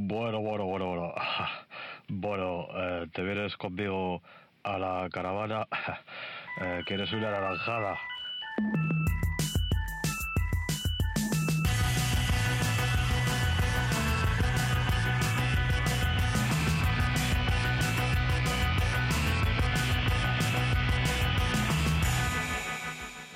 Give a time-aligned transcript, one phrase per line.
[0.00, 1.14] Bueno, bueno, bueno, bueno.
[2.10, 4.22] Bueno, eh, te vienes conmigo
[4.62, 5.66] a la caravana.
[6.60, 7.96] Eh, ¿Quieres una naranjada?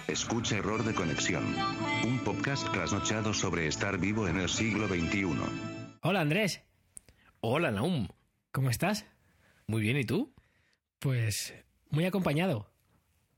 [0.09, 1.45] Escucha Error de Conexión.
[2.05, 5.82] Un podcast trasnochado sobre estar vivo en el siglo XXI.
[6.03, 6.63] Hola Andrés,
[7.41, 8.09] Hola, Naum.
[8.53, 9.07] ¿cómo estás?
[9.67, 10.33] Muy bien, ¿y tú?
[10.99, 11.55] Pues
[11.91, 12.71] muy acompañado.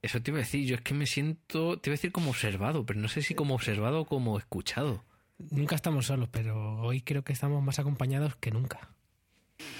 [0.02, 2.30] Eso te iba a decir, yo es que me siento, te iba a decir como
[2.30, 5.04] observado, pero no sé si como observado o como escuchado.
[5.50, 8.90] Nunca estamos solos, pero hoy creo que estamos más acompañados que nunca.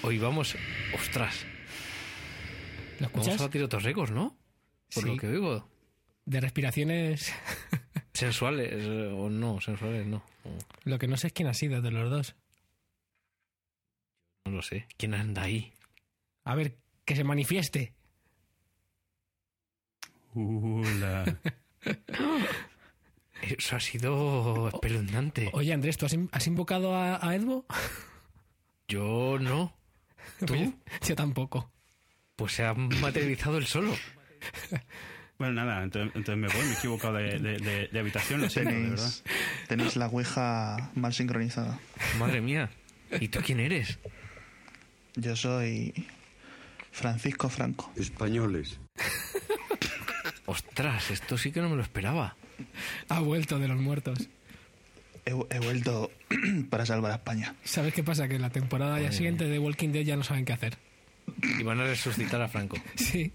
[0.03, 0.55] Hoy vamos,
[0.95, 1.45] ostras,
[2.99, 3.41] ¿Lo vamos escuchas?
[3.41, 4.37] a batir otros récords, ¿no?
[4.93, 5.09] Por Sí.
[5.09, 5.69] lo que oigo.
[6.25, 7.31] De respiraciones,
[8.13, 10.23] Sensuales eh, o no, sensuales no.
[10.83, 12.35] Lo que no sé es quién ha sido de los dos.
[14.45, 14.87] No lo sé.
[14.97, 15.73] ¿Quién anda ahí?
[16.43, 17.93] A ver, que se manifieste.
[20.35, 21.37] Hola.
[23.41, 25.49] Eso ha sido espeluznante.
[25.53, 27.65] Oye Andrés, ¿tú has, in- has invocado a, a Edmo?
[28.87, 29.75] Yo no.
[30.45, 30.73] ¿Tú?
[31.07, 31.71] Yo tampoco.
[32.35, 33.93] Pues se ha materializado el solo.
[35.37, 38.49] Bueno, nada, entonces, entonces me voy, me he equivocado de, de- de- de habitación, lo
[38.49, 38.95] siento, de verdad.
[38.97, 39.23] Tenéis,
[39.67, 41.79] tenéis la Ouija mal sincronizada.
[42.19, 42.69] Madre mía.
[43.19, 43.99] ¿Y tú quién eres?
[45.15, 45.93] Yo soy
[46.91, 47.91] Francisco Franco.
[47.95, 48.79] Españoles.
[50.45, 52.35] Ostras, esto sí que no me lo esperaba.
[53.09, 54.29] Ha vuelto de los muertos.
[55.25, 56.11] He, he vuelto
[56.69, 57.55] para salvar a España.
[57.63, 58.27] ¿Sabes qué pasa?
[58.27, 60.77] Que la temporada ya siguiente de Walking Dead ya no saben qué hacer.
[61.59, 62.77] Y van a resucitar a Franco.
[62.95, 63.31] Sí,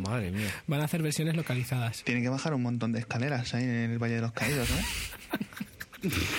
[0.00, 0.48] Madre mía.
[0.66, 2.04] van a hacer versiones localizadas.
[2.04, 4.76] Tienen que bajar un montón de escaleras ahí en el Valle de los Caídos, ¿no?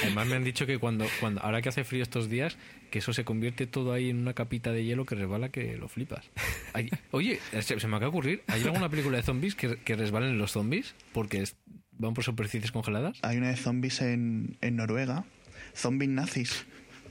[0.03, 2.58] Además me han dicho que cuando, cuando ahora que hace frío estos días,
[2.91, 5.88] que eso se convierte todo ahí en una capita de hielo que resbala que lo
[5.88, 6.25] flipas.
[6.73, 9.95] Hay- oye, se, se me acaba de ocurrir, ¿hay alguna película de zombies que, que
[9.95, 10.95] resbalen los zombies?
[11.13, 11.56] Porque es-
[11.97, 13.17] van por superficies congeladas.
[13.22, 15.25] Hay una de zombies en, en Noruega.
[15.73, 16.66] Zombies nazis.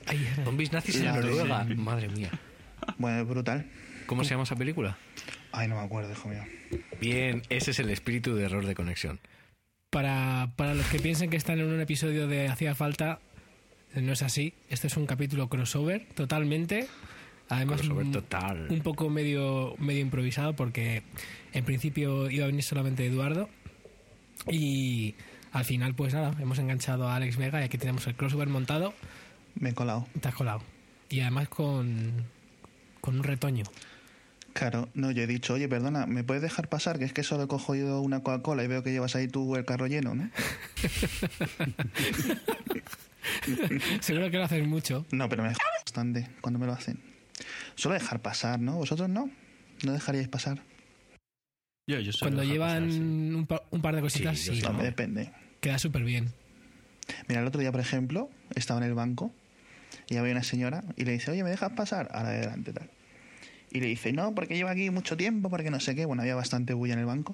[0.07, 1.63] Ay, Zombies nazis en La- Noruega.
[1.75, 2.29] Madre mía.
[2.97, 3.65] Bueno, es brutal.
[4.05, 4.97] ¿Cómo se llama esa película?
[5.51, 6.43] Ay, no me acuerdo, hijo mío.
[6.99, 9.19] Bien, ese es el espíritu de error de conexión.
[9.99, 13.19] Para, para los que piensen que están en un episodio de Hacía Falta,
[13.95, 14.53] no es así.
[14.69, 16.87] Este es un capítulo crossover totalmente.
[17.47, 18.67] Además, Crossover un- total.
[18.69, 21.03] un poco medio, medio improvisado porque
[21.53, 23.47] en principio iba a venir solamente Eduardo.
[24.51, 25.15] Y
[25.53, 28.93] al final, pues nada, hemos enganchado a Alex Vega y aquí tenemos el crossover montado.
[29.57, 30.09] Me he colado.
[30.19, 30.61] Te has colado.
[31.09, 32.11] Y además con,
[32.99, 33.63] con un retoño.
[34.55, 36.97] Claro, no, yo he dicho, oye, perdona, ¿me puedes dejar pasar?
[36.97, 39.65] Que es que solo he cogido una Coca-Cola y veo que llevas ahí tú el
[39.65, 40.29] carro lleno, ¿no?
[43.99, 45.05] Seguro que lo haces mucho.
[45.11, 45.49] No, pero me
[45.83, 46.99] bastante cuando me lo hacen.
[47.75, 48.77] Suelo dejar pasar, ¿no?
[48.77, 49.29] ¿Vosotros no?
[49.83, 50.61] ¿No dejaríais pasar?
[51.87, 52.99] Yo, yo Cuando llevan pasar, sí.
[52.99, 54.61] un, pa- un par de cositas, Sí, sí, sí.
[54.63, 54.73] ¿no?
[54.73, 55.31] No, depende.
[55.59, 56.31] queda súper bien.
[57.27, 59.33] Mira, el otro día, por ejemplo, estaba en el banco
[60.07, 62.09] y había una señora y le dice, oye, ¿me dejas pasar?
[62.13, 62.89] Ahora adelante, tal.
[63.75, 66.05] Y le dice, no, porque lleva aquí mucho tiempo, porque no sé qué.
[66.05, 67.33] Bueno, había bastante bulla en el banco.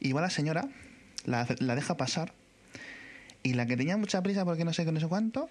[0.00, 0.66] Y va la señora,
[1.26, 2.32] la, la deja pasar
[3.42, 5.50] y la que tenía mucha prisa porque no sé qué, no sé cuánto,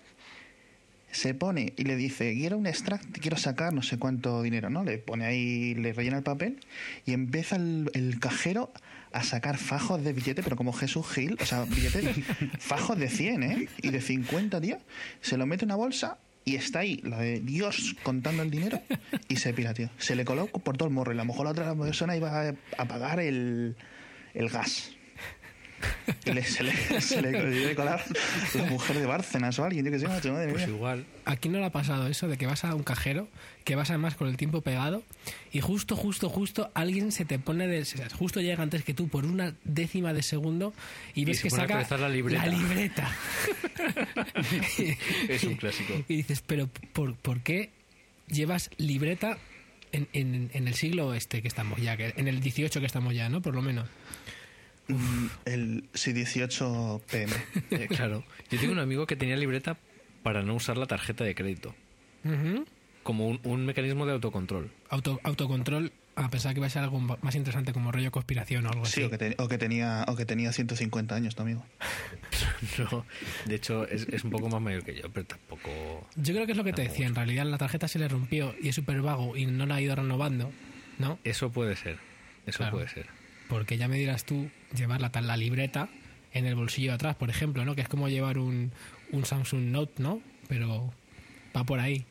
[1.11, 4.83] se pone y le dice, quiero un extract, quiero sacar no sé cuánto dinero, ¿no?
[4.83, 6.61] Le pone ahí, le rellena el papel
[7.05, 8.71] y empieza el, el cajero
[9.11, 12.15] a sacar fajos de billete, pero como Jesús Gil, o sea, billetes,
[12.59, 13.69] fajos de 100, ¿eh?
[13.83, 14.79] Y de 50, tío.
[15.21, 16.17] Se lo mete en una bolsa
[16.47, 18.81] y está ahí, la de Dios, contando el dinero
[19.27, 19.89] y se pira, tío.
[19.97, 22.53] Se le coló por todo el morro y a lo mejor la otra persona iba
[22.77, 23.75] a pagar el,
[24.33, 24.96] el gas.
[26.25, 28.03] Y le, se le, se le consiguió colar
[28.55, 31.05] la mujer de Bárcenas o alguien, yo que sé, macho, madre Pues igual.
[31.25, 33.27] Aquí no le ha pasado eso de que vas a un cajero,
[33.63, 35.03] que vas además con el tiempo pegado
[35.51, 37.81] y justo, justo, justo alguien se te pone de...
[37.81, 40.73] o sea, Justo llega antes que tú por una décima de segundo
[41.13, 42.45] y ves se que saca la libreta.
[42.47, 43.11] libreta.
[45.29, 45.93] Es un clásico.
[46.07, 47.69] Y dices, pero ¿por, por qué
[48.27, 49.37] llevas libreta
[49.91, 51.95] en, en- en el siglo este que estamos ya?
[51.97, 53.41] Que, en el 18 que estamos ya, ¿no?
[53.41, 53.87] Por lo menos.
[54.87, 57.33] Mm, El sí, 18 PM.
[57.71, 58.23] Eh, claro.
[58.49, 59.77] Yo tengo un amigo que tenía libreta
[60.23, 61.75] para no usar la tarjeta de crédito.
[63.03, 64.69] Como un, un mecanismo de autocontrol.
[64.89, 68.69] Auto, autocontrol, a pensar que iba a ser algo más interesante como rollo conspiración o
[68.69, 69.03] algo Sí, así.
[69.03, 71.65] o que, te- o que tenía, o que tenía 150 años tu amigo.
[72.79, 73.05] No,
[73.45, 75.69] de hecho, es, es un poco más mayor que yo, pero tampoco.
[76.15, 77.05] Yo creo que es lo que te decía.
[77.07, 79.81] En realidad la tarjeta se le rompió y es súper vago y no la ha
[79.81, 80.51] ido renovando,
[80.97, 81.19] ¿no?
[81.23, 81.97] Eso puede ser.
[82.47, 82.73] Eso Claro.
[82.77, 83.07] puede ser.
[83.47, 85.89] Porque ya me dirás tú, llevar la, la libreta
[86.33, 87.75] en el bolsillo de atrás, por ejemplo, ¿no?
[87.75, 88.71] Que es como llevar un,
[89.11, 90.21] un Samsung Note, ¿no?
[90.47, 90.93] Pero
[91.55, 92.05] va por ahí.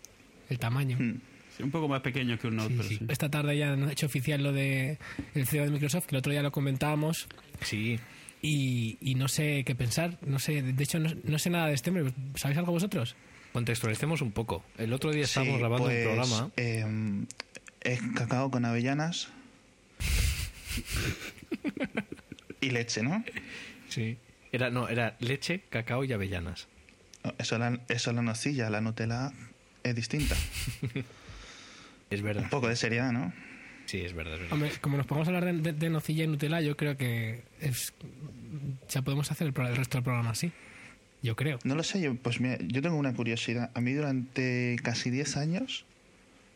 [0.49, 0.97] el tamaño.
[0.99, 1.21] Mm.
[1.57, 2.97] Sí, un poco más pequeño que un Note, Sí, pero sí.
[2.99, 3.05] sí.
[3.09, 4.99] Esta tarde ya han hecho oficial lo de
[5.35, 7.29] el CEO de Microsoft, que el otro día lo comentábamos
[7.63, 7.99] Sí.
[8.43, 10.19] y, y no sé qué pensar.
[10.23, 12.13] No sé, de hecho no, no sé nada de este hombre.
[12.35, 13.17] ¿Sabéis algo vosotros?
[13.55, 14.63] Contextualicemos un poco.
[14.77, 16.51] El otro día estábamos Sí, grabando pues, un programa.
[16.59, 16.85] eh,
[17.83, 19.29] es cacao con avellanas
[22.67, 23.25] y leche, ¿no?
[23.89, 24.17] Sí.
[24.53, 26.69] Era, no, era leche, cacao y avellanas.
[27.39, 29.33] Eso la, eso la nocilla, la Nutella
[29.83, 30.35] es distinta.
[32.09, 32.45] Es verdad.
[32.45, 33.33] Un poco de seriedad, ¿no?
[33.87, 34.35] Sí, es verdad.
[34.35, 34.53] es verdad.
[34.55, 37.93] Hombre, como nos podemos hablar de, de- de nocilla y Nutella, yo creo que es,
[38.89, 40.53] ya podemos hacer el, resto del programa así.
[41.23, 41.59] Yo creo.
[41.65, 43.71] No lo sé, yo, pues mira, yo tengo una curiosidad.
[43.75, 45.85] A mí durante casi 10 años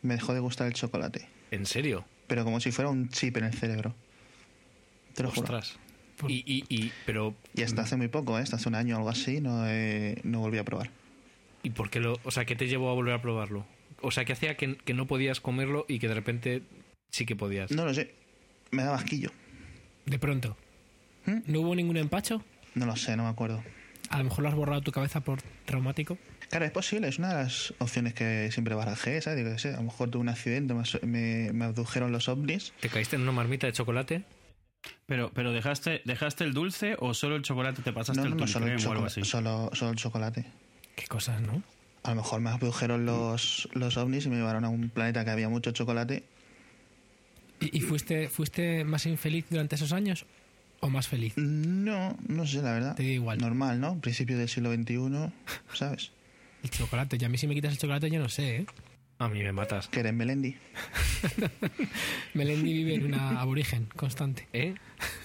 [0.01, 1.27] me dejó de gustar el chocolate.
[1.51, 2.05] ¿En serio?
[2.27, 3.93] Pero como si fuera un chip en el cerebro.
[5.15, 5.59] Te lo juro.
[6.29, 8.41] Y, y, y, pero, Y hasta hace muy poco, ¿eh?
[8.41, 10.89] hasta hace un año o algo así, no, he- no volví a probar.
[11.63, 13.65] ¿y por qué lo, o sea, qué te llevó a volver a probarlo?
[14.01, 16.63] O sea, ¿qué hacía que, que no podías comerlo y que de repente
[17.11, 17.69] sí que podías?
[17.71, 18.13] No lo sé,
[18.71, 19.29] me daba asquillo.
[20.07, 20.57] De pronto.
[21.27, 21.37] ¿Mm?
[21.45, 22.43] ¿No hubo ningún empacho?
[22.73, 23.63] No lo sé, no me acuerdo.
[24.09, 26.17] A lo mejor lo has borrado de tu cabeza por traumático.
[26.49, 29.45] Claro, es posible, es una de las opciones que siempre barajé, ¿sabes?
[29.45, 32.73] Digo, sé, a lo mejor tuve un accidente, me, me, me abdujeron los ovnis.
[32.79, 34.23] ¿Te caíste en una marmita de chocolate?
[35.05, 38.35] Pero, pero dejaste, ¿dejaste el dulce o solo el chocolate te pasaste No, el no,
[38.37, 39.29] no, Tonic solo el, Cream o algo chocolate, así?
[39.29, 40.45] solo, solo el chocolate.
[40.95, 41.61] Qué cosas, ¿no?
[42.03, 45.31] A lo mejor me abdujeron los, los ovnis y me llevaron a un planeta que
[45.31, 46.23] había mucho chocolate.
[47.59, 50.25] ¿Y, y fuiste, fuiste más infeliz durante esos años
[50.79, 51.33] o más feliz?
[51.37, 52.95] No, no sé, la verdad.
[52.95, 53.37] Te da igual.
[53.37, 53.99] Normal, ¿no?
[54.01, 55.31] Principio del siglo XXI,
[55.73, 56.11] ¿sabes?
[56.63, 57.17] El chocolate.
[57.19, 58.65] Y a mí si me quitas el chocolate yo no sé, ¿eh?
[59.21, 59.87] A mí me matas.
[59.87, 60.55] Que eres Melendi.
[62.33, 64.47] Melendi vive en una aborigen constante.
[64.51, 64.73] ¿Eh?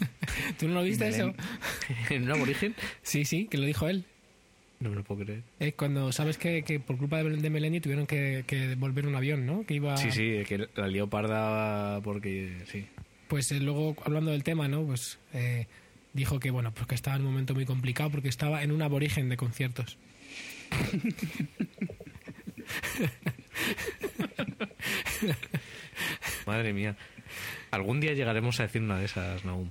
[0.58, 1.32] ¿Tú no lo viste eso?
[2.10, 2.74] ¿En un aborigen?
[3.00, 4.04] Sí, sí, que lo dijo él.
[4.80, 5.44] No me lo puedo creer.
[5.60, 9.16] Es cuando sabes que, que por culpa de, de Melendi tuvieron que, que devolver un
[9.16, 9.64] avión, ¿no?
[9.64, 9.96] Que iba...
[9.96, 12.64] Sí, sí, que la lió parda porque...
[12.70, 12.84] Sí.
[13.28, 14.84] Pues eh, luego, hablando del tema, ¿no?
[14.84, 15.68] Pues eh,
[16.12, 18.82] dijo que, bueno, pues que estaba en un momento muy complicado porque estaba en un
[18.82, 19.96] aborigen de conciertos.
[26.46, 26.96] Madre mía.
[27.70, 29.70] Algún día llegaremos a decir una de esas, Naum.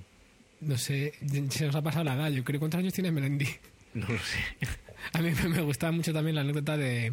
[0.60, 1.12] No sé,
[1.50, 2.30] se nos ha pasado la edad.
[2.30, 3.48] Yo creo cuántos años tiene Melendi.
[3.94, 4.38] No lo sé.
[5.12, 7.12] A mí me gustaba mucho también la anécdota de,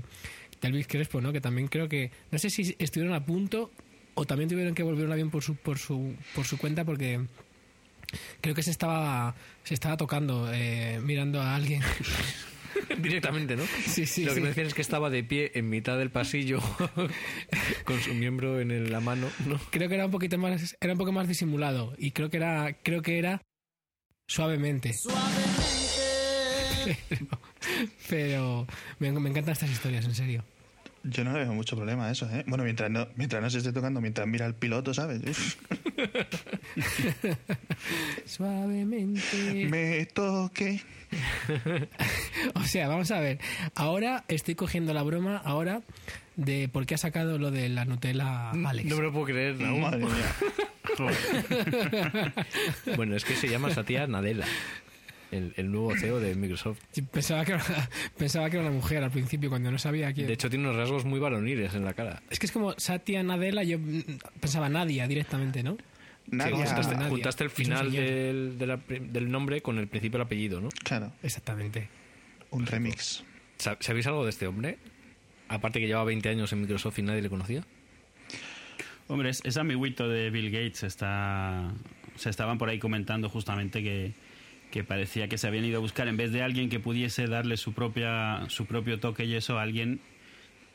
[0.62, 1.32] de Elvis Crespo, ¿no?
[1.32, 2.12] Que también creo que...
[2.32, 3.72] No sé si estuvieron a punto
[4.16, 7.22] o también tuvieron que volver un avión por su, por su, por su cuenta porque
[8.42, 11.82] creo que se estaba, se estaba tocando, eh, mirando a alguien.
[13.04, 13.64] Directamente, ¿no?
[13.88, 14.42] Sí, sí, Lo que sí.
[14.42, 16.60] me decían es que estaba de pie en mitad del pasillo
[17.86, 19.60] con su miembro en el- la mano, ¿no?
[19.72, 22.74] Creo que era un poquito más, era un poco más disimulado y creo que era,
[22.84, 23.42] creo que era
[24.28, 24.94] suavemente.
[26.86, 27.28] Pero,
[28.10, 28.68] pero
[29.00, 30.44] me, me encantan estas historias, en serio.
[31.04, 32.46] Yo no le veo mucho problema a eso, ¿eh?
[32.48, 35.22] Bueno, mientras no, mientras no se esté tocando, mientras mira al piloto, ¿sabes?
[38.26, 39.68] Suavemente.
[39.70, 40.82] me toque.
[42.56, 43.40] O sea, vamos a ver.
[43.76, 45.82] Ahora estoy cogiendo la broma ahora
[46.36, 48.90] de por qué ha sacado lo de la Nutella Alex.
[48.90, 49.82] No me lo puedo creer, Naum.
[49.82, 50.36] Madre mía.
[52.96, 54.46] Bueno, es que se llama Satya Nadella,
[55.34, 56.80] el, el nuevo CEO de Microsoft.
[57.12, 57.64] Pensaba que, era,
[58.18, 60.28] pensaba que era una mujer al principio cuando no sabía quién.
[60.28, 62.22] De hecho, tiene unos rasgos muy varoniles en la cara.
[62.30, 63.78] es que es como Satya Nadella, yo
[64.40, 65.78] pensaba Nadia directamente, ¿no?
[66.28, 66.56] Nadia.
[66.56, 67.10] Sí, juntaste, Nadia.
[67.10, 70.70] juntaste el final del, de la del nombre con el principio del apellido, ¿no?
[70.84, 71.90] Claro, Exactamente.
[72.52, 73.24] un remix.
[73.58, 74.78] Sa- ¿Sabéis algo de este hombre?
[75.50, 77.64] Aparte que llevaba 20 años en Microsoft y nadie le conocía.
[79.08, 80.84] Hombre, es, es amiguito de Bill Gates.
[80.84, 81.72] Está,
[82.16, 84.14] se estaban por ahí comentando justamente que,
[84.74, 87.58] que parecía que se habían ido a buscar, en vez de alguien que pudiese darle
[87.58, 90.02] su, propia, su propio toque y eso, a alguien,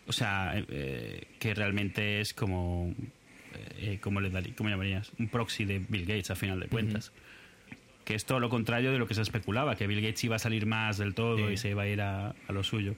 [0.07, 2.95] o sea, eh, eh, que realmente es como,
[3.81, 5.11] eh, ¿cómo, le darí- ¿cómo llamarías?
[5.19, 7.11] Un proxy de Bill Gates, a final de cuentas.
[8.05, 10.39] Que es todo lo contrario de lo que se especulaba, que Bill Gates iba a
[10.39, 11.55] salir más del todo Sí.
[11.55, 12.95] y se iba a ir a, a lo suyo.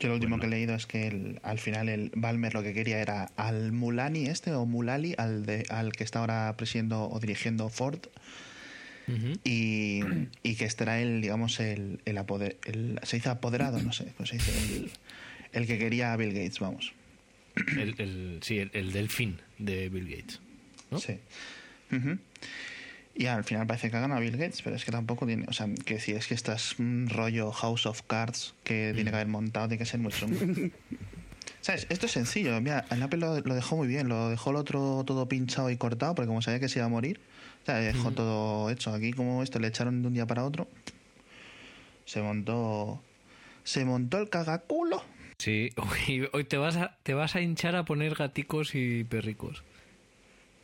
[0.00, 0.40] Yo lo último Bueno.
[0.42, 3.72] que he leído es que el- al final el Balmer lo que quería era al
[3.72, 8.00] Mulani este o Mulali, al, de, al que está ahora presidiendo o dirigiendo Ford,
[9.44, 10.00] y,
[10.42, 14.30] y que era el, digamos, el, el, apoder- el- se dice apoderado, no sé, pues
[14.30, 14.90] se dice, el,
[15.52, 16.92] el que quería a Bill Gates, vamos.
[17.76, 20.40] El, sí, el, el delfín de Bill Gates.
[20.90, 20.98] ¿no?
[20.98, 21.18] Sí.
[23.14, 25.44] Y al final parece que ha ganado Bill Gates, pero es que tampoco tiene.
[25.48, 29.16] O sea, que si es que estás un rollo House of Cards que tiene que
[29.16, 30.38] haber montado, tiene que ser muy chungo.
[31.60, 31.86] ¿Sabes?
[31.90, 32.58] Esto es sencillo.
[32.62, 34.08] Mira, el Apple lo, lo dejó muy bien.
[34.08, 36.88] Lo dejó el otro todo pinchado y cortado, porque como sabía que se iba a
[36.88, 37.20] morir,
[37.62, 38.92] o sea, dejó todo hecho.
[38.92, 40.68] Aquí, como esto le echaron de un día para otro,
[42.04, 43.00] se montó.
[43.62, 45.02] Se montó el cagaculo.
[45.38, 49.62] Sí, hoy, hoy te, vas a, te vas a hinchar a poner gaticos y perricos.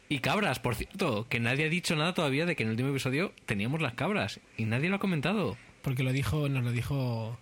[0.09, 2.91] Y cabras, por cierto, que nadie ha dicho nada todavía de que en el último
[2.91, 5.57] episodio teníamos las cabras y nadie lo ha comentado.
[5.83, 7.39] Porque lo dijo, nos lo dijo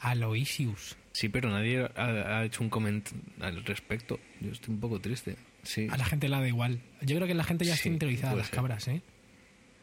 [0.00, 0.96] Aloysius.
[1.12, 4.20] Sí, pero nadie ha, ha hecho un comentario al respecto.
[4.40, 5.36] Yo estoy un poco triste.
[5.62, 5.86] Sí.
[5.90, 6.80] A la gente le da igual.
[7.02, 8.54] Yo creo que la gente ya Sí, está interiorizada las ser.
[8.56, 9.02] cabras, ¿eh?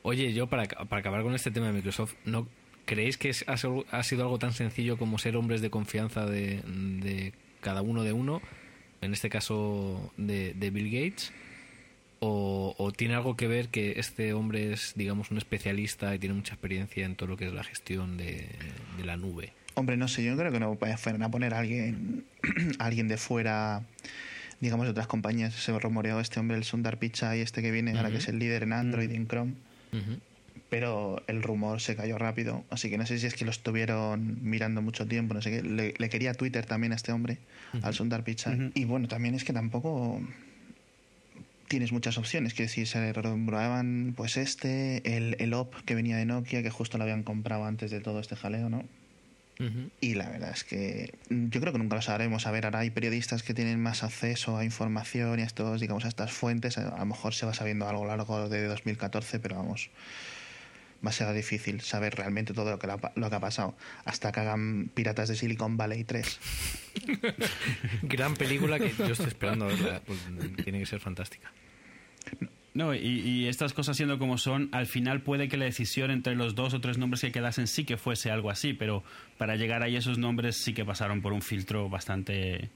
[0.03, 2.48] Oye, yo para, para acabar con este tema de Microsoft, ¿no
[2.86, 6.25] creéis que es- ha, sido- ha sido algo tan sencillo como ser hombres de confianza
[6.25, 8.41] de, de cada uno de uno?
[9.01, 11.31] En este caso de, de Bill Gates.
[12.19, 16.34] O, o tiene algo que ver que este hombre es, digamos, un especialista y tiene
[16.34, 18.48] mucha experiencia en todo lo que es la gestión de,
[18.98, 19.53] de la nube?
[19.75, 22.25] Hombre, no sé, yo creo que no fueran a poner a alguien,
[22.79, 23.84] a alguien de fuera,
[24.60, 25.54] digamos, de otras compañías.
[25.54, 28.64] Se rumoreó este hombre, el Sundar Pichai, este que viene, ahora que es el líder
[28.64, 29.54] en Android y en Chrome.
[30.70, 34.40] Pero el rumor se cayó rápido, así que no sé si es que lo estuvieron
[34.42, 35.64] mirando mucho tiempo, no sé qué.
[35.64, 37.38] Le, le quería Twitter también a este hombre,
[37.82, 38.72] al Sundar Pichai.
[38.74, 40.22] Y bueno, también es que tampoco
[41.68, 42.54] tienes muchas opciones.
[42.54, 46.98] Quiero decir, se rumoreaban pues este, el, el OP que venía de Nokia, que justo
[46.98, 48.84] lo habían comprado antes de todo este jaleo, ¿no?
[50.02, 52.46] Y la verdad es que yo creo que nunca lo sabremos.
[52.46, 56.06] A ver, ahora hay periodistas que tienen más acceso a información y a estos, digamos,
[56.06, 56.78] a estas fuentes.
[56.78, 59.90] A lo mejor se va sabiendo algo a lo largo de 2014, pero vamos,
[61.06, 63.76] va a ser difícil saber realmente todo lo que, la- lo que ha pasado.
[64.06, 66.40] Hasta que hagan Piratas de Silicon Valley 3.
[68.04, 70.02] Gran película que yo estoy esperando verla.
[70.06, 70.20] pues,
[70.64, 71.52] tiene que ser fantástica.
[72.77, 76.36] No, y, y estas cosas siendo como son, al final puede que la decisión entre
[76.36, 79.03] los dos o tres nombres que quedasen sí que fuese algo así, pero
[79.39, 82.69] para llegar ahí esos nombres sí que pasaron por un filtro bastante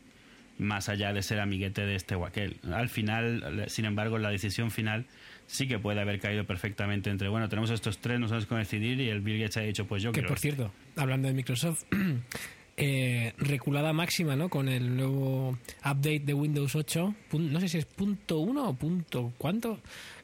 [0.57, 2.57] más allá de ser amiguete de este o aquel.
[2.73, 5.05] Al final, sin embargo, la decisión final
[5.45, 8.99] sí que puede haber caído perfectamente entre, bueno, tenemos estos tres, no sabemos cómo decidir
[9.01, 10.49] y el Bill Gates ha dicho, pues yo Que quiero por este.
[10.49, 11.83] cierto, hablando de Microsoft,
[12.77, 14.49] eh, reculada máxima, ¿no?
[14.49, 18.73] Con el nuevo update de Windows 8, pun- no sé si es punto uno o
[18.73, 19.79] punto cuánto,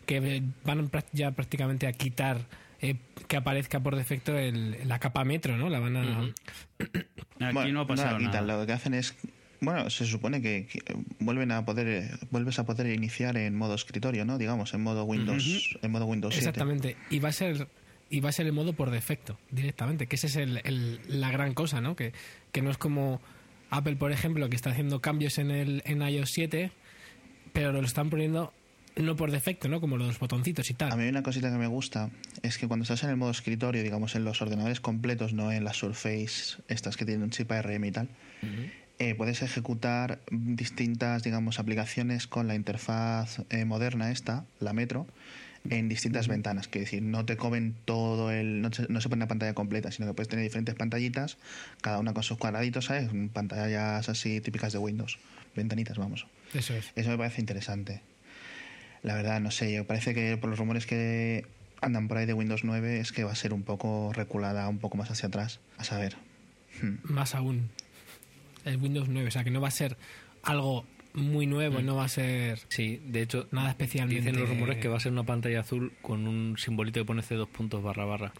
[0.05, 2.39] que eh, van ya prácticamente a quitar
[2.81, 2.95] eh,
[3.27, 5.69] que aparezca por defecto el- la capa metro, ¿no?
[5.69, 6.19] La van a...
[6.19, 8.41] Aquí Bueno, no ha pasado nada.
[8.41, 9.15] Lo que hacen es.
[9.59, 10.81] Bueno, se supone que, que
[11.19, 14.37] vuelven a poder eh, vuelves a poder iniciar en modo escritorio, ¿no?
[14.37, 16.49] Digamos, en modo Windows, en modo Windows 7.
[16.49, 16.95] Exactamente.
[17.09, 17.67] Y va a ser
[18.09, 21.31] y va a ser el modo por defecto directamente, que esa es el, el- la
[21.31, 21.95] gran cosa, ¿no?
[21.95, 22.13] Que,
[22.51, 23.21] que no es como
[23.69, 26.71] Apple, por ejemplo, que está haciendo cambios en el en iOS 7,
[27.53, 28.53] pero lo están poniendo
[28.95, 29.79] no por defecto, ¿no?
[29.79, 30.97] Como los botoncitos y A tal.
[30.97, 32.09] mí una cosita que me gusta
[32.41, 35.63] es que cuando estás en el modo escritorio, digamos en los ordenadores completos, no en
[35.63, 38.09] las Surface, estas que tienen un chip ARM y tal,
[38.99, 45.05] eh, puedes ejecutar distintas, digamos, aplicaciones con la interfaz eh, moderna esta, la Metro,
[45.69, 46.67] en distintas ventanas.
[46.67, 48.61] Que decir, no te comen todo el.
[48.61, 51.37] No se, no se pone una pantalla completa, sino que puedes tener diferentes pantallitas,
[51.81, 53.09] cada una con sus cuadraditos, ¿sabes?
[53.33, 55.19] Pantallas así típicas de Windows.
[55.55, 56.27] Ventanitas, vamos.
[56.53, 56.91] Eso es.
[56.95, 58.01] Eso me parece interesante.
[59.03, 61.45] La verdad, no sé, yo parece que por los rumores que
[61.81, 64.79] andan por ahí de Windows 9 es que va a ser un poco reculada, un
[64.79, 65.59] poco más hacia atrás.
[65.77, 66.17] A saber.
[66.81, 66.95] Hmm.
[67.03, 67.69] Más aún.
[68.65, 69.97] El Windows 9, o sea, que no va a ser
[70.43, 70.85] algo
[71.17, 74.21] muy nuevo, no va a ser Sí, de hecho, nada especialmente...
[74.21, 77.21] dicen los rumores que va a ser una pantalla azul con un simbolito que pone
[77.21, 78.33] C dos puntos barra barra.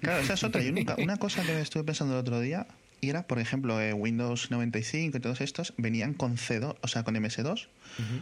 [0.00, 0.62] Claro, esa es otra.
[0.62, 2.66] Yo nunca, una cosa que estuve pensando el otro día
[3.00, 7.04] y era, por ejemplo, eh, Windows 95 y todos estos venían con C2, o sea,
[7.04, 7.68] con MS2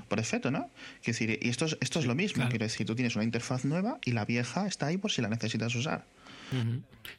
[0.09, 0.71] por defecto, ¿no?
[1.03, 2.37] Quiero decir, y esto es, esto es lo mismo.
[2.37, 2.51] Claro.
[2.51, 5.29] Quiero decir, tú tienes una interfaz nueva y la vieja está ahí por si la
[5.29, 6.05] necesitas usar.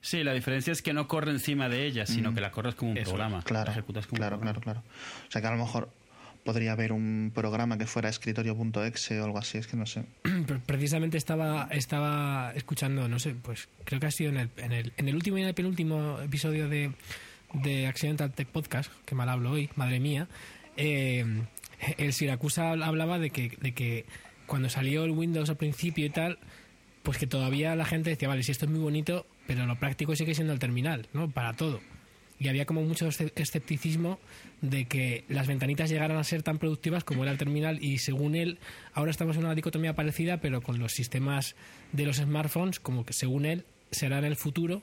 [0.02, 2.92] Sí, la diferencia es que no corre encima de ella, sino que la corres como
[2.92, 3.42] un Eso, programa.
[3.44, 4.62] Claro, La ejecutas como un claro, programa.
[4.62, 4.96] claro, claro.
[5.28, 5.90] O sea, que a lo mejor
[6.44, 10.04] podría haber un programa que fuera escritorio.exe o algo así, es que no sé.
[10.48, 14.72] Pre- precisamente estaba estaba escuchando no sé pues creo que ha sido en el, en
[14.72, 16.92] el, en el último y en el penúltimo episodio de,
[17.54, 20.30] de Accidental Tech Podcast que mal hablo hoy madre mía
[20.78, 21.26] eh,
[21.98, 24.06] el Siracusa hablaba de que de que
[24.46, 26.40] cuando salió el Windows al principio y tal
[27.08, 30.14] pues que todavía la gente decía vale si esto es muy bonito pero lo práctico
[30.16, 31.80] sigue siendo el terminal no para todo
[32.40, 34.20] y había como mucho esce- escepticismo
[34.62, 38.36] de que las ventanitas llegaran a ser tan productivas como era el terminal y según
[38.36, 38.58] él
[38.94, 41.56] ahora estamos en una dicotomía parecida pero con los sistemas
[41.94, 44.82] de los smartphones como que según él será en el futuro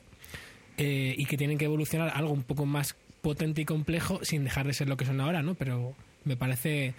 [0.77, 4.65] eh, y que tienen que evolucionar algo un poco más potente y complejo sin dejar
[4.67, 5.93] de ser lo que son ahora no pero
[6.25, 6.93] me parece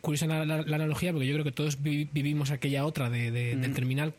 [0.00, 3.30] curiosa la, la- la analogía porque yo creo que todos vi- vivimos aquella otra de,
[3.30, 4.14] de- del terminal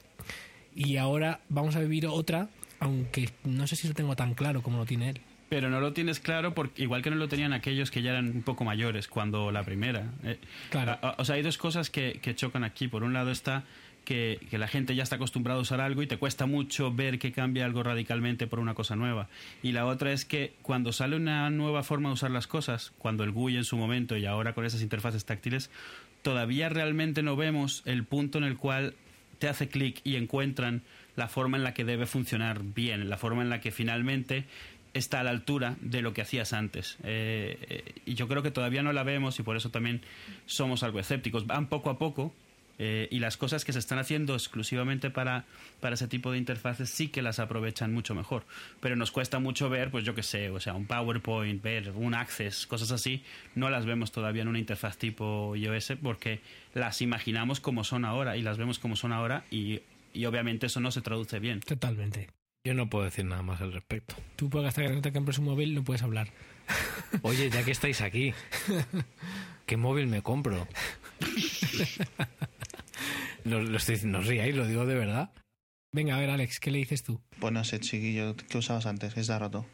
[0.75, 2.49] y ahora vamos a vivir otra
[2.79, 5.93] aunque no sé si lo tengo tan claro como lo tiene él Pero no lo
[5.93, 9.07] tienes claro, porque, igual que no lo tenían aquellos que ya eran un poco mayores
[9.07, 10.13] cuando la primera.
[10.23, 10.37] eh.
[10.69, 10.97] Claro.
[11.17, 12.87] O sea, hay dos cosas que, que chocan aquí.
[12.87, 13.63] Por un lado está
[14.05, 17.17] que, que la gente ya está acostumbrada a usar algo y te cuesta mucho ver
[17.19, 19.27] que cambia algo radicalmente por una cosa nueva.
[19.63, 23.23] Y la otra es que cuando sale una nueva forma de usar las cosas, cuando
[23.23, 25.71] el GUI en su momento y ahora con esas interfaces táctiles,
[26.21, 28.93] todavía realmente no vemos el punto en el cual
[29.39, 30.83] te hace clic y encuentran
[31.15, 34.45] la forma en la que debe funcionar bien, la forma en la que finalmente
[34.93, 36.97] está a la altura de lo que hacías antes.
[37.03, 40.01] Eh, eh, y yo creo que todavía no la vemos y por eso también
[40.45, 41.47] somos algo escépticos.
[41.47, 42.33] Van poco a poco
[42.79, 45.43] eh, y las cosas que se están haciendo exclusivamente para,
[45.81, 48.45] para ese tipo de interfaces sí que las aprovechan mucho mejor.
[48.79, 52.15] Pero nos cuesta mucho ver, pues yo qué sé, o sea, un PowerPoint, ver un
[52.15, 56.39] Access, cosas así, no las vemos todavía en una interfaz tipo iOS porque
[56.73, 59.81] las imaginamos como son ahora y las vemos como son ahora y,
[60.13, 61.59] y obviamente eso no se traduce bien.
[61.59, 62.29] Totalmente.
[62.63, 64.15] Yo no puedo decir nada más al respecto.
[64.35, 66.29] Tú, porque hasta que no te compres un móvil, no puedes hablar.
[67.23, 68.33] Oye, ya que estáis aquí,
[69.65, 70.67] ¿qué móvil me compro?
[73.45, 75.31] No, lo estoy, no os riáis, lo digo de verdad.
[75.91, 77.19] Venga, a ver, Alex, ¿qué le dices tú?
[77.39, 79.13] Pues no sé, chiquillo, ¿qué usabas antes?
[79.13, 79.65] Que está roto.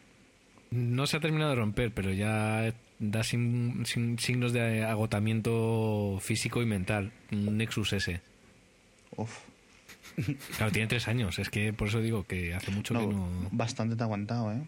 [0.71, 6.61] No se ha terminado de romper, pero ya da sin- sin- signos de agotamiento físico
[6.61, 7.11] y mental.
[7.31, 8.21] Un Nexus S.
[9.17, 9.39] Uf.
[10.57, 11.37] Claro, tiene tres años.
[11.39, 13.49] Es que por eso digo que hace mucho No, que no.
[13.51, 14.61] Bastante te ha aguantado, ¿eh?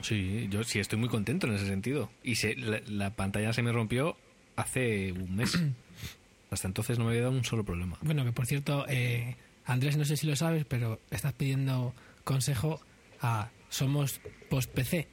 [0.00, 2.10] Sí, yo sí estoy muy contento en ese sentido.
[2.22, 4.16] Y se, la, la pantalla se me rompió
[4.56, 5.58] hace un mes.
[6.50, 7.98] Hasta entonces no me había dado un solo problema.
[8.02, 12.80] Bueno, que por cierto, eh, Andrés, no sé si lo sabes, pero estás pidiendo consejo
[13.20, 15.08] a Somos Post PC,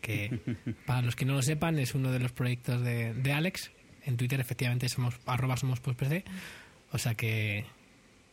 [0.00, 0.40] que
[0.86, 3.70] para los que no lo sepan es uno de los proyectos de, de Alex.
[4.04, 6.24] En Twitter efectivamente somos arroba somos Post PC.
[6.92, 7.64] O sea que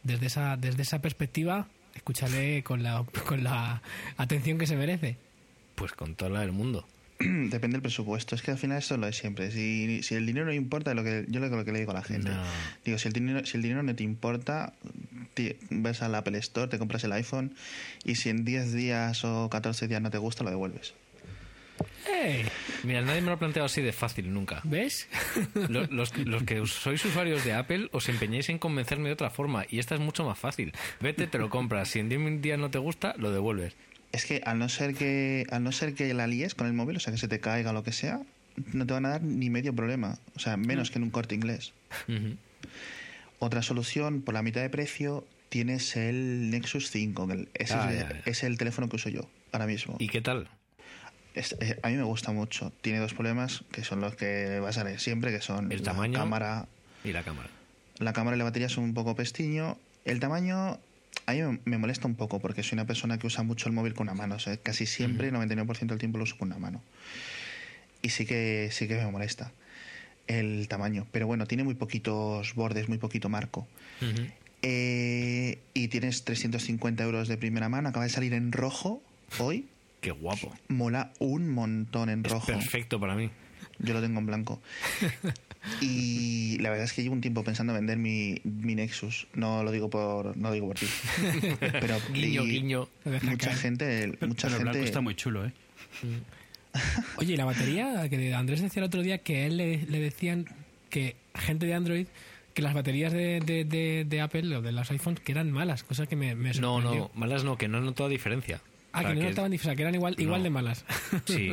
[0.03, 3.81] desde esa, desde esa perspectiva, escúchale con la, con la
[4.17, 5.17] atención que se merece.
[5.75, 6.85] Pues con toda la del mundo.
[7.49, 8.35] Depende del presupuesto.
[8.35, 9.51] Es que al final esto es lo de siempre.
[9.51, 11.91] Si, si el dinero no importa, lo que, yo lo, que- lo que le digo
[11.91, 12.29] a la gente.
[12.29, 12.41] No.
[12.85, 14.73] Digo, si el, dinero, si el dinero no te importa,
[15.69, 17.55] vas al Apple Store, te compras el iPhone
[18.05, 20.93] y si en 10 días o 14 días no te gusta, lo devuelves.
[22.09, 22.45] ¡Ey!
[22.83, 24.59] Mira, nadie me lo ha planteado así de fácil nunca.
[24.63, 25.07] ¿Ves?
[25.69, 29.65] Lo- Los, los que sois usuarios de Apple os empeñáis en convencerme de otra forma
[29.69, 30.73] y esta es mucho más fácil.
[30.99, 31.89] Vete, te lo compras.
[31.89, 33.75] Si en 10 días no te gusta, lo devuelves.
[34.11, 36.97] Es que al no ser que al no ser que la líes con el móvil,
[36.97, 38.21] o sea, que se te caiga o lo que sea,
[38.73, 40.17] no te van a dar ni medio problema.
[40.35, 41.73] O sea, menos que en un corte inglés.
[43.39, 47.27] Otra solución, por la mitad de precio, tienes el Nexus 5.
[47.27, 48.21] que ese Ah, es, ya, ya.
[48.25, 49.95] es el teléfono que uso yo ahora mismo.
[49.99, 50.49] ¿Y qué tal?
[51.35, 52.73] Es- eh, a mí me gusta mucho.
[52.81, 55.83] Tiene dos problemas que son los que vas a ver siempre, que son El la
[55.85, 56.19] tamaño.
[56.19, 56.67] cámara.
[57.03, 57.49] Y la cámara.
[57.99, 59.77] La cámara y la batería son un poco pestiño.
[60.05, 60.79] El tamaño
[61.25, 63.93] a mí me- molesta un poco porque soy una persona que usa mucho el móvil
[63.93, 64.35] con una mano.
[64.35, 66.81] O sea, casi siempre, 99% del tiempo lo uso con una mano.
[68.01, 69.51] Y sí que, sí que me molesta
[70.27, 71.05] el tamaño.
[71.11, 73.67] Pero bueno, tiene muy poquitos bordes, muy poquito marco.
[74.61, 77.89] Eh, y tienes 350 euros de primera mano.
[77.89, 79.01] Acaba de salir en rojo
[79.39, 79.67] hoy.
[80.01, 80.53] Qué guapo.
[80.69, 82.47] Mola un montón en Es rojo.
[82.47, 83.29] perfecto para mí.
[83.79, 84.61] Yo lo tengo en blanco.
[85.81, 89.27] Y la verdad es que llevo un tiempo pensando vender mi, mi Nexus.
[89.33, 90.87] No lo digo por no lo digo por ti.
[91.59, 92.87] Pero Guiño, guiño.
[93.05, 93.57] Mucha caer.
[93.57, 95.51] gente, mucha Pero el blanco gente está muy chulo, ¿eh?
[97.17, 99.99] Oye, ¿y la batería, que Andrés decía el otro día que a él le, le
[99.99, 100.45] decían
[100.89, 102.07] que gente de Android
[102.53, 105.83] que las baterías de, de, de- de Apple o de los iPhones que eran malas,
[105.83, 107.01] cosa que me, me No, sorprendió.
[107.13, 108.61] no, malas no, que no noto diferencia.
[108.91, 110.43] Ah, O sea, que no estaban diferentes, que eran igual, igual No.
[110.45, 110.85] de malas.
[111.25, 111.51] Sí.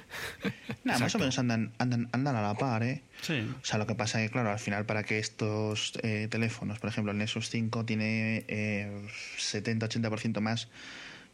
[0.84, 3.02] nada, más o menos andan, andan, andan a la par, ¿eh?
[3.20, 3.46] Sí.
[3.60, 6.78] O sea, lo que pasa es que, claro, al final para que estos eh, teléfonos,
[6.78, 8.90] por ejemplo, el Nexus 5 tiene eh,
[9.38, 10.68] 70-80% más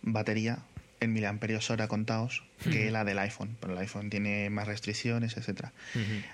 [0.02, 0.58] batería
[1.00, 3.56] en miliamperios hora contados que la del iPhone.
[3.60, 5.72] Pero el iPhone tiene más restricciones, etcétera.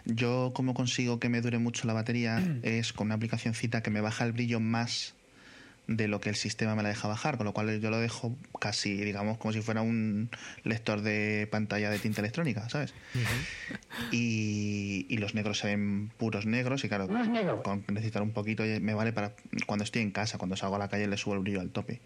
[0.06, 4.00] Yo, como consigo que me dure mucho la batería, es con una aplicacióncita que me
[4.00, 5.14] baja el brillo más
[5.86, 8.36] de lo que el sistema me la deja bajar, con lo cual yo lo dejo
[8.58, 10.30] casi, digamos, como si fuera un
[10.62, 12.94] lector de pantalla de tinta electrónica, ¿sabes?
[14.12, 17.08] y, y los negros se ven puros negros y claro,
[17.62, 19.32] con necesitar un poquito me vale para
[19.66, 22.00] cuando estoy en casa, cuando salgo a la calle le subo el brillo al tope.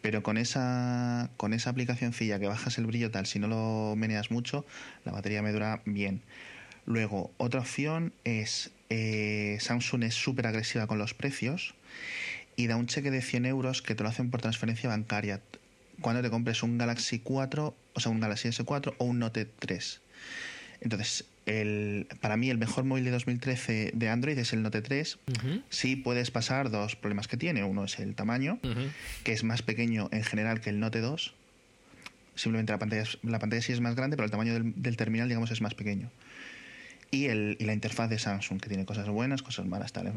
[0.00, 4.30] Pero con esa con esa aplicacióncilla que bajas el brillo tal, si no lo meneas
[4.30, 4.64] mucho,
[5.04, 6.22] la batería me dura bien.
[6.84, 11.74] Luego, otra opción es eh, Samsung es súper agresiva con los precios
[12.56, 15.40] y da un cheque de 100 euros que te lo hacen por transferencia bancaria
[16.00, 20.00] cuando te compres un Galaxy 4, o sea, un Galaxy S4 o un Note 3.
[20.80, 25.18] Entonces, el, para mí el mejor móvil de 2013 de Android es el Note 3.
[25.28, 25.62] Ujú.
[25.70, 27.64] Sí puedes pasar dos problemas que tiene.
[27.64, 28.58] Uno es el tamaño,
[29.22, 31.34] que es más pequeño en general que el Note 2.
[32.34, 35.28] Simplemente la pantalla, la pantalla sí es más grande, pero el tamaño del, del terminal,
[35.28, 36.10] digamos, es más pequeño.
[37.10, 39.92] Y, el, y la interfaz de Samsung, que tiene cosas buenas, cosas malas.
[39.92, 40.14] Tal.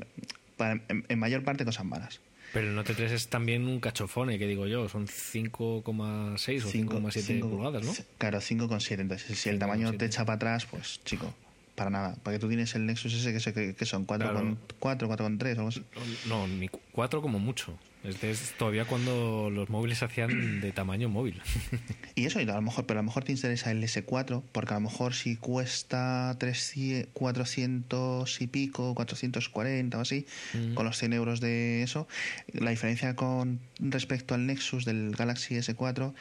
[0.57, 2.19] Para- en, en mayor parte cosas malas.
[2.53, 7.11] Pero el Note 3 es también un cachofone, que digo yo, son 5,6 o 5,7
[7.21, 7.93] cinco- pulgadas, ¿no?
[8.17, 9.01] Claro, 5,7.
[9.01, 9.97] Entonces, si el tamaño 5,7.
[9.97, 11.33] te echa para atrás, pues chico,
[11.75, 12.15] para nada.
[12.23, 15.83] Porque tú tienes el Nexus ese que, que, son 4,4, 4,3 o algo así.
[16.27, 17.77] No, ni 4 como mucho.
[18.07, 21.41] Este es todavía cuando los móviles se hacían de tamaño móvil.
[22.17, 24.73] Y eso, y a lo mejor, pero a lo mejor te interesa el S4, porque
[24.73, 30.75] a lo mejor si cuesta 300, 400 y pico, 440 o así, Mm.
[30.75, 32.07] con los 100 euros de eso,
[32.53, 36.13] la diferencia con respecto al Nexus del Galaxy S4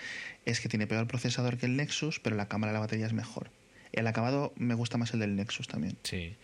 [0.45, 3.13] es que tiene peor procesador que el Nexus, pero la cámara de la batería es
[3.13, 3.51] mejor.
[3.93, 5.97] El acabado me gusta más el del Nexus también.
[6.03, 6.35] Sí.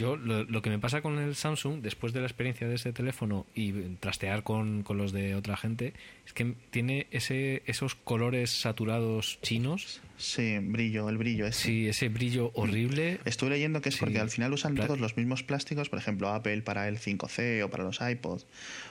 [0.00, 2.92] Yo, lo, lo que me pasa con el Samsung, después de la experiencia de ese
[2.92, 5.92] teléfono y trastear con, con los de otra gente,
[6.26, 10.00] es que tiene ese, esos colores saturados chinos.
[10.16, 11.62] Sí, brillo, el brillo ese.
[11.62, 13.20] Sí, ese brillo horrible.
[13.26, 14.00] Estuve leyendo que es Sí.
[14.00, 17.62] porque al final usan Pla- todos los mismos plásticos, por ejemplo, Apple para el 5C
[17.62, 18.46] o para los iPods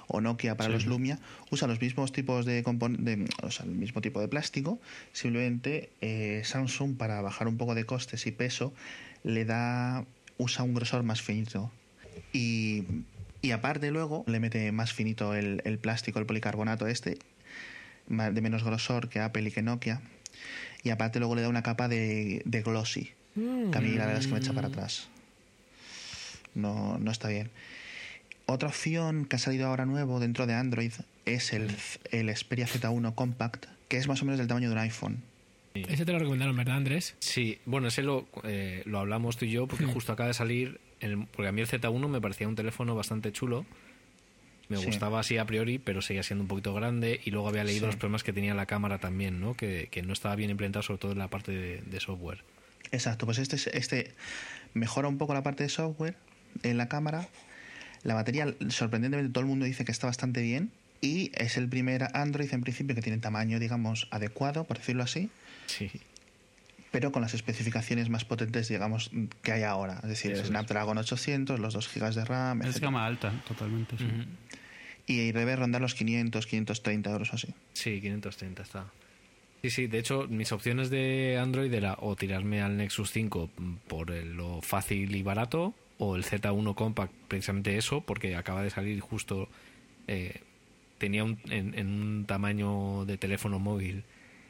[0.08, 1.20] o Nokia para los Lumia,
[1.52, 4.80] usan los mismos tipos de, de o sea, el mismo tipo de plástico,
[5.12, 8.74] simplemente eh, Samsung para bajar un poco de costes y peso
[9.24, 10.06] le da
[10.40, 11.72] usa un grosor más finito.
[12.34, 12.86] Y,
[13.44, 17.20] y aparte luego le mete más finito el, el plástico, el policarbonato este,
[18.08, 20.02] de menos grosor que Apple y que Nokia.
[20.84, 24.22] Y aparte luego le da una capa de, de glossy, que a mí la verdad
[24.22, 25.10] es que me echa para atrás.
[26.56, 27.52] No, no está bien.
[28.46, 30.94] Otra opción que ha salido ahora nuevo dentro de Android
[31.26, 31.70] es el,
[32.12, 35.22] el Xperia Z1 Compact, que es más o menos del tamaño de un iPhone.
[35.74, 37.16] Ese te lo recomendaron, ¿verdad, Andrés?
[37.20, 40.80] Sí, bueno, ese lo, eh, lo hablamos tú y yo porque justo acaba de salir,
[41.00, 43.66] el- porque a mí el Z1 me parecía un teléfono bastante chulo.
[44.68, 44.86] Me Sí.
[44.86, 47.86] gustaba así a priori, pero seguía siendo un poquito grande y luego había leído Sí.
[47.88, 49.54] los problemas que tenía la cámara también, ¿no?
[49.56, 52.44] Que, que no estaba bien implementado sobre todo en la parte de, de software.
[52.92, 54.14] Exacto, pues este, es- este
[54.74, 56.16] mejora un poco la parte de software
[56.64, 57.28] en la cámara.
[58.04, 60.72] La batería, sorprendentemente, todo el mundo dice que está bastante bien.
[61.02, 65.30] Y es el primer Android en principio que tiene tamaño, digamos, adecuado, por decirlo así,
[65.70, 65.90] Sí.
[66.92, 69.12] pero con las especificaciones más potentes, digamos,
[69.44, 70.00] que hay ahora.
[70.04, 70.48] Es decir, Eso es.
[70.48, 72.82] Snapdragon 800, los 2 GB de RAM, Es etc.
[72.86, 73.96] gama alta, totalmente.
[73.98, 74.06] sí.
[75.06, 77.48] Y debe rondar los 500, 530 euros o así.
[77.74, 78.86] Sí, 530 está.
[79.62, 83.50] Sí, sí, de hecho, mis opciones de Android era o tirarme al Nexus 5
[83.88, 88.70] por el- lo fácil y barato, o el Z1 Compact, precisamente eso, porque acaba de
[88.72, 89.48] salir justo.
[90.08, 90.42] eh,
[90.98, 94.04] tenía un, en, en un tamaño de teléfono móvil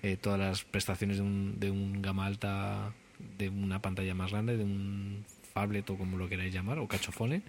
[0.03, 2.93] eh, todas las prestaciones de un, de un gama alta,
[3.37, 7.41] de una pantalla más grande, de un phablet o como lo queráis llamar, o cachofone.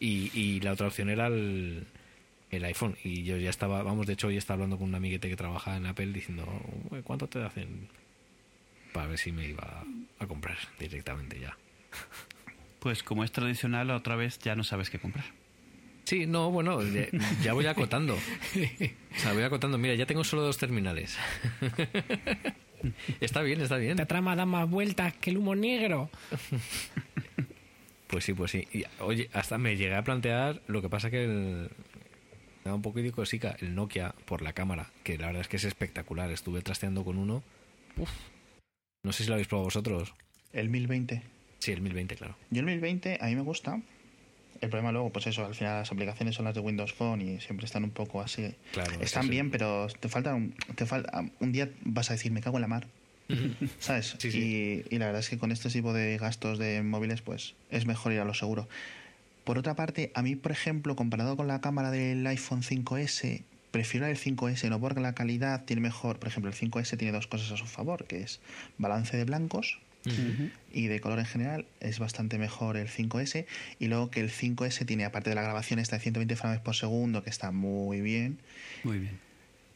[0.00, 1.86] Y, y la otra opción era el,
[2.50, 2.96] el iPhone.
[3.04, 5.76] Y yo ya estaba, vamos, de hecho, hoy estaba hablando con un amiguete que trabaja
[5.76, 6.46] en Apple diciendo,
[6.90, 7.88] "Uy, ¿cuánto te hacen?
[8.92, 9.84] Para ver si me iba
[10.18, 11.56] a comprar directamente ya.
[12.80, 15.24] Pues como es tradicional, otra vez ya no sabes qué comprar.
[16.08, 17.06] Sí, no, bueno, ya,
[17.42, 18.14] ya voy acotando.
[18.14, 19.76] O sea, voy acotando.
[19.76, 21.18] Mira, ya tengo solo dos terminales.
[23.20, 23.90] está bien, está bien.
[23.90, 26.08] Esta trama da más vueltas que el humo negro.
[28.06, 28.66] Pues sí, pues sí.
[28.72, 31.68] Y, oye, hasta me llegué a plantear, lo que pasa que el,
[32.64, 35.48] me da un poco de cosica, el Nokia por la cámara, que la verdad es
[35.48, 36.30] que es espectacular.
[36.30, 37.42] Estuve trasteando con uno.
[37.98, 38.10] Uf.
[39.04, 40.14] No sé si lo habéis probado vosotros.
[40.54, 41.22] El 1020.
[41.58, 42.34] Sí, el 1020, claro.
[42.48, 43.82] Yo el 1020 a mí me gusta.
[44.60, 47.40] El problema luego, pues eso, al final las aplicaciones son las de Windows Phone y
[47.40, 48.54] siempre están un poco así.
[48.72, 52.40] Claro, están bien, pero te falta un, te falta un día vas a decir me
[52.40, 52.86] cago en la mar,
[53.78, 54.16] ¿sabes?
[54.18, 54.84] Sí.
[54.90, 57.86] Y, y la verdad es que con este tipo de gastos de móviles, pues es
[57.86, 58.68] mejor ir a lo seguro.
[59.44, 64.06] Por otra parte, a mí, por ejemplo, comparado con la cámara del iPhone 5S, prefiero
[64.06, 66.18] el 5S, no porque la calidad tiene mejor.
[66.18, 68.40] Por ejemplo, el 5S tiene dos cosas a su favor, que es
[68.76, 69.78] balance de blancos
[70.72, 73.44] y de color en general es bastante mejor el 5S
[73.78, 76.74] y luego que el 5S tiene aparte de la grabación esta de 120 frames por
[76.76, 78.38] segundo que está muy bien
[78.84, 79.18] Muy bien.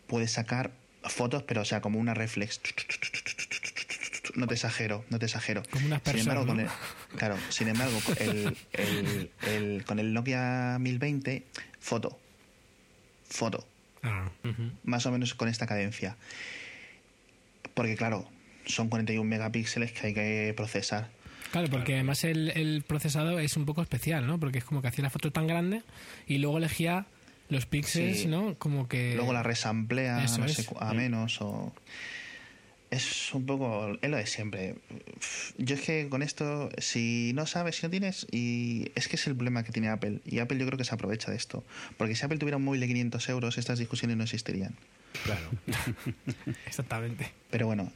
[0.06, 0.70] puedes sacar
[1.02, 2.61] fotos pero o sea como una reflex.
[4.37, 5.62] No te exagero no te exagero.
[5.70, 6.68] Como un sin embargo con el,
[7.16, 11.44] claro sin embargo con el, el- el- con el Nokia 1020
[11.80, 12.18] foto.
[13.28, 13.66] Foto.
[14.02, 14.30] Ah,
[14.85, 16.16] más o menos con esta cadencia.
[17.74, 18.28] Porque claro
[18.66, 21.09] son 41 megapíxeles que hay que procesar
[21.51, 24.40] Claro, porque además el, el procesado es un poco especial, ¿no?
[24.40, 25.83] Porque es como que hacía la foto tan grande
[26.27, 27.05] y luego elegía
[27.51, 28.27] los píxeles, Sí.
[28.27, 28.55] ¿no?
[28.59, 29.14] Como que...
[29.16, 31.75] luego la resamplea no sé a menos o
[32.90, 34.75] es un poco es lo de siempre
[35.59, 39.27] yo es que con esto si no sabes si no tienes y es que es
[39.27, 41.64] el problema que tiene Apple y Apple yo creo que se aprovecha de esto
[41.96, 44.75] porque si Apple tuviera un móvil de 500 euros estas discusiones no existirían
[45.25, 45.51] Claro.
[46.66, 47.31] Exactamente.
[47.51, 47.90] pero bueno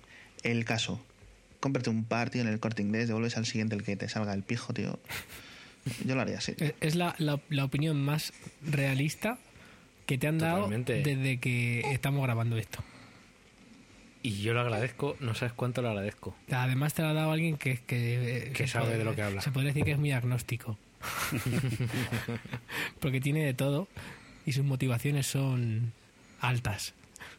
[0.50, 1.00] el caso
[1.60, 4.32] cómprate un par tío en el corte inglés devuelves al siguiente el que te salga
[4.34, 4.98] el pijo tío
[6.04, 6.54] Yo lo haría así.
[6.80, 8.32] Es- la, la, la opinión más
[8.62, 9.38] realista
[10.06, 11.02] que te han dado Totalmente.
[11.02, 12.78] desde que estamos grabando esto.
[14.22, 16.34] Y yo lo agradezco, no sabes cuánto lo agradezco.
[16.50, 19.40] Además te lo ha dado alguien que, que, sabe puede- de lo que habla.
[19.40, 20.76] Se podría decir que es muy agnóstico.
[23.00, 23.88] Porque tiene de todo
[24.44, 25.92] y sus motivaciones son
[26.40, 26.94] altas.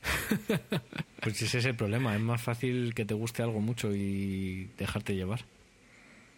[1.22, 5.15] Pues ese es el problema, es más fácil que te guste algo mucho y dejarte
[5.15, 5.41] llevar.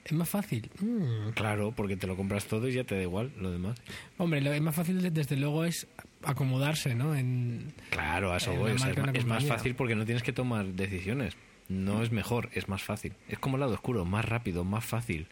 [0.06, 0.72] Es más fácil.
[0.80, 1.32] Mm.
[1.36, 3.78] Claro, porque te lo compras todo y ya te da igual lo demás.
[4.18, 5.86] Hombre, lo es más fácil de- desde luego es
[6.24, 7.14] acomodarse, ¿no?
[7.14, 8.70] En, Claro, a eso En voy.
[8.70, 11.36] la o sea, es, es más fácil porque no tienes que tomar decisiones.
[11.68, 13.14] No es mejor, es más fácil.
[13.28, 15.28] Es como el lado oscuro, más rápido, más fácil.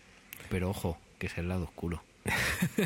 [0.49, 2.03] Pero ojo, que es el lado oscuro.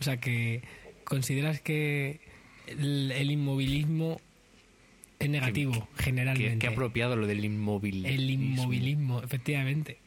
[0.00, 0.62] o sea, que
[1.04, 2.20] consideras que
[2.66, 4.20] el, el inmovilismo
[5.18, 6.58] es negativo, Qué, generalmente.
[6.58, 8.08] qué apropiado lo del inmovilismo.
[8.08, 9.98] el inmovilismo, efectivamente.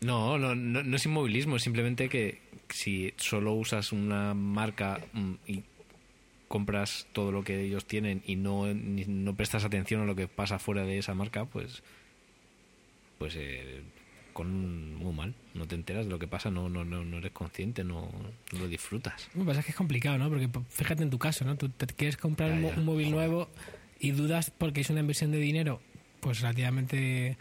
[0.00, 5.32] No, no, no, no es inmovilismo, es simplemente que si solo usas una marca mm,
[5.46, 5.62] y
[6.48, 10.28] compras todo lo que ellos tienen y no, ni- no prestas atención a lo que
[10.28, 11.82] pasa fuera de esa marca, pues
[13.18, 13.82] pues eh,
[14.38, 17.32] con muy mal, no te enteras de lo que pasa, no no no, no eres
[17.32, 18.08] consciente, no,
[18.52, 19.28] no lo disfrutas.
[19.34, 20.28] Lo que pasa es que es complicado, ¿no?
[20.28, 21.56] Porque p- fíjate en tu caso, ¿no?
[21.56, 23.48] Tú te quieres comprar Ya, un, mo- ya, un móvil nuevo
[23.98, 25.80] y dudas porque es una inversión de dinero,
[26.20, 27.36] pues relativamente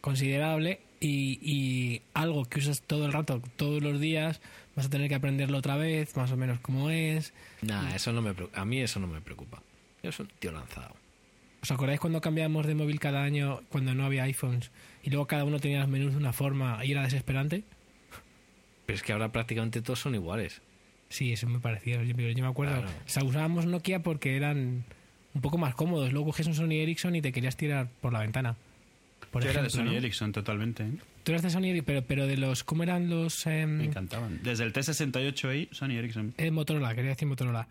[0.00, 4.40] considerable y, y algo que usas todo el rato, todos los días,
[4.76, 7.32] vas a tener que aprenderlo otra vez, más o menos cómo es.
[7.62, 8.60] Nah, eso no me preocupa.
[8.60, 9.62] a mí eso no me preocupa.
[10.02, 10.94] Yo soy un tío lanzado.
[11.62, 15.44] ¿Os acordáis cuando cambiábamos de móvil cada año cuando no había iPhones y luego cada
[15.44, 17.64] uno tenía los menús de una forma y era desesperante?
[18.86, 20.60] Pero es que ahora prácticamente todos son iguales.
[21.08, 22.02] Sí, eso me parecía.
[22.02, 22.74] Yo, yo me acuerdo.
[22.80, 22.88] Claro.
[22.88, 24.84] O sea, usábamos Nokia porque eran
[25.34, 26.12] un poco más cómodos.
[26.12, 28.56] Luego cogías un Sony Ericsson y te querías tirar por la ventana.
[29.30, 29.98] Por Yo era de ejemplo, Sony ¿no?
[29.98, 30.82] Ericsson totalmente.
[30.84, 30.92] ¿eh?
[31.24, 32.64] Tú eras de Sony Ericsson, pero, pero de los.
[32.64, 33.46] ¿Cómo eran los.
[33.46, 34.40] em, Me encantaban.
[34.42, 36.34] Desde el T68i, Sony Ericsson.
[36.38, 37.68] eh, Motorola, quería decir Motorola.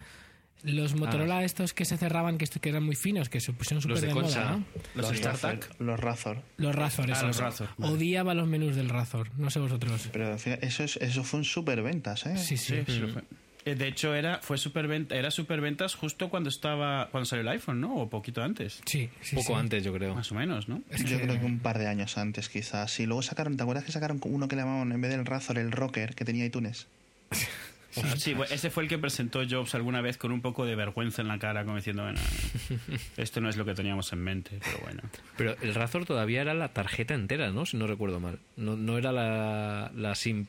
[0.64, 4.08] Los Motorola estos que se cerraban, que, eran muy finos, que se pusieron súper de
[4.08, 4.58] de, moda.
[4.58, 4.66] ¿no?
[4.96, 5.70] Los StarTAC.
[5.80, 6.42] Los Razor.
[6.58, 7.28] Los Razor, Ah, esos.
[7.28, 7.94] los Razor, vale.
[7.94, 10.10] Odiaba los menús del Razor, no sé vosotros.
[10.12, 12.38] Pero al final, eso, es, eso fue un superventas, ¿eh?
[12.38, 12.76] Sí, sí.
[12.86, 13.24] Sí, sí lo fue.
[13.66, 17.80] Eh, De hecho, era, fue superventa, era superventas justo cuando estaba cuando salió el iPhone,
[17.80, 17.96] ¿no?
[17.96, 18.82] O poquito antes.
[18.86, 19.60] Sí, sí, Poco sí.
[19.60, 20.16] antes, yo creo.
[20.16, 20.82] Más o menos, ¿no?
[20.90, 22.92] Es Yo que- creo que un par de años antes, quizás.
[22.92, 25.60] Sí, luego sacaron, ¿te acuerdas que sacaron uno que le llamaban en vez del Razor
[25.60, 26.88] el Rocker que tenía iTunes?
[28.18, 31.22] Sí, bueno, ese fue el que presentó Jobs alguna vez con un poco de vergüenza
[31.22, 32.20] en la cara, como diciendo, bueno,
[33.18, 35.02] esto no es lo que teníamos en mente, pero bueno.
[35.38, 37.66] Pero el Razor todavía era la tarjeta entera, ¿no?
[37.66, 38.40] Si no recuerdo mal.
[38.56, 40.46] No, no era la, la SIM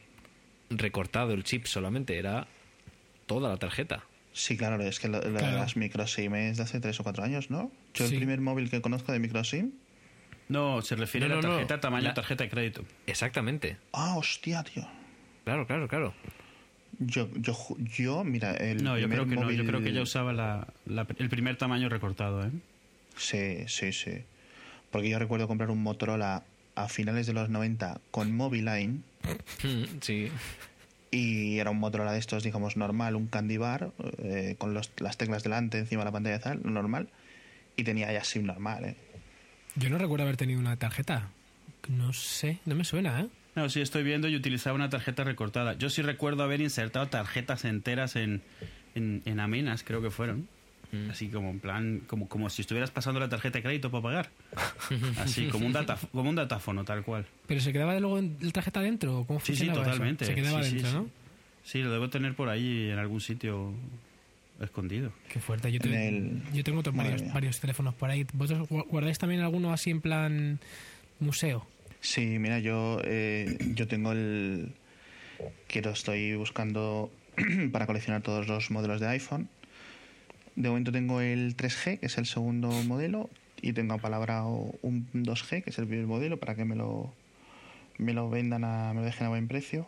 [0.71, 2.47] recortado, el chip solamente, era
[3.27, 4.05] toda la tarjeta.
[4.33, 5.59] Sí, claro, es que lo de Claro.
[5.59, 7.71] las microSIM es de hace tres o cuatro años, ¿no?
[7.95, 8.15] Yo Sí.
[8.15, 9.73] el primer móvil que conozco de microSIM.
[10.49, 11.55] No, se refiere No, a la no, no.
[11.57, 12.85] tarjeta tamaño La- tarjeta de crédito.
[13.07, 13.77] Exactamente.
[13.93, 14.87] Ah, hostia, tío.
[15.45, 16.15] Claro, claro, claro.
[17.07, 19.83] Yo, yo, ju- yo mira, el No, yo primer creo que no, yo móvil- creo
[19.83, 22.51] que ya usaba la, la- el primer tamaño recortado, ¿eh?
[23.17, 24.13] Sí, sí, sí.
[24.91, 29.03] Porque yo recuerdo comprar un Motorola a finales de los 90 con Moviline
[30.01, 30.31] Sí.
[31.11, 35.17] y era un Motorola de estos, digamos, normal, un Candy Bar, eh, con los- las
[35.17, 37.09] teclas delante, encima de la pantalla tal, normal,
[37.77, 38.97] y tenía ya SIM normal, ¿eh?
[39.77, 41.31] Yo no recuerdo haber tenido una tarjeta.
[41.89, 43.29] No sé, no me suena, ¿eh?
[43.55, 45.75] No, sí, estoy viendo y utilizaba una tarjeta recortada.
[45.75, 48.41] Yo sí recuerdo haber insertado tarjetas enteras en,
[48.95, 50.49] en, en amenas, creo que fueron.
[51.11, 54.31] Así como en plan, como, como si estuvieras pasando la tarjeta de crédito para pagar.
[55.19, 57.25] Así, como un, data, como un datáfono, tal cual.
[57.47, 59.21] ¿Pero se quedaba luego en la tarjeta dentro?
[59.21, 59.73] ¿o ¿Cómo Sí, sí, eso?
[59.75, 60.27] totalmente.
[60.27, 60.97] Se quedaba Sí, sí, dentro, sí.
[60.99, 61.09] ¿no?
[61.65, 63.73] Sí, lo debo tener por ahí en algún sitio
[64.61, 65.13] escondido.
[65.31, 65.73] Qué fuerte.
[65.73, 68.27] Yo, te- el- yo tengo otros varios, varios teléfonos por ahí.
[68.35, 70.61] ¿Vosotros gu- guardáis también alguno así en plan
[71.21, 71.67] museo?
[72.03, 74.75] Sí, mira, yo, eh, yo tengo el...
[75.69, 77.13] Quiero, estoy buscando
[77.73, 79.49] para coleccionar todos los modelos de iPhone.
[80.57, 83.31] De momento tengo el 3G, que es el segundo modelo,
[83.63, 87.15] y tengo apalabrado un 2G, que es el primer modelo, para que me lo,
[87.99, 89.87] me lo vendan, a, me lo dejen a buen precio.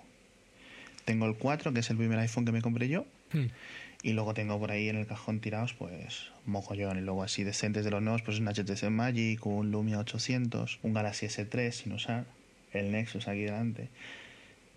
[1.04, 3.06] Tengo el 4, que es el primer iPhone que me compré yo.
[3.32, 3.46] Hmm.
[4.04, 6.98] Y luego tengo por ahí en el cajón tirados, pues, mogollón.
[6.98, 10.92] Y luego así decentes de los nuevos, pues un HTC Magic, un Lumia 800, un
[10.92, 12.26] Galaxy S3 sin usar,
[12.74, 13.88] el Nexus aquí delante.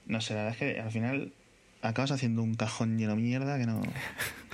[0.06, 1.34] No sé, la verdad es que al final
[1.82, 3.82] acabas haciendo un cajón lleno de mierda que no,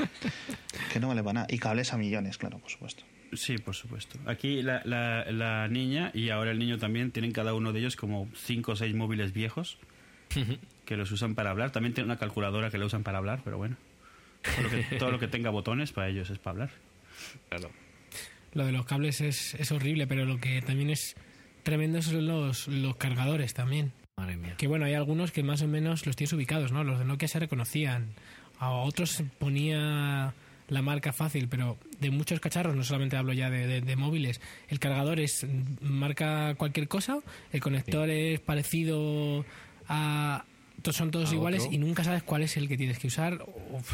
[0.92, 1.48] que no vale para nada.
[1.52, 3.04] Y cables a millones, claro, por supuesto.
[3.34, 4.18] Sí, por supuesto.
[4.26, 7.96] Aquí la, la, la niña y ahora el niño también tienen cada uno de ellos
[7.96, 9.78] como cinco o seis móviles viejos
[10.86, 11.72] que los usan para hablar.
[11.72, 13.78] También tienen una calculadora que la usan para hablar, pero bueno.
[14.44, 16.70] Todo lo que, todo lo que tenga botones para ellos es para hablar.
[17.50, 17.72] Claro.
[18.54, 21.16] Lo de los cables es, es horrible, pero lo que también es
[21.64, 23.92] tremendo son los, los cargadores también.
[24.18, 24.56] Madre mía.
[24.58, 26.84] Que bueno, hay algunos que más o menos los tienes ubicados, ¿no?
[26.84, 28.10] Los de Nokia se reconocían.
[28.60, 30.34] A otros se ponía
[30.68, 34.40] la marca fácil, pero de muchos cacharros, no solamente hablo ya de, de- de móviles,
[34.70, 35.46] el cargador es
[35.82, 37.20] marca cualquier cosa,
[37.52, 39.46] el conector es parecido
[39.90, 40.46] a...
[40.82, 41.74] todos Son todos A iguales otro.
[41.74, 43.44] y nunca sabes cuál es el que tienes que usar.
[43.72, 43.92] Uf,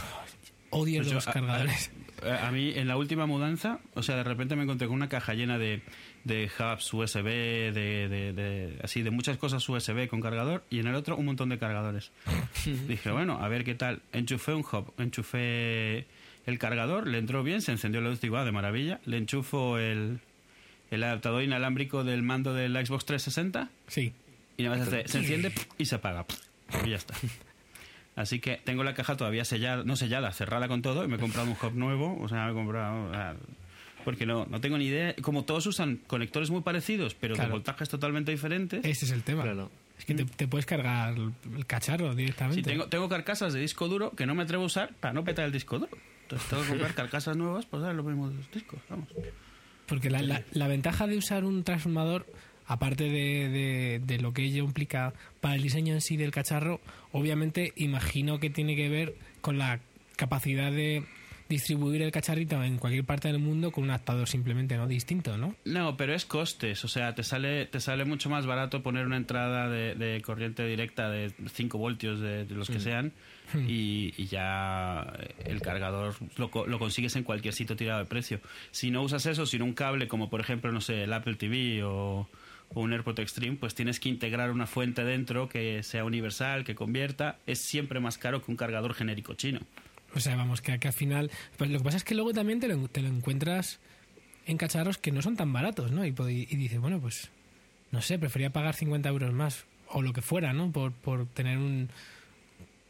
[0.71, 1.91] odio Pues los a- cargadores.
[2.23, 5.07] A, a mí, en la última mudanza, o sea, de repente me encontré con una
[5.07, 5.81] caja llena de,
[6.25, 7.71] de hubs USB, de,
[8.09, 11.47] de- de- así, de muchas cosas USB con cargador, y en el otro un montón
[11.49, 12.11] de cargadores.
[12.87, 14.01] Dije, bueno, a ver qué tal.
[14.11, 16.07] Enchufé un hub, enchufé
[16.45, 18.99] el cargador, le entró bien, se encendió la luz, digo, ah, de maravilla.
[19.05, 20.19] Le enchufo el,
[20.91, 24.11] el adaptador inalámbrico del mando del Xbox 360 Sí.
[24.57, 26.25] y nada más hace- se enciende y se apaga.
[26.85, 27.13] Y ya está.
[28.19, 31.19] Así que tengo la caja todavía sellada, no sellada, cerrada con todo y me he
[31.19, 32.19] comprado un hub nuevo.
[32.21, 33.11] O sea, me he comprado.
[33.13, 33.33] ah,
[34.03, 35.15] Porque no, no tengo ni idea.
[35.21, 37.47] Como todos usan conectores muy parecidos, pero Claro.
[37.47, 38.83] de voltajes totalmente diferentes.
[38.83, 39.43] Ese es el tema.
[39.43, 39.71] Claro.
[39.97, 42.61] Es que te, te puedes cargar el cacharro directamente.
[42.61, 45.23] Sí, tengo, tengo carcasas de disco duro que no me atrevo a usar para no
[45.23, 45.91] petar el disco duro.
[46.23, 48.79] Entonces tengo que comprar carcasas nuevas para usar los mismos discos.
[48.89, 49.07] Vamos.
[49.87, 52.25] Porque la, la- la ventaja de usar un transformador,
[52.69, 56.79] aparte de, de- de lo que ello implica para el diseño en sí del cacharro,
[57.11, 59.79] obviamente imagino que tiene que ver con la
[60.15, 61.03] capacidad de
[61.49, 65.55] distribuir el cacharrito en cualquier parte del mundo con un adaptador simplemente no distinto, ¿no?
[65.65, 69.17] No, pero es costes, o sea, te sale te sale mucho más barato poner una
[69.17, 73.13] entrada de, de corriente directa de 5 voltios de, de los que sean
[73.67, 75.11] y, y ya
[75.43, 78.39] el cargador lo, lo consigues en cualquier sitio tirado de precio.
[78.69, 81.83] Si no usas eso, sin un cable como por ejemplo, no sé, el Apple TV
[81.83, 82.29] o,
[82.73, 86.75] o un AirPod Extreme, pues tienes que integrar una fuente dentro que sea universal, que
[86.75, 87.37] convierta.
[87.47, 89.59] Es siempre más caro que un cargador genérico chino.
[90.15, 91.31] O sea, vamos, que, que al final...
[91.57, 93.79] Pues lo que pasa es que luego también te lo, te lo encuentras
[94.45, 96.05] en cacharros que no son tan baratos, ¿no?
[96.05, 97.29] Y, y dices, bueno, pues
[97.91, 100.71] no sé, prefería pagar 50 euros más o lo que fuera, ¿no?
[100.71, 101.89] Por, por tener un,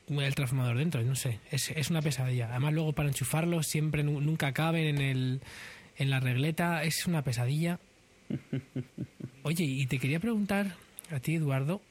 [0.09, 2.49] el transformador dentro, no sé, es, es una pesadilla.
[2.49, 5.41] Además luego para enchufarlo siempre nu- nunca caben en, el,
[5.97, 7.79] en la regleta, es una pesadilla.
[9.43, 10.75] Oye, y te quería preguntar
[11.11, 11.81] a ti, Eduardo,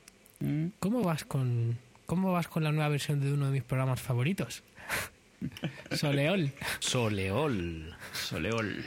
[0.41, 0.67] Mm.
[0.79, 4.63] ¿cómo vas con cómo vas con la nueva versión de uno de mis programas favoritos?
[5.91, 6.53] Soleol.
[6.79, 7.95] Soleol.
[8.13, 8.85] Soleol.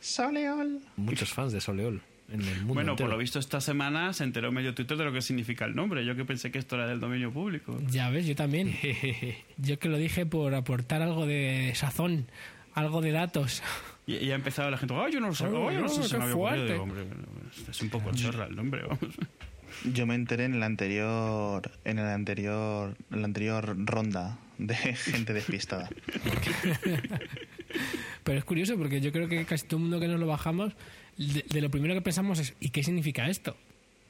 [0.00, 0.80] Soleol.
[0.96, 2.00] Muchos fans de Soleol
[2.32, 3.08] en el mundo Bueno, entero.
[3.08, 6.04] por lo visto esta semana se enteró medio Twitter de lo que significa el nombre.
[6.04, 7.78] Yo que pensé que esto era del dominio público.
[7.90, 8.72] Ya ves, yo también.
[9.58, 12.26] Yo que lo dije por aportar algo de sazón,
[12.74, 13.62] algo de datos.
[14.06, 15.32] Y, y ha empezado la gente, ¡ay, yo no lo!
[15.32, 16.36] Oh, Se me había ocurrido".
[16.36, 16.72] fuerte.
[16.72, 17.04] Digo, hombre,
[17.70, 18.98] es un poco chorra el nombre, vamos.
[19.92, 25.32] Yo me enteré en el anterior, en el anterior, en la anterior ronda de gente
[25.32, 25.88] despistada.
[28.24, 30.72] Pero es curioso porque yo creo que casi todo el mundo que nos lo bajamos,
[31.16, 33.56] de, de lo primero que pensamos es ¿y qué significa esto?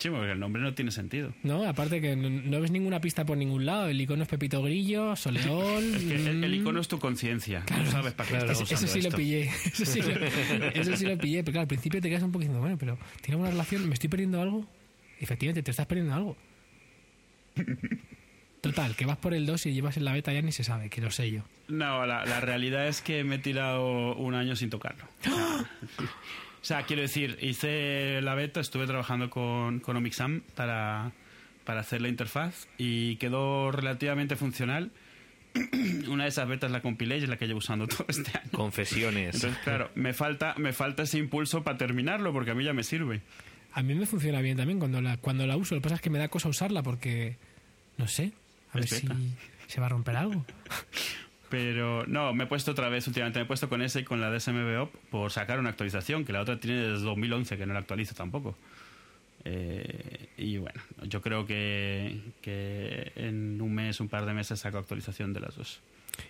[0.03, 1.33] Sí, porque el nombre no tiene sentido.
[1.45, 1.63] ¿No?
[1.63, 3.87] Aparte que no, no ves ninguna pista por ningún lado.
[3.87, 5.85] El icono es Pepito Grillo, Soleol.
[5.95, 7.65] Es que el, el icono es tu conciencia.
[7.71, 9.43] No sabes para qué Eso, estás eso sí lo pillé.
[9.43, 10.27] Eso sí lo,
[10.75, 11.45] eso sí lo pillé.
[11.45, 13.87] Pero claro, al principio te quedas un diciendo, bueno, pero ¿tiene alguna relación?
[13.87, 14.67] ¿Me estoy perdiendo algo?
[15.21, 16.37] Efectivamente, te estás perdiendo algo.
[18.61, 20.91] Total, que vas por el 2 y llevas en la beta ya ni se sabe,
[20.91, 21.43] que lo sé yo.
[21.69, 25.05] No, la, la realidad es que me he tirado un año sin tocarlo.
[26.63, 31.11] O sea, quiero decir, hice la beta, estuve trabajando con, con Omixam para,
[31.65, 34.93] para hacer la interfaz y quedó relativamente funcional.
[36.09, 38.51] Una de esas betas la compilé y es la que llevo usando todo este año.
[38.53, 39.35] Confesiones.
[39.35, 42.85] Entonces, claro, me falta, me falta ese impulso para terminarlo porque a mí ya me
[42.85, 43.23] sirve.
[43.73, 45.75] A mí me funciona bien también cuando la, cuando la uso.
[45.75, 47.39] Lo que pasa es que me da cosa usarla porque,
[47.97, 48.33] no sé,
[48.71, 49.09] a ver si
[49.67, 50.45] se va a romper algo.
[51.53, 54.23] Pero no, me he puesto otra vez últimamente, me he puesto con ese y con
[54.23, 57.81] la DSMBOP por sacar una actualización, que la otra tiene desde 2011 que no la
[57.81, 58.57] actualizo tampoco.
[59.45, 64.79] Eh, y bueno, yo creo que, que en un mes, un par de meses saco
[64.79, 65.83] actualización de las dos.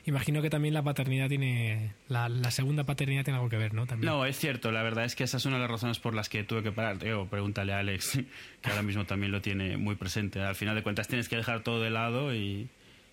[0.06, 1.92] Imagino que también la paternidad tiene.
[2.08, 3.86] La, la segunda paternidad tiene algo que ver, ¿no?
[3.86, 4.12] También.
[4.12, 6.28] No, es cierto, la verdad es que esa es una de las razones por las
[6.28, 6.98] que tuve que parar.
[6.98, 8.18] Digo, pregúntale a Alex,
[8.60, 10.40] que ahora mismo también lo tiene muy presente.
[10.40, 12.68] Al final de cuentas tienes que dejar todo de lado y,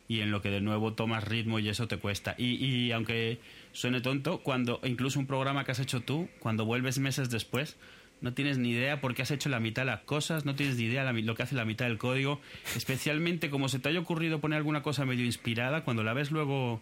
[0.10, 2.34] y en lo que de nuevo tomas ritmo y eso te cuesta.
[2.38, 3.38] Y, y aunque
[3.72, 7.78] suene tonto, cuando incluso un programa que has hecho tú, cuando vuelves meses después,
[8.20, 10.78] no tienes ni idea por qué has hecho la mitad de las cosas, no tienes
[10.78, 12.42] ni idea la lo que hace la mitad del código,
[12.76, 16.82] especialmente como se te haya ocurrido poner alguna cosa medio inspirada, cuando la ves luego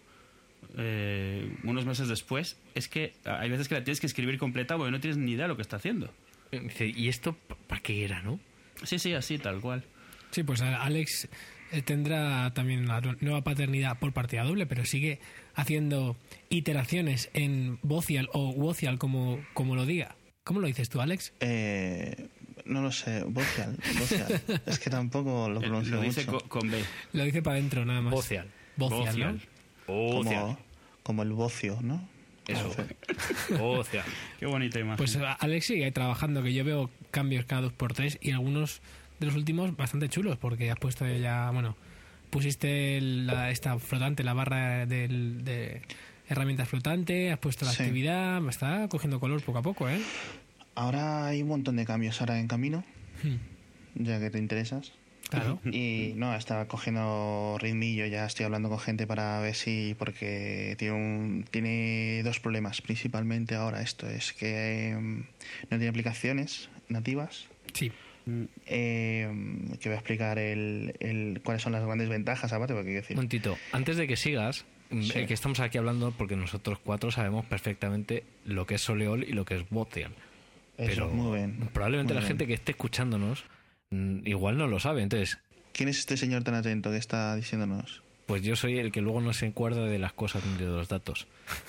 [0.78, 4.90] eh, unos meses después, es que hay veces que la tienes que escribir completa porque
[4.90, 6.10] no tienes ni idea de lo que está haciendo.
[6.50, 8.40] ¿y esto para qué era, no?
[8.84, 9.84] Sí, sí, así, tal cual.
[10.30, 11.28] Sí, pues Alex
[11.84, 15.20] tendrá también una nueva paternidad por partida doble, pero sigue
[15.54, 16.16] haciendo
[16.50, 20.16] iteraciones en Vocial o Wocial, como, como lo diga.
[20.44, 21.32] ¿Cómo lo dices tú, Alex?
[21.40, 22.28] Eh,
[22.64, 23.76] No lo sé, Bocial.
[23.98, 24.42] Bocial.
[24.66, 26.48] es que tampoco lo pronuncio Lo dice mucho.
[26.48, 26.82] con B.
[27.12, 28.12] Lo dice para adentro nada más.
[28.12, 28.16] ¿no?
[28.76, 29.40] Bocial.
[29.86, 30.58] como,
[31.02, 32.06] como el bocio, ¿no?
[32.46, 32.74] Eso.
[34.40, 34.96] Qué bonita imagen.
[34.96, 38.80] Pues Alex sigue ahí trabajando, que yo veo cambios cada dos por tres y algunos
[39.20, 41.76] de los últimos bastante chulos, porque has puesto ya, bueno,
[42.30, 45.82] pusiste la, esta flotante, la barra del- de
[46.28, 47.82] herramientas flotante, has puesto la Sí.
[47.84, 50.00] actividad, está cogiendo color poco a poco, ¿eh?
[50.74, 52.84] Ahora hay un montón de cambios ahora en camino,
[53.22, 53.36] Hmm,
[54.04, 54.92] ya que te interesas.
[55.30, 55.60] Claro.
[55.72, 60.94] Y no, está cogiendo ritmillo, ya estoy hablando con gente para ver si, porque tiene,
[60.94, 63.82] un, tiene dos problemas principalmente ahora.
[63.82, 65.24] Esto es que eh, no
[65.68, 67.46] tiene aplicaciones nativas.
[67.74, 67.90] Sí.
[68.66, 69.28] Eh,
[69.80, 73.12] que voy a explicar el, el, cuáles son las grandes ventajas, aparte, porque decir.
[73.16, 75.12] Un momentito, antes de que sigas, Sí.
[75.14, 79.32] eh, que estamos aquí hablando porque nosotros cuatro sabemos perfectamente lo que es Soleol y
[79.32, 80.12] lo que es Bocial.
[80.78, 81.58] Eso, Pero muy bien.
[81.74, 82.28] probablemente muy la bien.
[82.28, 83.44] gente que esté escuchándonos
[83.90, 85.02] mm, igual no lo sabe.
[85.02, 85.38] Entonces,
[85.72, 88.02] ¿Quién es este señor tan atento que está diciéndonos?
[88.26, 90.88] pues yo soy el que luego no se encuerda de las cosas ni de los
[90.88, 91.26] datos.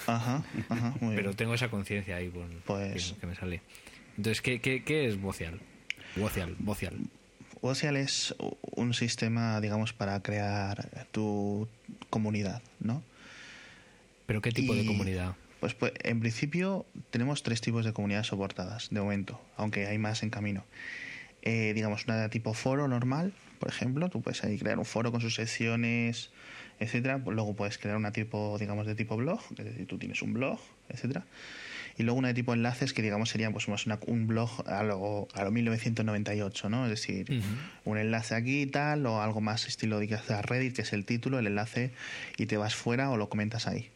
[0.08, 1.38] Ajá, ajá, muy Pero bien.
[1.38, 3.62] tengo esa conciencia ahí con, Pues- que, que me sale.
[4.18, 5.60] Entonces, ¿qué, qué, qué es Bocial?
[6.16, 6.56] Bocial.
[7.62, 8.36] Social es
[8.76, 11.68] un sistema, digamos, para crear tu
[12.10, 13.04] comunidad, ¿no?
[14.26, 15.36] ¿Pero qué tipo de comunidad?
[15.60, 20.24] Pues, pues en principio tenemos tres tipos de comunidades soportadas de momento, aunque hay más
[20.24, 20.64] en camino.
[21.42, 25.12] Eh, digamos, una de tipo foro normal, por ejemplo, tú puedes ahí crear un foro
[25.12, 26.32] con sus secciones,
[26.80, 27.18] etcétera.
[27.18, 30.60] Luego puedes crear una tipo, digamos, de tipo blog, es decir, tú tienes un blog,
[30.88, 31.26] etcétera.
[32.00, 34.82] Y luego una de tipo enlaces que, digamos, sería pues más una- un blog a
[34.84, 36.86] lo, a lo 1998, ¿no?
[36.86, 37.26] Es decir,
[37.84, 40.82] un enlace aquí y tal, o algo más estilo de que hace a Reddit, que
[40.84, 41.92] es el título, el enlace,
[42.38, 43.90] y te vas fuera o lo comentas ahí.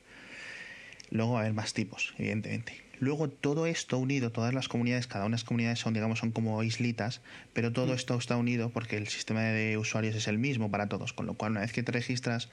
[1.11, 2.82] Luego va a haber más tipos, evidentemente.
[3.03, 6.31] Luego todo esto unido, todas las comunidades, cada una de las comunidades son, digamos, son
[6.31, 7.19] como islitas,
[7.51, 11.11] pero todo esto está unido porque el sistema de usuarios es el mismo para todos,
[11.11, 12.47] con lo cual una vez que te registras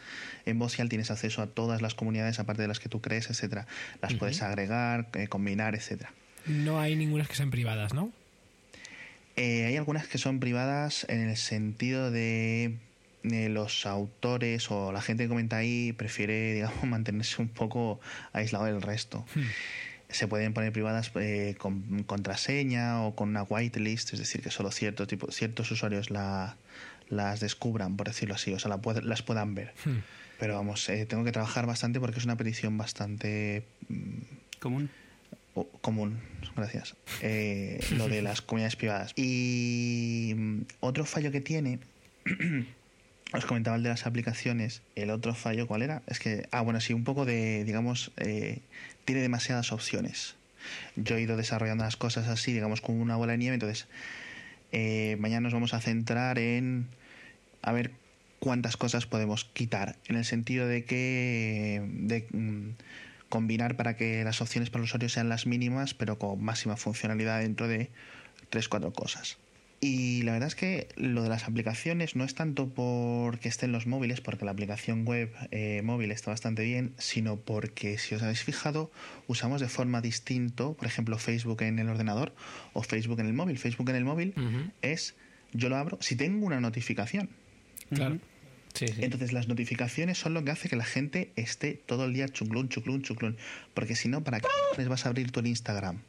[0.46, 3.68] en Bocial tienes acceso a todas las comunidades, aparte de las que tú crees, etcétera.
[4.02, 6.12] Las puedes agregar, eh, combinar, etcétera.
[6.46, 8.10] No hay ninguna que sean privadas, ¿no?
[9.36, 12.76] Eh, hay algunas que son privadas en el sentido de
[13.22, 18.00] los autores o la gente que comenta ahí prefiere, digamos, mantenerse un poco
[18.32, 19.24] aislado del resto.
[20.10, 24.70] Se pueden poner privadas eh, con contraseña o con una whitelist, es decir, que solo
[24.70, 26.56] cierto tipo, ciertos usuarios la,
[27.08, 29.72] las descubran, por decirlo así, o sea, la las puedan ver.
[29.84, 29.98] Hmm.
[30.38, 34.18] Pero vamos, eh, tengo que trabajar bastante porque es una petición bastante mm,
[34.58, 34.90] Común.
[35.54, 36.18] o- común,
[36.56, 36.96] gracias.
[37.20, 39.12] Eh, lo de las comunidades privadas.
[39.16, 41.78] Y mm, otro fallo que tiene,
[43.32, 44.82] os comentaba el de las aplicaciones.
[44.96, 46.02] El otro fallo, ¿cuál era?
[46.06, 48.58] Es que, ah, bueno, sí, un poco de, digamos, eh,
[49.10, 50.36] tiene demasiadas opciones.
[50.94, 53.54] Yo he ido desarrollando las cosas así, digamos, como una bola de nieve.
[53.54, 53.88] Entonces,
[54.70, 56.86] eh, mañana nos vamos a centrar en
[57.60, 57.90] a ver
[58.38, 62.76] cuántas cosas podemos quitar, en el sentido de que de mm,
[63.28, 67.40] combinar para que las opciones para el usuario sean las mínimas, pero con máxima funcionalidad
[67.40, 67.90] dentro de
[68.48, 69.38] tres cuatro cosas.
[69.82, 73.86] Y la verdad es que lo de las aplicaciones no es tanto porque estén los
[73.86, 78.42] móviles, porque la aplicación web eh, móvil está bastante bien, sino porque si os habéis
[78.44, 78.90] fijado,
[79.26, 82.34] usamos de forma distinto, por ejemplo, Facebook en el ordenador
[82.74, 83.56] o Facebook en el móvil.
[83.56, 84.34] Facebook en el móvil
[84.82, 85.14] es,
[85.54, 87.30] yo lo abro si tengo una notificación.
[87.88, 88.18] Claro.
[88.74, 88.94] Sí, sí.
[88.98, 92.68] Entonces las notificaciones son lo que hace que la gente esté todo el día chuclún,
[92.68, 93.38] chuclún, chuclún.
[93.72, 96.02] Porque si no, ¿para qué les vas a abrir tu Instagram?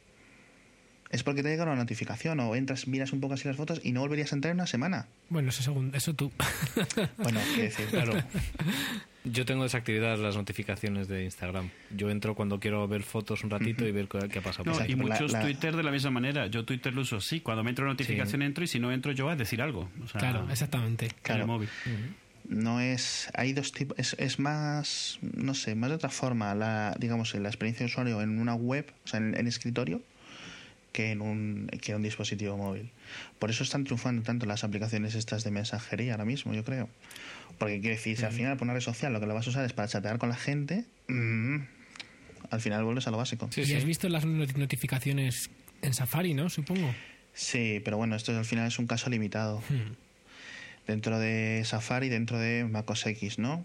[1.12, 3.92] Es porque te llega una notificación o entras, miras un poco así las fotos y
[3.92, 5.06] no volverías a entrar en una semana.
[5.28, 6.32] Bueno, eso, según, eso tú.
[7.18, 8.14] Bueno, quiero decir, Claro.
[9.24, 11.70] Yo tengo desactivadas las notificaciones de Instagram.
[11.96, 14.64] Yo entro cuando quiero ver fotos un ratito y ver qué qué ha pasado.
[14.72, 16.48] No, y muchos la- Twitter de la misma manera.
[16.48, 17.38] Yo Twitter lo uso sí.
[17.40, 18.46] Cuando me entra una notificación Sí.
[18.46, 19.88] entro y si no entro yo a decir algo.
[20.02, 21.04] O sea, Claro, exactamente.
[21.06, 21.46] en el Claro.
[21.46, 21.68] móvil.
[22.48, 26.92] no es hay dos tipos es, es más no sé más de otra forma la
[26.98, 30.02] digamos la experiencia de usuario en una web o sea en, en escritorio
[30.92, 32.90] que en un que en un dispositivo móvil.
[33.38, 36.88] Por eso están triunfando tanto las aplicaciones estas de mensajería ahora mismo yo creo.
[37.58, 39.50] Porque quiero decir si al final por una red social lo que lo vas a
[39.50, 41.56] usar es para chatear con la gente mm,
[42.50, 43.48] al final vuelves a lo básico.
[43.52, 45.50] Sí, y has visto las not- notificaciones
[45.82, 46.48] en Safari, ¿no?
[46.50, 46.94] Supongo.
[47.32, 49.62] sí pero bueno esto al final es un caso limitado.
[49.70, 49.94] Hmm.
[50.86, 53.64] dentro de Safari dentro de MacOS X no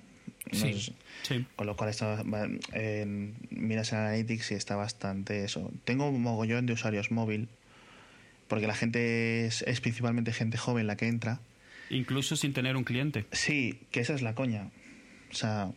[0.51, 0.79] No Sí.
[0.79, 1.45] sé- Sí.
[1.57, 5.71] Con lo cual está, va- en- miras en Analytics y está bastante eso.
[5.83, 7.49] Tengo un mogollón de usuarios móvil,
[8.47, 11.39] porque la gente es, es principalmente gente joven la que entra.
[11.89, 13.25] Incluso sin tener un cliente.
[13.33, 14.69] Sí, que esa es la coña.
[15.31, 15.71] O sea,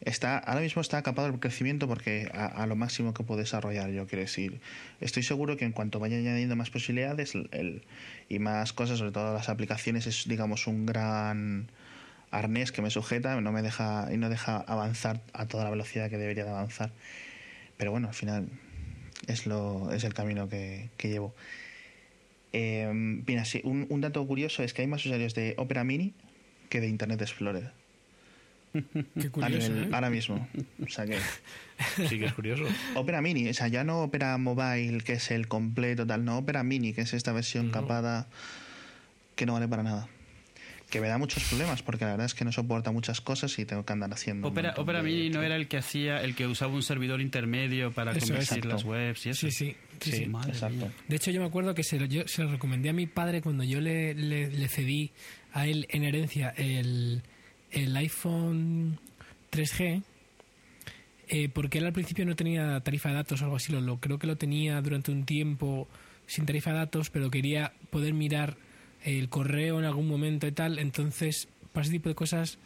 [0.00, 3.90] está ahora mismo está capado el crecimiento porque a, a lo máximo que puedo desarrollar
[3.92, 4.60] yo quiero decir
[5.00, 7.82] estoy seguro que en cuanto vaya añadiendo más posibilidades el-
[8.28, 11.70] y más cosas sobre todo las aplicaciones es digamos un gran
[12.30, 16.10] arnés que me sujeta no me deja y no deja avanzar a toda la velocidad
[16.10, 16.90] que debería de avanzar
[17.76, 18.48] pero bueno al final
[19.26, 21.34] es lo es el camino que, que llevo
[22.52, 22.88] Eh,
[23.26, 26.14] mira sí, un, un dato curioso es que hay más usuarios de Opera Mini
[26.70, 27.70] que de Internet Explorer
[28.72, 29.88] Qué curioso, nivel- ¿eh?
[29.92, 30.48] ahora mismo
[30.84, 31.18] o sea que
[32.08, 32.64] Sí que es curioso.
[32.94, 36.62] Opera Mini, o sea, ya no Opera Mobile, que es el completo, tal, no, Opera
[36.62, 37.72] Mini, que es esta versión No.
[37.72, 38.26] capada
[39.34, 40.08] que no vale para nada.
[40.90, 43.64] Que me da muchos problemas, porque la verdad es que no soporta muchas cosas y
[43.64, 44.46] tengo que andar haciendo.
[44.46, 47.20] un Opera, Opera de- Mini no era el que hacía, el que usaba un servidor
[47.20, 48.24] intermedio para Eso es.
[48.26, 48.68] convertir Exacto.
[48.68, 49.46] las webs y eso.
[49.46, 49.76] Sí, sí.
[50.00, 50.26] sí, Sí, sí.
[50.26, 50.88] Madre exacto.
[51.08, 53.42] De hecho, yo me acuerdo que se lo, yo se lo recomendé a mi padre
[53.42, 55.10] cuando yo le, le- le cedí
[55.52, 57.22] a él en herencia el,
[57.72, 59.00] el iPhone
[59.50, 60.02] 3G,
[61.28, 63.72] eh, porque él al principio no tenía tarifa de datos o algo así.
[63.72, 65.88] Lo, lo- creo que lo tenía durante un tiempo
[66.26, 68.56] sin tarifa de datos, pero quería poder mirar
[69.06, 70.78] el correo en algún momento y tal.
[70.78, 72.58] Entonces, para ese tipo de cosas,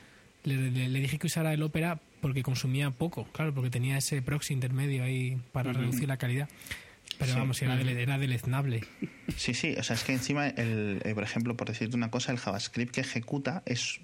[0.45, 4.21] le, le- le dije que usara el Opera porque consumía poco, claro, porque tenía ese
[4.23, 6.49] proxy intermedio ahí para reducir la calidad.
[7.19, 7.39] Pero Sí.
[7.39, 8.85] vamos, era, dele- era deleznable.
[9.37, 12.33] Sí, sí, o sea, es que encima, el, eh, por ejemplo, por decirte una cosa,
[12.33, 14.01] el JavaScript que ejecuta es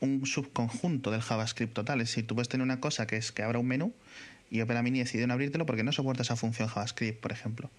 [0.00, 2.00] un subconjunto del JavaScript total.
[2.00, 3.92] Es decir, tú puedes tener una cosa que es que abra un menú
[4.50, 7.70] y Opera Mini decide no abrírtelo porque no soporta esa función JavaScript, por ejemplo.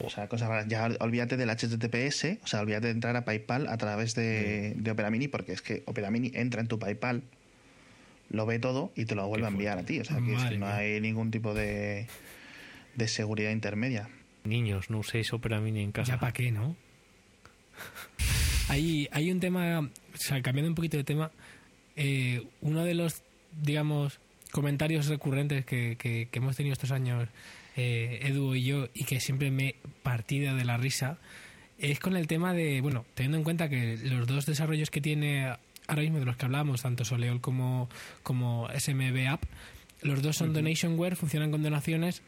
[0.00, 0.66] O sea, cosas raras.
[0.68, 4.90] Ya olvídate del HTTPS, o sea, olvídate de entrar a PayPal a través de, de
[4.90, 7.22] Opera Mini, porque es que Opera Mini entra en tu PayPal,
[8.30, 10.00] lo ve todo y te lo vuelve a enviar a ti.
[10.00, 12.06] O sea, que es Madre que no hay ningún tipo de,
[12.96, 14.08] de seguridad intermedia.
[14.44, 16.12] Niños, no uséis Opera Mini en casa.
[16.14, 16.76] Ya para qué, ¿no?
[18.68, 21.30] hay, hay un tema, o sea, cambiando un poquito de tema,
[21.96, 23.22] eh, uno de los,
[23.62, 24.20] digamos,
[24.52, 27.28] comentarios recurrentes que, que- que hemos tenido estos años,
[27.76, 31.18] eh, Edu y yo, y que siempre me partida de la risa,
[31.78, 35.46] es con el tema de, bueno, teniendo en cuenta que los dos desarrollos que tiene
[35.86, 37.88] ahora mismo de los que hablamos, tanto Soleol como,
[38.22, 39.42] como SMB App,
[40.02, 42.22] los dos son donationware, funcionan con donaciones.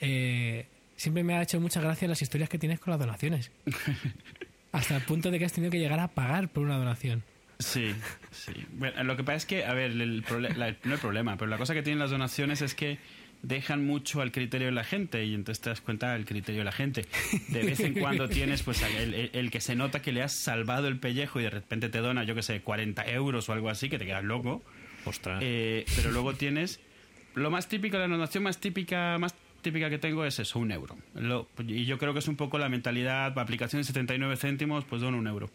[0.00, 0.66] eh,
[0.96, 3.50] siempre me ha hecho mucha gracia las historias que tienes con las donaciones.
[4.72, 7.22] Hasta el punto de que has tenido que llegar a pagar por una donación.
[7.58, 7.94] Sí,
[8.32, 8.52] sí.
[8.72, 10.24] Bueno, lo que pasa es que, a ver, el
[10.56, 12.98] la- no el problema, pero la cosa que tienen las donaciones es que
[13.42, 16.64] dejan mucho al criterio de la gente y entonces te das cuenta del criterio de
[16.64, 17.06] la gente.
[17.48, 20.32] De vez en cuando tienes pues el, el- el que se nota que le has
[20.32, 23.68] salvado el pellejo y de repente te dona, yo que sé, 40 euros o algo
[23.68, 24.62] así, que te quedas loco.
[25.04, 25.40] Ostras.
[25.44, 26.78] Eh, pero luego tienes
[27.34, 30.96] lo más típico, la donación más típica, más típica que tengo es eso, un euro.
[31.14, 35.02] Lo- y yo creo que es un poco la mentalidad, aplicación de 79 céntimos, pues
[35.02, 35.50] dono un euro.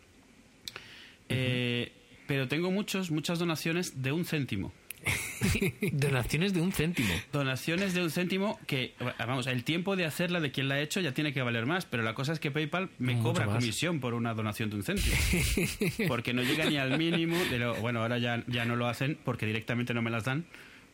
[1.29, 1.91] Eh,
[2.25, 4.73] pero tengo muchos, muchas donaciones de un céntimo.
[5.91, 7.13] Donaciones de un céntimo.
[7.31, 10.99] Donaciones de un céntimo que, vamos, el tiempo de hacerla de quien la ha hecho
[10.99, 13.55] ya tiene que valer más, pero la cosa es que PayPal me Mucho cobra más.
[13.55, 15.15] comisión por una donación de un céntimo.
[16.07, 19.17] Porque no llega ni al mínimo de lo, bueno, ahora ya, ya no lo hacen
[19.23, 20.45] porque directamente no me las dan,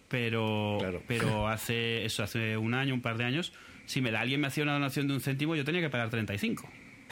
[0.10, 1.02] pero, Claro.
[1.08, 3.54] pero hace eso, hace un año, un par de años,
[3.86, 6.10] si me da alguien me hacía una donación de un céntimo, yo tenía que pagar
[6.10, 6.70] 35.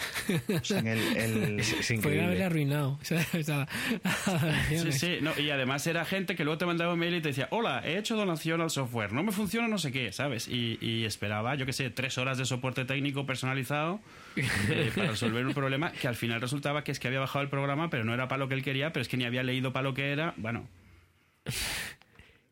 [0.61, 0.87] O sea, el,
[1.17, 1.61] el-
[2.25, 2.99] haberle arruinado.
[3.01, 3.67] O sea, esa-
[4.69, 7.29] Sí, sí, no, y además era gente que luego te mandaba un mail y te
[7.29, 10.47] decía, hola, he hecho donación al software, no me funciona no sé qué, ¿sabes?
[10.47, 13.99] Y, y esperaba, yo qué sé, tres horas de soporte técnico personalizado
[14.35, 17.49] eh, para resolver un problema que al final resultaba que es que había bajado el
[17.49, 19.73] programa, pero no era para lo que él quería, pero es que ni había leído
[19.73, 20.67] para lo que era, bueno,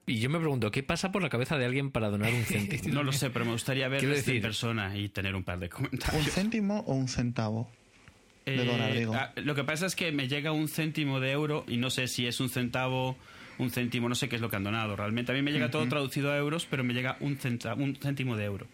[0.09, 2.93] Y yo me pregunto, ¿qué pasa por la cabeza de alguien para donar un céntimo?
[2.93, 5.71] no lo sé, pero me gustaría verles en persona y tener un par de ¿Un
[5.71, 6.25] comentarios.
[6.31, 7.69] céntimo o un centavo?
[8.45, 9.13] de dólar, digo.
[9.13, 12.07] ah, lo que pasa es que me llega un céntimo de euro y no sé
[12.07, 13.15] si es un centavo,
[13.59, 14.95] un céntimo, no sé qué es lo que han donado.
[14.95, 17.95] Realmente a mí me llega todo traducido a euros, pero me llega un, centa- un
[17.95, 18.65] céntimo de euro.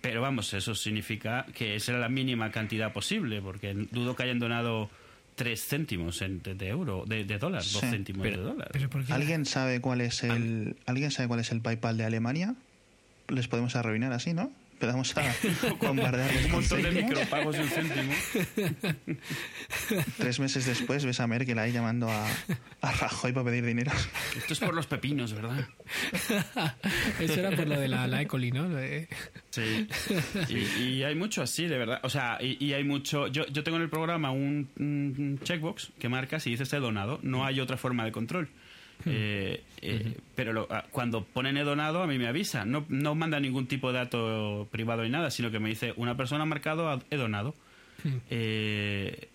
[0.00, 4.38] Pero vamos, eso significa que esa era la mínima cantidad posible, porque dudo que hayan
[4.38, 4.88] donado
[5.34, 7.86] tres céntimos en- de, de euro, de, de dólar, dos Sí.
[7.90, 8.68] céntimos Pero- de dólar.
[8.72, 9.12] Pero ¿por qué?
[9.12, 12.54] ¿Alguien sabe cuál es el alguien sabe cuál es el PayPal de Alemania?
[13.28, 14.52] Les podemos arruinar así, ¿no?
[14.82, 18.12] Empezamos a bombardearles un montón de micropagos de un céntimo.
[20.18, 22.26] Tres meses después ves a Merkel ahí llamando a,
[22.80, 23.92] a Rajoy para pedir dinero.
[24.36, 25.68] Esto es por los pepinos, ¿verdad?
[27.20, 28.68] Eso era por lo de la, la Ecoli, ¿no?
[29.50, 29.86] Sí.
[30.48, 32.00] Y, y hay mucho así, de verdad.
[32.02, 33.28] O sea, y, y hay mucho.
[33.28, 37.20] Yo, yo tengo en el programa un, un checkbox que marca si dices he donado.
[37.22, 38.48] No hay otra forma de control.
[39.06, 42.64] Eh, eh, Pero lo- ah, cuando ponen he donado, a mí me avisa.
[42.64, 46.16] No, no manda ningún tipo de dato privado ni nada, sino que me dice una
[46.16, 47.54] persona ha marcado he donado.
[48.30, 49.28] Eh,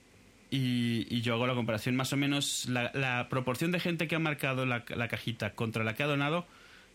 [0.49, 4.15] Y, y yo hago la comparación más o menos, la, la proporción de gente que
[4.15, 6.45] ha marcado la, la cajita contra la que ha donado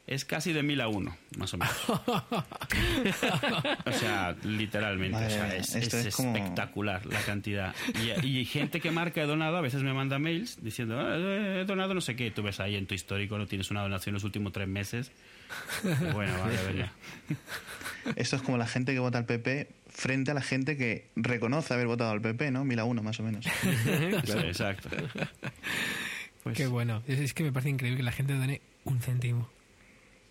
[0.06, 1.74] es casi de mil a uno, más o menos.
[3.86, 5.12] o sea, literalmente.
[5.12, 7.74] Madre o sea, mía, es, esto es es como- espectacular la cantidad.
[8.22, 11.16] Y, y gente que marca he donado, a veces me manda mails diciendo, "Ah,
[11.60, 12.30] he donado no sé qué.
[12.30, 15.12] Tú ves ahí en tu histórico, no tienes una donación los últimos tres meses.
[16.12, 16.92] Bueno, vale, a ver ya.
[18.16, 21.74] Esto es como la gente que vota al PP frente a la gente que reconoce
[21.74, 22.64] haber votado al PP, ¿no?
[22.64, 23.44] Mil a uno, más o menos.
[23.44, 24.88] Sí, exacto.
[26.42, 27.02] Pues, Qué bueno.
[27.06, 29.48] Es, es que me parece increíble que la gente done un céntimo.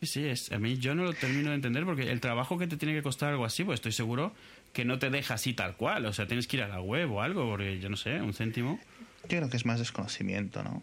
[0.02, 2.76] Sí, es, a mí yo no lo termino de entender porque el trabajo que te
[2.76, 4.34] tiene que costar algo así, pues estoy seguro
[4.74, 6.06] que no te deja así tal cual.
[6.08, 8.34] O sea, tienes que ir a la web o algo, porque yo no sé, un
[8.34, 8.80] céntimo.
[9.24, 10.82] Yo creo que es más desconocimiento, ¿no?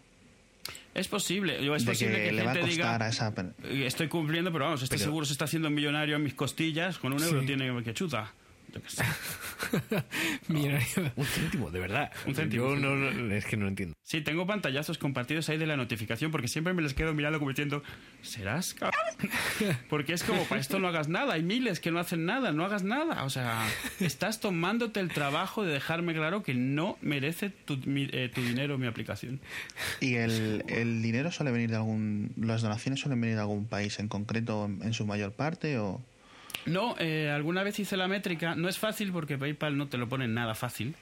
[0.95, 3.33] Es posible, yo es de posible que, que, le va a diga, a esa...
[3.65, 6.99] "Eh, estoy cumpliendo, pero vamos, este Pero- seguro se está haciendo millonario en mis costillas,
[6.99, 7.47] con un euro Sí.
[7.47, 8.33] tiene que chuta.
[8.75, 9.05] Yo qué sé.
[10.49, 11.13] Millonario.
[11.17, 12.13] Un céntimo, de verdad.
[12.27, 13.95] Un céntimo, Yo no, no- es que no entiendo.
[14.03, 17.51] Sí, tengo pantallazos compartidos ahí de la notificación porque siempre me les quedo mirando como
[17.51, 17.83] diciendo,
[18.23, 18.99] ¿serás cabrón?
[19.91, 21.35] Porque es como, para esto no hagas nada.
[21.35, 23.25] Hay miles que no hacen nada, no hagas nada.
[23.25, 23.67] O sea,
[24.01, 28.79] estás tomándote el trabajo de dejarme claro que no merece tu, mi- eh, tu dinero
[28.79, 29.41] mi aplicación.
[30.01, 32.33] Y el, el dinero suele venir de algún...
[32.37, 36.01] Las donaciones suelen venir de algún país en concreto en, en su mayor parte o...
[36.69, 38.55] No, eh, alguna vez hice la métrica.
[38.55, 40.95] No es fácil porque PayPal no te lo pone nada fácil.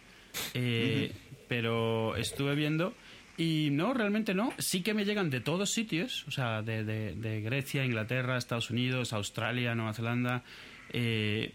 [0.54, 1.12] Eh,
[1.48, 2.92] Pero estuve viendo
[3.38, 4.52] y no, realmente no.
[4.58, 8.70] Sí que me llegan de todos sitios, o sea, de, de- de Grecia, Inglaterra, Estados
[8.70, 10.42] Unidos, Australia, Nueva Zelanda,
[10.92, 11.54] eh,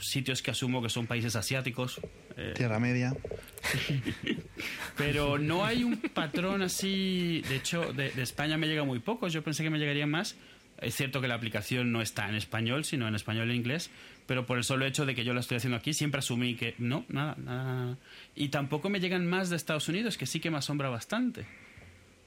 [0.00, 2.00] sitios que asumo que son países asiáticos.
[2.36, 3.14] eh, Tierra Media.
[4.96, 7.42] pero no hay un patrón así.
[7.48, 9.32] De hecho, de, de España me llega muy pocos.
[9.32, 10.36] Yo pensé que me llegarían más.
[10.84, 13.90] Es cierto que la aplicación no está en español, sino en español e inglés.
[14.26, 16.74] Pero por el solo hecho de que yo la estoy haciendo aquí, siempre asumí que
[16.78, 17.98] no, nada, nada.
[18.34, 21.44] Y tampoco me llegan más de Estados Unidos, que sí que me asombra bastante.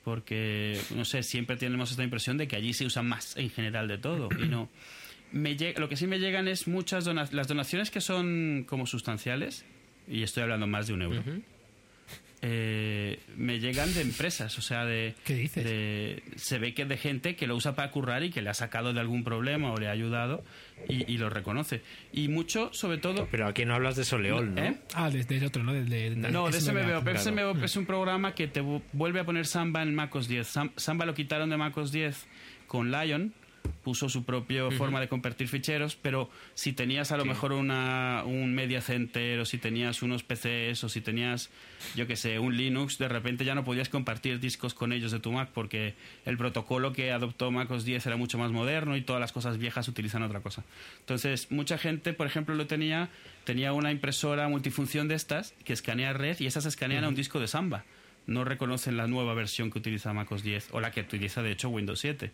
[0.04, 3.88] Porque, no sé, siempre tenemos esta impresión de que allí se usa más en general
[3.88, 4.30] de todo.
[4.40, 4.70] Y no.
[5.32, 7.34] Me lleg- lo que sí me llegan es muchas donaciones.
[7.34, 9.66] Las donaciones que son como sustanciales,
[10.08, 11.22] y estoy hablando más de un euro
[12.42, 15.64] eh, me llegan de empresas, o sea, de, ¿Qué dices?
[15.64, 18.54] de- se ve que de gente que lo usa para currar y que le ha
[18.54, 20.44] sacado de algún problema o le ha ayudado
[20.88, 21.82] y, y lo reconoce.
[22.14, 23.28] Y mucho, sobre todo...
[23.32, 24.62] Pero aquí no hablas de Soleol, ¿no?
[24.64, 24.78] ¿Eh?
[24.94, 25.74] Ah, desde otro, ¿no?
[25.74, 27.02] Desde, No, de SMBO.
[27.04, 27.20] Claro.
[27.20, 30.48] SMBO es un programa que te vu- vuelve a poner Samba en MacOS 10.
[30.48, 32.28] Sam- Samba lo quitaron de MacOS 10
[32.68, 33.34] con Lion,
[33.84, 38.54] puso su propia forma de convertir ficheros, pero si tenías a lo mejor una, un
[38.54, 41.50] Media Center o si tenías unos PCs o si tenías,
[41.96, 45.20] yo que sé, un Linux, de repente ya no podías compartir discos con ellos de
[45.20, 45.96] tu Mac porque
[46.26, 49.88] el protocolo que adoptó MacOS 10 era mucho más moderno y todas las cosas viejas
[49.88, 50.64] utilizan otra cosa.
[51.00, 53.10] Entonces, mucha gente, por ejemplo, lo tenía,
[53.44, 57.40] tenía una impresora multifunción de estas que escanea red y esas escanean a un disco
[57.40, 57.86] de Samba.
[58.28, 61.70] No reconocen la nueva versión que utiliza MacOS 10 o la que utiliza, de hecho,
[61.70, 62.32] Windows 7.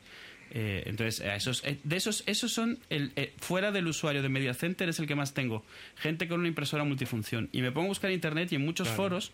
[0.55, 4.29] Eh, entonces, a esos, eh, de esos, esos son, el, eh, fuera del usuario de
[4.29, 5.65] Media Center es el que más tengo.
[5.95, 7.49] Gente con una impresora multifunción.
[7.51, 9.31] Y me pongo a buscar en internet y en muchos foros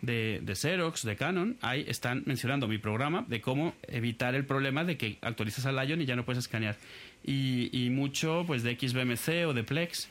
[0.00, 4.84] de, de Xerox, de Canon, ahí están mencionando mi programa de cómo evitar el problema
[4.84, 6.76] de que actualizas al Lion y ya no puedes escanear.
[7.24, 10.08] Y, y mucho pues de XBMC o de Plex,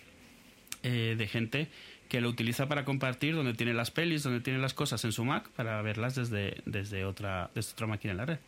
[0.83, 1.67] eh, de gente
[2.07, 5.23] que lo utiliza para compartir donde tiene las pelis, donde tiene las cosas en su
[5.23, 8.39] Mac para verlas desde, desde, otra, desde otra máquina en la red.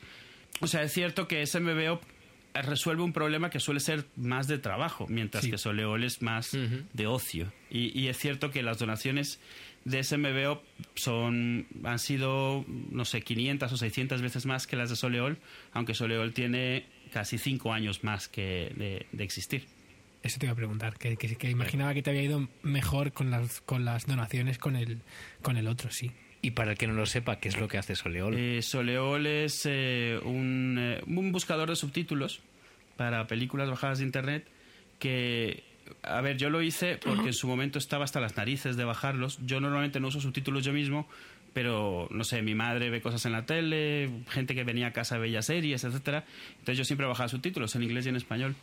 [0.61, 1.99] O sea, es cierto que SMBO
[2.53, 5.51] resuelve un problema que suele ser más de trabajo, mientras Sí.
[5.51, 6.51] que Soleol es más
[6.93, 7.51] de ocio.
[7.71, 9.39] Y, y es cierto que las donaciones
[9.85, 10.61] de SMBO
[10.95, 15.37] son, han sido, no sé, 500 o 600 veces más que las de Soleol,
[15.73, 19.65] aunque Soleol tiene casi 5 años más que de, de existir.
[20.21, 23.29] Eso te iba a preguntar, que, que, que imaginaba que te había ido mejor con
[23.29, 25.01] las, con las donaciones con el,
[25.41, 26.11] con el otro, sí.
[26.43, 28.37] Y para el que no lo sepa, ¿qué es lo que hace Soleol?
[28.37, 32.41] Eh, Soleol es eh, un, eh, un buscador de subtítulos
[32.97, 34.45] para películas bajadas de internet
[34.99, 35.63] que,
[36.03, 39.39] a ver, yo lo hice porque en su momento estaba hasta las narices de bajarlos.
[39.45, 41.07] Yo normalmente no uso subtítulos yo mismo,
[41.53, 45.17] pero no sé, mi madre ve cosas en la tele, gente que venía a casa
[45.17, 46.25] veía series, etcétera.
[46.59, 48.55] Entonces yo siempre bajaba subtítulos en inglés y en español.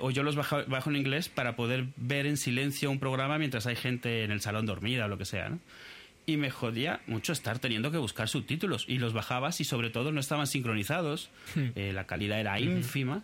[0.00, 3.68] O yo los bajo, bajo en inglés para poder ver en silencio un programa mientras
[3.68, 5.60] hay gente en el salón dormida o lo que sea, ¿no?
[6.28, 10.12] Y me jodía mucho estar teniendo que buscar subtítulos y los bajabas y sobre todo
[10.12, 11.30] no estaban sincronizados,
[11.74, 13.22] eh, la calidad era ínfima.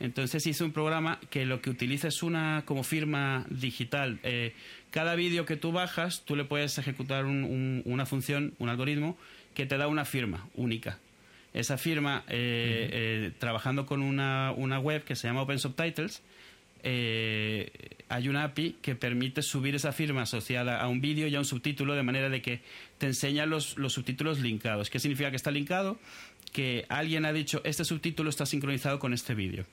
[0.00, 4.18] Entonces hice un programa que lo que utiliza es una como firma digital.
[4.22, 4.52] Eh,
[4.90, 9.16] cada vídeo que tú bajas, tú le puedes ejecutar un- un- una función, un algoritmo,
[9.54, 10.98] que te da una firma única.
[11.54, 16.22] Esa firma, eh, eh, trabajando con una, una web que se llama Open Subtitles,
[16.86, 17.70] eh,
[18.08, 21.44] hay una API que permite subir esa firma asociada a un vídeo y a un
[21.44, 22.60] subtítulo de manera de que
[22.98, 24.90] te enseña los, los subtítulos linkados.
[24.90, 25.98] ¿Qué significa que está linkado?
[26.52, 29.66] Que alguien ha dicho, este subtítulo está sincronizado con este vídeo.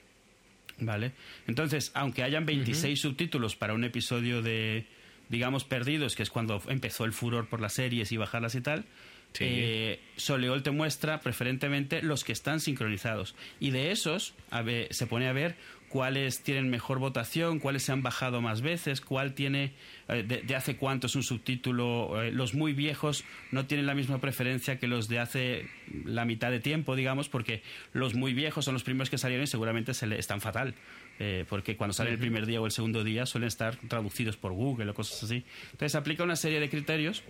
[0.79, 1.11] ¿Vale?
[1.47, 4.85] Entonces, aunque hayan 26 subtítulos para un episodio de,
[5.29, 8.85] digamos, Perdidos, que es cuando empezó el furor por las series y bajarlas y tal,
[9.33, 9.45] Sí.
[9.47, 13.33] eh, Soleol te muestra preferentemente los que están sincronizados.
[13.61, 15.55] Y de esos a ver, se pone a ver
[15.91, 19.73] cuáles tienen mejor votación, cuáles se han bajado más veces, cuál tiene,
[20.07, 22.23] eh, de, de hace cuánto es un subtítulo.
[22.23, 25.67] eh, los muy viejos no tienen la misma preferencia que los de hace
[26.05, 27.61] la mitad de tiempo, digamos, porque
[27.93, 30.73] los muy viejos son los primeros que salieron y seguramente se le, están fatal.
[31.19, 34.53] eh, porque cuando sale el primer día o el segundo día suelen estar traducidos por
[34.53, 35.43] Google o cosas así.
[35.71, 37.23] Entonces aplica una serie de criterios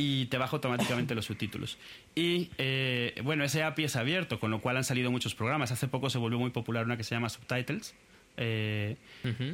[0.00, 1.76] y te baja automáticamente los subtítulos.
[2.14, 5.72] Y eh, bueno, ese API es abierto, con lo cual han salido muchos programas.
[5.72, 7.96] Hace poco se volvió muy popular una que se llama Subtitles.
[8.36, 8.94] Eh,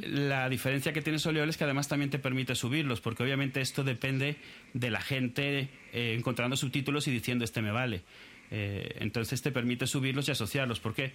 [0.03, 3.83] La diferencia que tiene Soleol es que además también te permite subirlos, porque obviamente esto
[3.83, 4.35] depende
[4.73, 8.03] de la gente eh, encontrando subtítulos y diciendo este me vale.
[8.51, 10.79] Eh, entonces te permite subirlos y asociarlos.
[10.79, 11.13] ¿Por qué?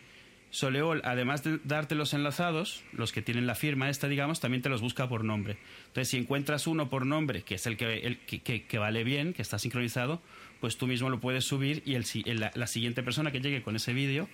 [0.51, 4.69] Soleol, además de darte los enlazados, los que tienen la firma esta, digamos, también te
[4.69, 5.59] los busca por nombre.
[5.87, 9.33] Entonces, si encuentras uno por nombre, que es el que, el que, que- vale bien,
[9.33, 10.21] que está sincronizado,
[10.61, 12.05] pues tú mismo lo puedes subir y el,
[12.55, 14.29] la siguiente persona que llegue con ese vídeo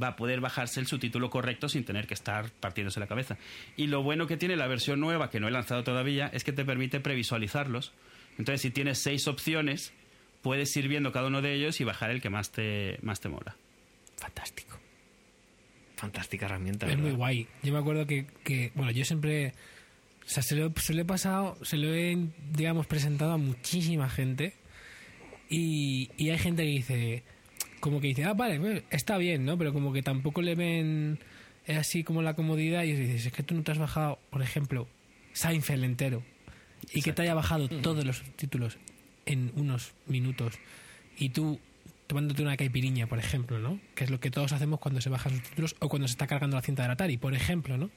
[0.00, 3.36] va a poder bajarse el subtítulo correcto sin tener que estar partiéndose la cabeza.
[3.76, 6.52] Y lo bueno que tiene la versión nueva, que no he lanzado todavía, es que
[6.52, 7.92] te permite previsualizarlos.
[8.38, 9.92] Entonces, si tienes seis opciones,
[10.42, 13.28] puedes ir viendo cada uno de ellos y bajar el que más te, más te
[13.28, 13.56] mola.
[14.16, 14.77] Fantástico.
[15.98, 16.86] Fantástica herramienta.
[16.86, 17.48] Es muy guay.
[17.64, 19.52] Yo me acuerdo que, que, bueno, yo siempre,
[20.24, 22.16] o sea, se lo, se lo he pasado, se lo he,
[22.52, 24.54] digamos, presentado a muchísima gente
[25.50, 27.24] y, y hay gente que dice,
[27.80, 29.58] como que dice, ah, vale, pues, está bien, ¿no?
[29.58, 31.18] Pero como que tampoco le ven
[31.66, 34.40] eh, así como la comodidad y dices, es que tú no te has bajado, por
[34.40, 34.86] ejemplo,
[35.32, 36.22] Seinfeld entero
[36.94, 38.78] y que te haya bajado todos los subtítulos
[39.26, 40.54] en unos minutos
[41.18, 41.58] y tú
[42.08, 43.78] tomándote una caipiriña, por ejemplo, ¿no?
[43.94, 46.56] Que es lo que todos hacemos cuando se bajan subtítulos o cuando se está cargando
[46.56, 47.90] la cinta del Atari, por ejemplo, ¿no?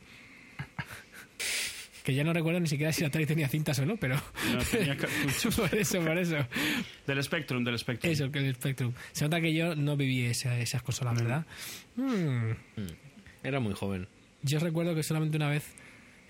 [2.03, 4.16] Que ya no recuerdo ni siquiera si el Atari tenía cintas o no, pero...
[4.16, 5.55] No, tenía cartuchos.
[5.55, 6.36] por eso, por eso.
[7.05, 8.12] Del Spectrum, del Spectrum.
[8.12, 8.93] Eso, que el Spectrum.
[9.12, 11.45] Se nota que yo no viví esa- esas consolas, ¿verdad?
[11.95, 12.51] Mm.
[13.43, 14.07] Era muy joven.
[14.41, 15.64] Yo recuerdo que solamente una vez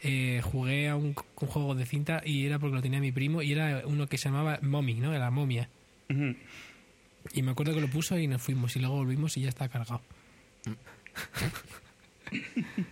[0.03, 3.41] eh, jugué a un, un juego de cinta y era porque lo tenía mi primo
[3.41, 5.11] y era uno que se llamaba Mommy, ¿no?
[5.11, 5.69] De la momia.
[7.33, 9.69] Y me acuerdo que lo puso y nos fuimos y luego volvimos y ya está
[9.69, 10.01] cargado.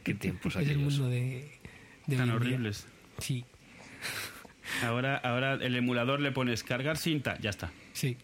[0.03, 0.93] Qué tiempos es el aquellos.
[0.97, 1.49] mundo de...
[2.07, 2.85] de Tan horribles.
[3.19, 3.45] Sí,
[4.83, 7.71] Ahora, ahora el emulador le pones cargar cinta, ya está.
[7.93, 8.17] sí.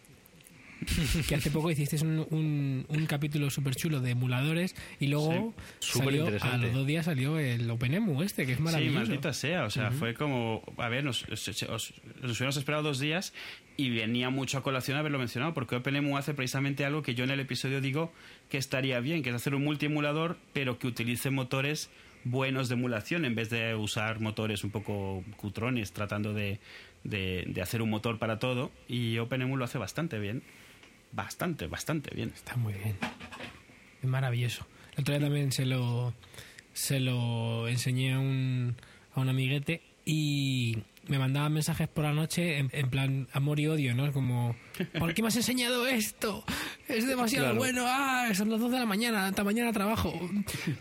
[1.28, 5.98] que hace poco hicisteis un, un, un capítulo súper chulo de emuladores y luego Sí.
[5.98, 8.98] salió, a los dos días salió el OpenEMU este, que es Sí, maravilloso.
[8.98, 9.64] maldita sea.
[9.64, 10.62] O sea, fue como.
[10.76, 13.32] A ver, nos, os- os- nos hubiéramos esperado dos días
[13.78, 17.30] y venía mucho a colación haberlo mencionado, porque OpenEMU hace precisamente algo que yo en
[17.30, 18.12] el episodio digo
[18.50, 21.90] que estaría bien, que es hacer un multiemulador, pero que utilice motores
[22.24, 26.58] buenos de emulación en vez de usar motores un poco cutrones tratando de,
[27.04, 28.72] de- de hacer un motor para todo.
[28.88, 30.42] Y OpenEMU lo hace bastante bien.
[31.16, 32.30] Bastante, bastante bien.
[32.34, 32.96] Está muy bien.
[34.02, 34.66] Es maravilloso.
[34.94, 36.12] El otro día también se lo,
[36.74, 38.76] se lo enseñé a un,
[39.14, 43.66] a un amiguete y me mandaba mensajes por la noche en, en plan amor y
[43.66, 44.12] odio, ¿no?
[44.12, 44.54] Como,
[44.98, 46.44] ¿por qué me has enseñado esto?
[46.88, 47.58] Es demasiado Claro.
[47.58, 47.84] bueno.
[47.86, 50.12] Ah, son las 2 de la mañana, hasta mañana trabajo.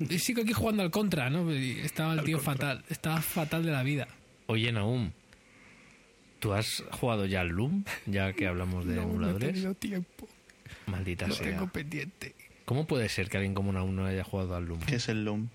[0.09, 1.53] Y sigo aquí jugando al contra, ¿no?
[1.53, 4.07] Y estaba el tío fatal, estaba fatal de la vida.
[4.47, 5.11] Oye, Naum,
[6.45, 7.83] ¿tú has jugado ya al Loom?
[8.05, 9.53] Ya que hablamos de No, no he emuladores.
[9.53, 10.29] tenido tiempo,
[10.85, 11.47] Maldita lo sea.
[11.49, 12.35] tengo pendiente.
[12.65, 14.79] ¿Cómo puede ser que alguien como Naum no haya jugado al Loom?
[14.81, 15.49] ¿Qué es el Loom?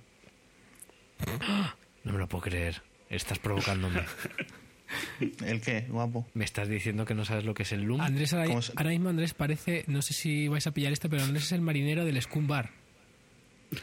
[2.02, 2.82] No me lo puedo creer.
[3.10, 4.00] Estás provocándome.
[5.44, 6.26] ¿El qué, guapo?
[6.34, 8.00] Me estás diciendo que no sabes lo que es el Loom.
[8.00, 11.08] Andrés ahora, ¿Cómo se- ahora mismo Andrés parece, no sé si vais a pillar esto,
[11.10, 12.70] pero Andrés es el marinero del Scum Bar.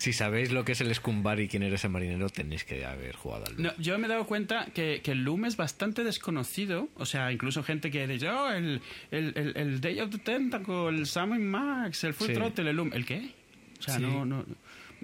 [0.00, 3.14] Si sabéis lo que es el Scumbar y quién eres el marinero, tenéis que haber
[3.14, 3.62] jugado al Loom.
[3.64, 6.88] No, yo me he dado cuenta que, que el Loom es bastante desconocido.
[6.96, 8.80] O sea, incluso gente que dice, oh, el,
[9.10, 12.32] el, el, el Day of the Tentacle, el Sam Max, el Full Sí.
[12.32, 12.92] Throttle, el Loom.
[12.94, 13.30] ¿El qué?
[13.78, 14.02] O sea, Sí.
[14.02, 14.46] no, no.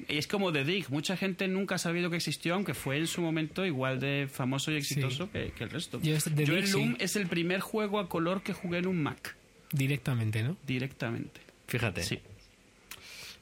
[0.09, 0.89] y Es como The Dig.
[0.89, 4.73] Mucha gente nunca ha sabido que existió, aunque fue en su momento igual de famoso
[4.73, 6.01] y exitoso que, que el resto.
[6.03, 6.97] Yo Yo Dig, el Loom sí.
[7.01, 9.37] es el primer juego a color que jugué en un Mac,
[9.73, 10.57] Directamente, ¿no?
[10.67, 11.41] directamente.
[11.67, 12.03] Fíjate.
[12.03, 12.19] Sí.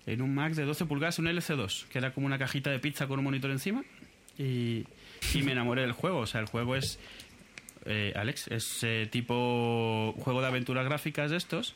[0.06, 3.06] En un Mac de 12 pulgadas, un LC2, que era como una cajita de pizza
[3.06, 3.82] con un monitor encima.
[4.38, 4.84] Y,
[5.34, 6.18] y me enamoré del juego.
[6.18, 6.98] O sea, el juego es.
[7.86, 11.74] eh, Alex, es eh, tipo juego de aventuras gráficas de estos,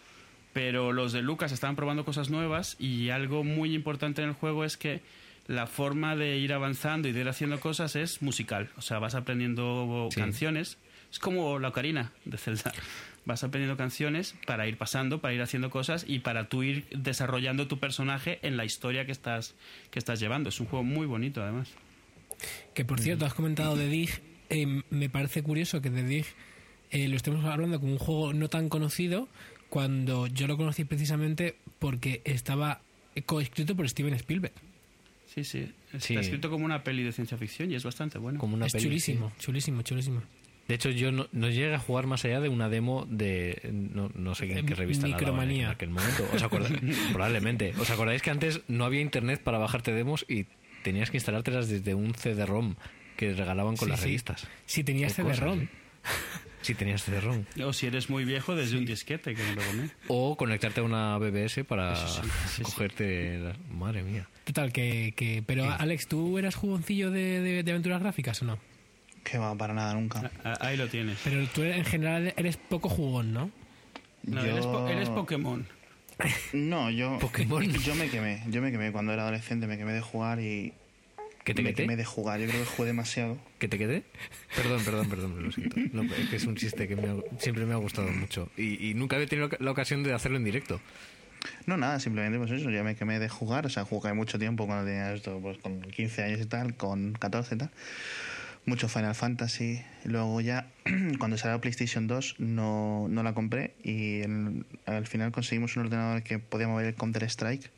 [0.52, 4.64] Pero los de Lucas estaban probando cosas nuevas y algo muy importante en el juego
[4.64, 5.00] es que
[5.46, 8.68] la forma de ir avanzando y de ir haciendo cosas es musical.
[8.76, 10.20] O sea, vas aprendiendo Sí.
[10.20, 10.76] canciones.
[11.12, 12.72] Es como la ocarina de Zelda.
[13.28, 17.68] Vas aprendiendo canciones para ir pasando, para ir haciendo cosas y para tú ir desarrollando
[17.68, 19.54] tu personaje en la historia que estás,
[19.90, 20.48] que estás llevando.
[20.48, 21.68] Es un juego muy bonito, además.
[22.72, 24.08] Que por cierto, has comentado de Dig.
[24.48, 26.24] eh, me parece curioso que de Dig
[26.90, 29.28] eh, lo estemos hablando como un juego no tan conocido
[29.68, 32.80] cuando yo lo conocí precisamente porque estaba
[33.26, 34.54] coescrito por Steven Spielberg.
[35.26, 35.70] Sí, sí.
[35.92, 36.14] Está Sí.
[36.16, 38.38] escrito como una peli de ciencia ficción y es bastante bueno.
[38.38, 40.20] Como una es peli, chulísimo, chulísimo, chulísimo.
[40.22, 40.26] sí.
[40.68, 43.58] De hecho, yo no, no llegué a jugar más allá de una demo de.
[43.72, 45.64] No, no sé en qué revista la Micromanía.
[45.64, 46.28] en aquel momento.
[46.34, 46.78] ¿Os acordáis?
[47.12, 47.72] Probablemente.
[47.80, 50.44] ¿Os acordáis que antes no había internet para bajarte demos y
[50.82, 52.74] tenías que instalártelas desde un CD-ROM
[53.16, 54.06] que regalaban con Sí, las sí.
[54.06, 54.46] revistas?
[54.66, 55.60] Si tenías CD-ROM.
[55.62, 55.68] ¿eh?
[56.60, 57.44] Si tenías CD-ROM.
[57.64, 59.88] O si eres muy viejo, desde un disquete, que me lo comí.
[60.08, 62.62] O conectarte a una BBS para sí, sí, sí.
[62.62, 63.38] cogerte.
[63.38, 64.28] la- Madre mía.
[64.44, 65.42] Total, que, que...
[65.46, 65.70] Pero Sí.
[65.78, 68.58] Alex, ¿tú eras jugoncillo de, de- de aventuras gráficas o no?
[69.30, 70.30] Que va, para nada, nunca.
[70.44, 71.18] Ah, Ahí lo tienes.
[71.24, 73.50] Pero tú en general eres poco jugón, ¿no?
[74.24, 75.66] No, Yo- él, es po- él es Pokémon.
[76.52, 77.18] No, yo.
[77.20, 77.62] Pokémon.
[77.64, 78.42] Yo me quemé.
[78.48, 80.72] Yo me quemé cuando era adolescente, me quemé de jugar y.
[81.44, 81.84] ¿Que te me quedé?
[81.84, 82.40] quemé de jugar.
[82.40, 83.38] Yo creo que jugué demasiado.
[83.58, 84.02] ¿Que te quedé?
[84.56, 85.76] Perdón, perdón, perdón, lo siento.
[85.92, 88.50] No, es que es un chiste que me ha- siempre me ha gustado mucho.
[88.56, 90.80] Y, y nunca había tenido la ocasión de hacerlo en directo.
[91.66, 94.66] No, nada, simplemente pues eso, yo me quemé de jugar, o sea, jugué mucho tiempo
[94.66, 97.70] cuando tenía esto, pues con 15 años y tal, con 14 y tal.
[98.68, 99.82] Mucho Final Fantasy.
[100.04, 100.66] Luego ya,
[101.18, 106.22] cuando salió PlayStation 2, no, no la compré y en- al final conseguimos un ordenador
[106.22, 107.70] que podía mover el Counter-Strike.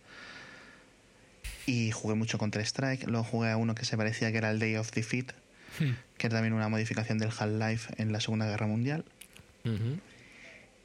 [1.66, 3.07] Y jugué mucho Counter-Strike.
[3.07, 5.32] Luego jugué a uno que se parecía que era el Day of Defeat,
[5.78, 5.93] Hmm.
[6.18, 9.05] que era también una modificación del Half-Life en la Segunda Guerra Mundial.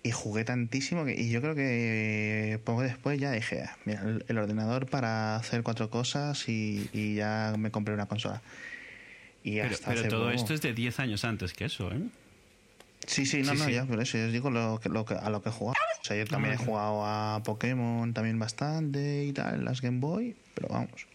[0.03, 4.23] Y jugué tantísimo que, y yo creo que poco después ya dije, "Ah, mira, el,
[4.27, 8.43] el ordenador para hacer cuatro cosas y, y ya me compré una consola.
[9.47, 12.01] Y Pero, hasta pero todo poco- esto es de 10 años antes que eso, ¿eh?
[13.05, 13.73] Sí, sí, no, Sí, no, sí.
[13.73, 15.75] ya, por eso yo os digo lo que, lo que, a lo que he jugado.
[16.01, 20.35] O sea, yo también he jugado a Pokémon también bastante y tal, las Game Boy,
[20.55, 21.05] pero vamos.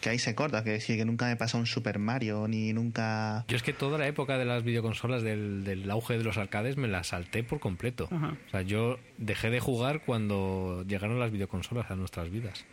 [0.00, 3.44] Que ahí se corta, que sí, que nunca me pasa un Super Mario, ni nunca...
[3.48, 6.76] Yo es que toda la época de las videoconsolas, del, del auge de los arcades,
[6.78, 8.08] me la salté por completo.
[8.10, 8.36] Ajá.
[8.46, 12.64] O sea, yo dejé de jugar cuando llegaron las videoconsolas a nuestras vidas.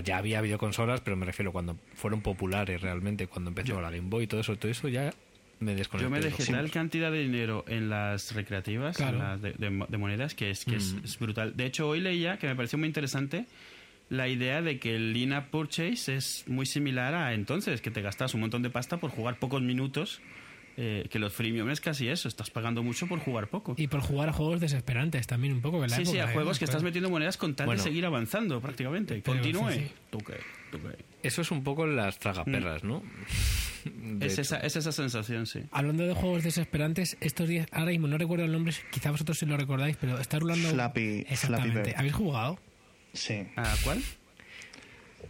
[0.00, 4.24] Ya había videoconsolas, pero me refiero cuando fueron populares realmente, cuando empezó la Game Boy
[4.24, 5.12] y todo eso, todo eso ya
[5.60, 6.04] me desconecté.
[6.06, 9.18] Yo me de dejé tal cantidad de dinero en las recreativas, Claro.
[9.18, 11.04] en las de, de- de monedas, que, es, que es, Mm.
[11.04, 11.56] es brutal.
[11.56, 13.44] De hecho, hoy leía que me pareció muy interesante
[14.08, 18.34] la idea de que el in-app purchase es muy similar a entonces, que te gastas
[18.34, 20.20] un montón de pasta por jugar pocos minutos,
[20.76, 23.74] eh, que los freemium es casi eso, estás pagando mucho por jugar poco.
[23.76, 25.96] Y por jugar a juegos desesperantes también un poco, ¿verdad?
[25.98, 26.32] Sí, sí, a ¿eh?
[26.32, 27.82] juegos que estás metiendo monedas con tal Bueno.
[27.82, 29.22] de seguir avanzando prácticamente.
[29.22, 29.70] Continúe.
[31.22, 33.02] Eso es un poco las tragaperras, ¿no?
[33.84, 35.60] De Es esa, es esa sensación, sí.
[35.72, 39.44] Hablando de juegos desesperantes, estos días, ahora mismo no recuerdo el nombre, quizá vosotros sí
[39.46, 40.70] lo recordáis, pero está rulando...
[40.70, 41.72] Flappy- Exactamente.
[41.82, 41.94] Flappy.
[41.98, 42.58] ¿Habéis jugado?
[43.12, 43.42] Sí.
[43.56, 44.00] ¿A cuál?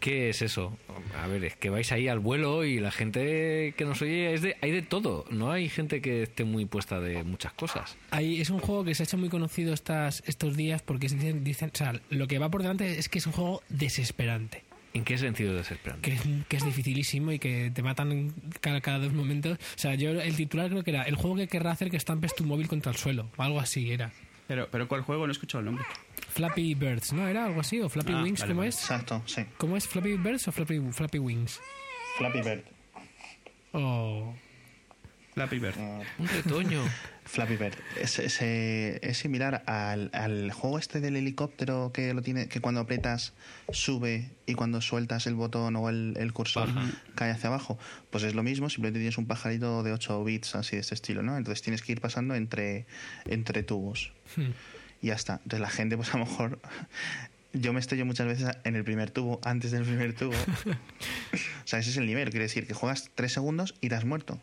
[0.00, 0.76] ¿Qué es eso?
[1.20, 4.42] A ver, es que vais ahí al vuelo y la gente que nos oye es
[4.42, 5.24] de, hay de todo.
[5.30, 7.96] No hay gente que esté muy puesta de muchas cosas.
[8.10, 11.44] Ahí es un juego que se ha hecho muy conocido estas, estos días porque dicen,
[11.44, 14.64] dicen, o sea, lo que va por delante es que es un juego desesperante.
[14.94, 16.10] ¿En qué sentido desesperante?
[16.10, 19.58] que es, que es dificilísimo y que te matan cada, cada dos momentos.
[19.58, 22.34] O sea, yo el titular creo que era el juego que querrá hacer que estampes
[22.34, 23.30] tu móvil contra el suelo.
[23.36, 24.12] O algo así era.
[24.48, 25.26] Pero, pero ¿cuál juego?
[25.26, 25.84] No he escuchado el nombre.
[26.32, 27.28] Flappy Birds, ¿no?
[27.28, 27.80] ¿Era algo así?
[27.80, 28.40] ¿O Flappy Ah, Wings?
[28.40, 28.68] vale, ¿Cómo vale.
[28.70, 28.76] es?
[28.80, 29.44] Exacto, sí.
[29.58, 29.86] ¿Cómo es?
[29.86, 31.60] ¿Flappy Birds o Flappy, Flappy Wings?
[32.18, 32.62] Flappy Bird.
[33.72, 34.34] O...
[35.34, 35.74] Flappy Bird.
[35.78, 36.82] Ah, Un retoño.
[37.24, 37.74] Flappy Bird.
[38.00, 42.60] Es, es, eh, es similar al, al juego este del helicóptero que lo tiene, que
[42.60, 43.32] cuando aprietas
[43.72, 46.68] sube y cuando sueltas el botón o el, el cursor
[47.14, 47.78] cae hacia abajo.
[48.10, 51.22] Pues es lo mismo, simplemente tienes un pajarito de 8 bits así de este estilo,
[51.22, 51.36] ¿no?
[51.38, 52.86] Entonces tienes que ir pasando entre,
[53.24, 54.12] entre tubos.
[54.36, 54.50] Hmm.
[55.02, 55.34] Y ya está.
[55.42, 56.58] Entonces la gente, pues a lo mejor.
[57.52, 60.32] Yo me estoy muchas veces en el primer tubo, antes del primer tubo.
[61.34, 62.30] o sea, ese es el nivel.
[62.30, 64.40] Quiere decir que juegas 3 segundos y te has muerto.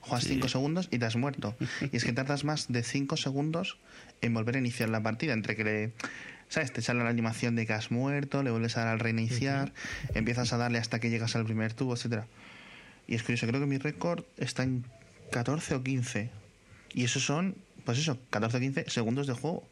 [0.00, 1.56] Juegas 5 segundos y te has muerto.
[1.92, 3.78] Y es que tardas más de 5 segundos
[4.20, 5.32] en volver a iniciar la partida.
[5.32, 5.92] Entre que le.
[6.48, 6.72] ¿Sabes?
[6.72, 9.72] Te sale la animación de que has muerto, le vuelves a dar al reiniciar,
[10.14, 12.28] empiezas a darle hasta que llegas al primer tubo, etcétera
[13.08, 14.84] Y es curioso, creo que mi récord está en
[15.32, 16.30] 14 o 15.
[16.94, 19.66] Y eso son, pues eso, 14 o 15 segundos de juego.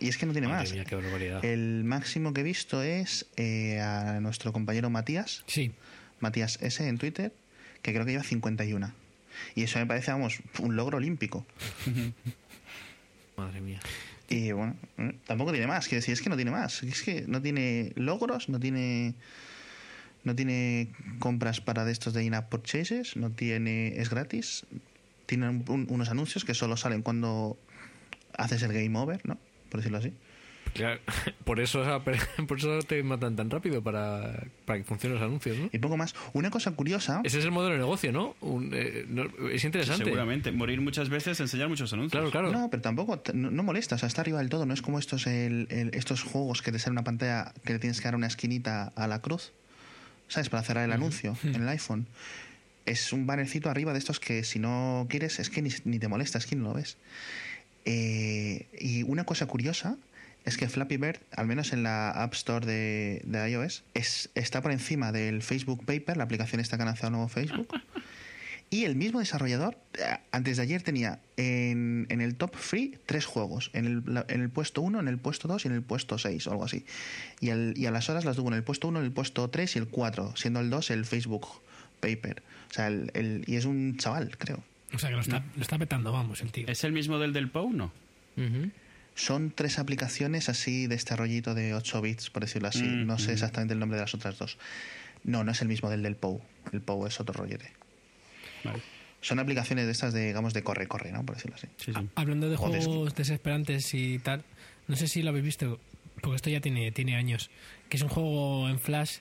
[0.00, 0.72] Y es que no tiene Madre más.
[0.72, 1.44] mía, qué barbaridad.
[1.44, 5.72] El máximo que he visto es eh, a nuestro compañero Matías, Sí.
[6.20, 7.32] Matías S en Twitter,
[7.82, 8.92] que creo que lleva 51.
[9.54, 11.46] Y eso me parece, vamos, un logro olímpico.
[13.36, 13.80] Madre mía.
[14.28, 15.86] Y bueno, mm, tampoco tiene más.
[15.88, 16.82] Quiero decir, es que no tiene más.
[16.82, 19.14] Es que no tiene logros, no tiene.
[20.24, 20.88] No tiene
[21.20, 23.98] compras para de estos de in-app purchases, no tiene.
[24.00, 24.66] Es gratis.
[25.26, 27.56] Tiene un- un- unos anuncios que solo salen cuando
[28.36, 29.38] haces el game over, ¿no?
[29.68, 30.12] Por decirlo así.
[30.74, 31.00] Claro,
[31.44, 31.82] por eso,
[32.46, 35.70] por eso te matan tan rápido para, para que funcionen los anuncios, ¿no?
[35.72, 36.14] Y poco más.
[36.34, 37.22] Una cosa curiosa.
[37.24, 38.36] Ese es el modelo de negocio, ¿no?
[38.40, 40.04] Un, eh, no- es interesante.
[40.04, 40.52] Seguramente.
[40.52, 42.12] Morir muchas veces, enseñar muchos anuncios.
[42.12, 42.52] Claro, claro.
[42.52, 44.98] No, pero tampoco no, no molesta, o sea, está arriba del todo, no es como
[44.98, 48.14] estos el- el- estos juegos que te sale una pantalla que le tienes que dar
[48.14, 49.52] una esquinita a la cruz,
[50.28, 50.50] ¿sabes?
[50.50, 52.06] Para cerrar el anuncio en el iPhone.
[52.84, 56.08] Es un bannercito arriba de estos que si no quieres es que ni, ni te
[56.08, 56.96] molesta, es que no lo ves.
[57.90, 59.96] Eh, y una cosa curiosa
[60.44, 64.60] es que Flappy Bird, al menos en la App Store de, de iOS, es, está
[64.60, 67.68] por encima del Facebook Paper, la aplicación esta que ha lanzado nuevo Facebook.
[68.70, 73.24] Y el mismo desarrollador, eh, antes de ayer, tenía en, en el top free tres
[73.24, 73.70] juegos.
[73.72, 76.18] En el, la- en el puesto 1, en el puesto 2 y en el puesto
[76.18, 76.84] 6 o algo así.
[77.40, 79.78] Y, a las horas las tuvo en el puesto 1, en el puesto 3 y
[79.78, 81.46] el 4, siendo el 2 el Facebook
[82.00, 82.42] Paper.
[82.70, 84.62] O sea, el, el- y es un chaval, creo.
[84.94, 86.66] O sea, que lo está, lo está petando, vamos, el tío.
[86.68, 87.92] ¿Es el mismo del del POU, no?
[88.36, 88.70] Ujú.
[89.14, 92.84] Son tres aplicaciones así de este rollito de 8 bits, por decirlo así.
[92.84, 93.34] Mm, no sé mm.
[93.34, 94.58] exactamente el nombre de las otras dos.
[95.24, 96.40] No, no es el mismo del del POU.
[96.72, 97.72] El POU es otro rollete.
[98.64, 98.80] Vale.
[99.20, 101.26] Son aplicaciones de estas, de, digamos, de corre-corre, ¿no?
[101.26, 101.66] Por decirlo así.
[101.76, 102.08] Sí, sí.
[102.14, 104.44] Hablando de O de juegos desesperantes y tal,
[104.86, 105.80] no sé si lo habéis visto,
[106.22, 107.50] porque esto ya tiene, tiene años,
[107.88, 109.18] que es un juego en Flash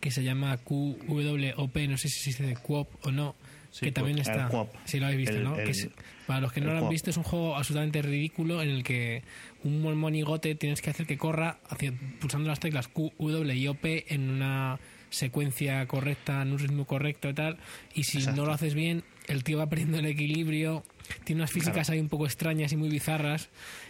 [0.00, 3.34] que se llama QWOP, no sé si se dice QOP o no,
[3.78, 4.26] Sí, que también QOP.
[4.28, 4.48] está...
[4.86, 5.56] Sí, lo habéis visto, El- ¿no?
[5.58, 5.88] el- Que es-
[6.26, 9.22] para los que no lo han visto, es un juego absolutamente ridículo en el que
[9.64, 13.68] un mon- monigote tienes que hacer que corra hacia- pulsando las teclas Q, W y
[13.68, 17.58] OP en una secuencia correcta, en un ritmo correcto y tal,
[17.94, 18.40] y si Exacto.
[18.40, 20.84] no lo haces bien, el tío va perdiendo el equilibrio,
[21.24, 23.48] tiene unas físicas ahí un poco extrañas y muy bizarras.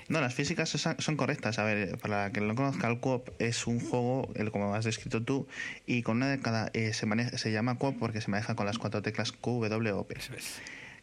[0.09, 1.59] No, las físicas son correctas.
[1.59, 5.23] A ver, para que no conozca, el Coop es un juego, el, como has descrito
[5.23, 5.47] tú,
[5.87, 6.71] y con una de cada.
[6.75, 9.93] eh, se, maneja, se llama Coop porque se maneja con las cuatro teclas Q, W,
[9.93, 10.17] O, P.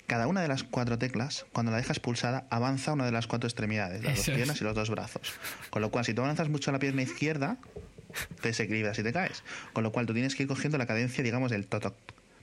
[0.07, 3.47] Cada una de las cuatro teclas, cuando la dejas pulsada, avanza una de las cuatro
[3.47, 4.36] extremidades, las Eso dos es.
[4.36, 5.34] piernas y los dos brazos.
[5.69, 7.57] Con lo cual, si tú avanzas mucho la pierna izquierda,
[8.41, 9.43] te desequilibras y te caes.
[9.71, 11.95] Con lo cual, tú tienes que ir cogiendo la cadencia, digamos, del totoc,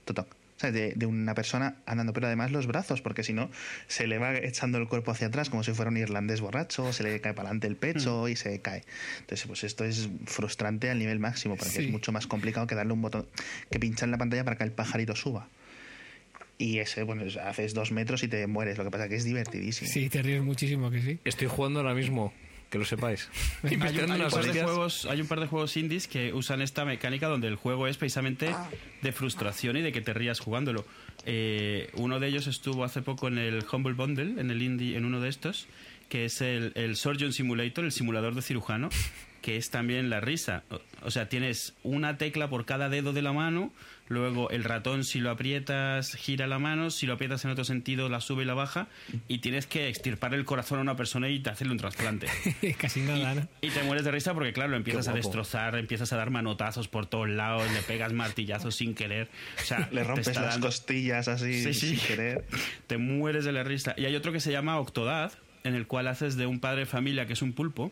[0.05, 0.27] totoc.
[0.61, 0.73] ¿Sabes?
[0.75, 3.49] De, de una persona andando, pero además los brazos, porque si no,
[3.87, 7.03] se le va echando el cuerpo hacia atrás como si fuera un irlandés borracho, se
[7.03, 8.83] le cae para adelante el pecho y se cae.
[9.19, 11.83] Entonces, pues esto es frustrante al nivel máximo, porque Sí.
[11.85, 13.27] es mucho más complicado que darle un botón,
[13.69, 15.49] que pinchar en la pantalla para que el pajarito suba.
[16.57, 18.77] Y ese, bueno, es- haces dos metros y te mueres.
[18.77, 19.89] Lo que pasa que es divertidísimo.
[19.89, 21.19] Sí, te ríes muchísimo que sí.
[21.25, 22.33] Estoy jugando ahora mismo,
[22.71, 23.29] que lo sepáis.
[23.63, 26.85] Hay un, hay par de juegos, hay un par de juegos indies que usan esta
[26.85, 28.69] mecánica donde el juego es precisamente Ah.
[29.01, 30.85] de frustración y de que te rías jugándolo.
[31.25, 35.05] Eh, uno de ellos estuvo hace poco en el Humble Bundle, en el indie, en
[35.05, 35.67] uno de estos,
[36.09, 38.89] que es el, el Surgeon Simulator, el simulador de cirujano,
[39.41, 40.63] que es también la risa.
[40.69, 43.71] O, o sea, tienes una tecla por cada dedo de la mano,
[44.11, 48.09] luego el ratón si lo aprietas gira la mano, si lo aprietas en otro sentido
[48.09, 48.87] la sube y la baja,
[49.27, 52.27] y tienes que extirpar el corazón a una persona y hacerle un trasplante.
[52.77, 53.47] Casi nada, ¿no?
[53.61, 56.87] Y te mueres de risa porque, claro, lo empiezas a destrozar, empiezas a dar manotazos
[56.87, 59.29] por todos lados, le pegas martillazos sin querer.
[59.61, 61.95] O sea, Le rompes las dando- costillas así Sí, sí.
[61.95, 62.45] sin querer.
[62.87, 63.93] Te mueres de la risa.
[63.97, 65.31] Y hay otro que se llama Octodad,
[65.63, 67.91] en el cual haces de un padre de familia que es un pulpo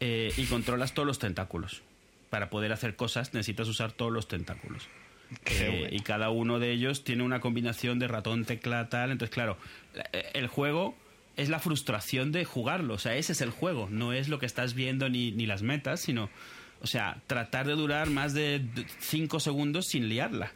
[0.00, 1.82] eh, y controlas todos los tentáculos.
[2.30, 4.86] Para poder hacer cosas necesitas usar todos los tentáculos.
[5.46, 5.88] Eh, bueno.
[5.96, 9.10] y cada uno de ellos tiene una combinación de ratón, tecla, tal.
[9.10, 9.58] Entonces, claro,
[9.94, 10.96] la- eh, el juego
[11.36, 12.94] es la frustración de jugarlo.
[12.94, 13.88] O sea, ese es el juego.
[13.90, 16.30] No es lo que estás viendo ni, ni las metas, sino,
[16.80, 18.62] o sea, tratar de durar más de
[19.00, 20.52] 5 segundos sin liarla.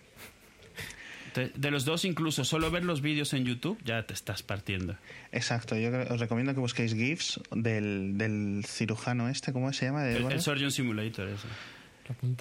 [1.35, 4.97] De los dos, incluso solo ver los vídeos en YouTube ya te estás partiendo.
[5.31, 10.03] Exacto, yo os recomiendo que busquéis GIFs del, del cirujano este, ¿cómo se llama?
[10.03, 11.49] De El, el Surgeon Simulator, eso.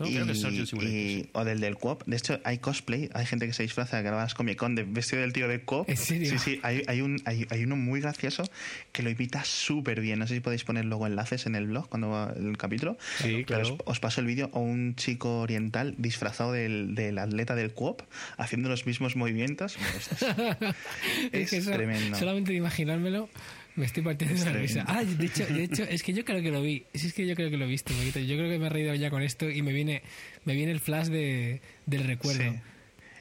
[0.07, 2.03] Y, creo que es y- o del del Coop.
[2.05, 5.21] De hecho, hay cosplay, hay gente que se disfraza de grabadas Comic Con de vestido
[5.21, 5.89] del tío de Coop.
[5.89, 6.29] ¿En serio?
[6.31, 8.43] Sí, sí, hay, hay, un, hay, hay uno muy gracioso
[8.91, 10.19] que lo imita súper bien.
[10.19, 12.97] No sé si podéis poner luego enlaces en el blog cuando va el capítulo.
[13.21, 13.75] Sí, claro.
[13.75, 18.01] Os, os paso el vídeo o un chico oriental disfrazado del, del atleta del Coop
[18.37, 19.77] haciendo los mismos movimientos.
[21.31, 22.17] Es- es que eso- tremendo.
[22.17, 23.29] Solamente de imaginármelo
[23.75, 24.83] me estoy partiendo de la risa.
[24.87, 26.85] Ah, de hecho, de hecho, es que yo creo que lo vi.
[26.93, 27.93] Sí, Es que yo creo que lo he visto.
[27.93, 30.01] Yo creo que me he reído ya con esto y me viene,
[30.45, 32.41] me viene el flash de, del recuerdo.
[32.51, 32.59] Sí.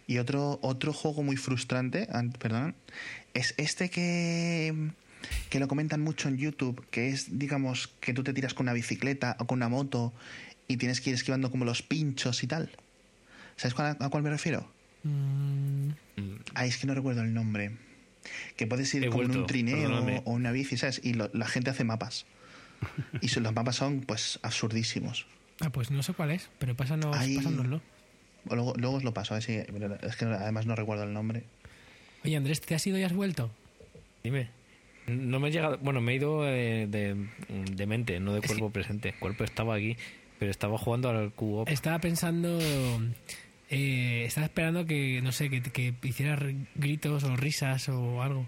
[0.06, 2.74] Y otro, otro juego muy frustrante, an- perdón,
[3.32, 4.74] es este que,
[5.50, 8.72] que lo comentan mucho en YouTube, que es, digamos, que tú te tiras con una
[8.72, 10.12] bicicleta o con una moto
[10.66, 12.70] y tienes que ir esquivando como los pinchos y tal.
[13.56, 14.68] ¿Sabes cuál- a cuál me refiero?
[15.04, 15.90] Mm,
[16.54, 17.70] Ah, es que no recuerdo el nombre.
[18.56, 20.22] Que puedes ir vuelto, un trineo perdóname.
[20.24, 21.00] o una bici, ¿sabes?
[21.04, 22.26] Y lo- la gente hace mapas.
[23.20, 25.26] Y so- los mapas son, pues, absurdísimos.
[25.60, 27.80] Ah, pues no sé cuál es, pero pásanos, Ahí- pásanoslo.
[28.48, 29.52] Luego, luego os lo paso, a ver si...
[29.52, 31.44] Es que además no recuerdo el nombre.
[32.24, 33.50] Oye, Andrés, ¿te has ido y has vuelto?
[34.24, 34.48] Dime.
[35.06, 35.76] No me he llegado.
[35.78, 37.16] Bueno, me he ido eh, de,
[37.48, 39.10] de mente, no de cuerpo presente.
[39.10, 39.96] El cuerpo estaba aquí,
[40.38, 41.66] pero estaba jugando al cubo.
[41.66, 42.58] Estaba pensando...
[43.70, 46.40] eh, estaba esperando que, no sé, que, que hicieras
[46.74, 48.46] gritos o risas o algo.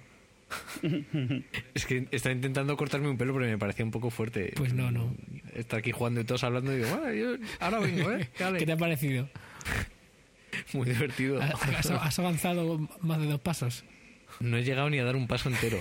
[1.75, 4.53] Es que estaba intentando cortarme un pelo, pero me parecía un poco fuerte.
[4.57, 5.15] Pues no, no.
[5.55, 8.29] Estar aquí jugando y todos hablando y digo, bueno, yo ahora vengo, ¿eh?
[8.39, 8.59] Dale.
[8.61, 9.29] ¿Qué te ha parecido?
[10.75, 11.41] Muy divertido.
[11.41, 13.85] ¿Has, has avanzado más de dos pasos?
[14.43, 15.79] No he llegado ni a dar un paso entero.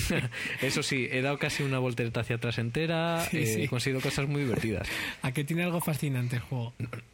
[0.62, 3.26] Eso sí, he dado casi una voltereta hacia atrás entera.
[3.30, 3.62] Sí, eh, sí.
[3.62, 4.88] He conseguido cosas muy divertidas.
[5.22, 6.72] ¿A que tiene algo fascinante el juego?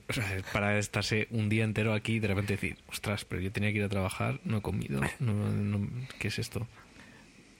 [0.08, 3.50] O sea, para estarse un día entero aquí y de repente decir, ostras, pero yo
[3.50, 5.88] tenía que ir a trabajar, no he comido, no, no-
[6.18, 6.68] ¿qué es esto?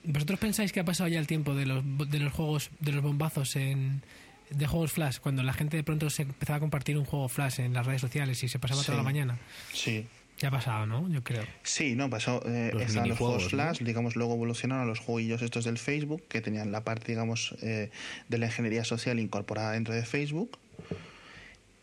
[0.05, 3.03] ¿Vosotros pensáis que ha pasado ya el tiempo de los, de los juegos, de los
[3.03, 4.03] bombazos en,
[4.51, 5.19] de juegos Flash?
[5.19, 8.01] Cuando la gente de pronto se empezaba a compartir un juego Flash en las redes
[8.01, 9.39] sociales y se pasaba toda la mañana.
[9.73, 10.05] Sí.
[10.39, 11.09] Ya ha pasado, ¿no?
[11.09, 11.45] Yo creo.
[11.63, 12.43] Sí, no, pasó.
[12.47, 13.87] Eh, Los estaban los minijuegos, juegos Flash, ¿no?
[13.87, 17.91] digamos, luego evolucionaron a los jueguillos estos del Facebook, que tenían la parte, digamos, eh,
[18.29, 20.59] de la ingeniería social incorporada dentro de Facebook.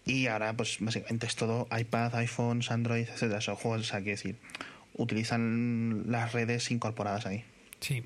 [0.06, 3.42] Y ahora, pues, básicamente es todo iPad, iPhones, Android, etcétera.
[3.42, 4.36] Son juegos, o sea, quiero decir,
[4.96, 7.46] utilizan las redes incorporadas ahí.
[7.80, 8.04] Sí.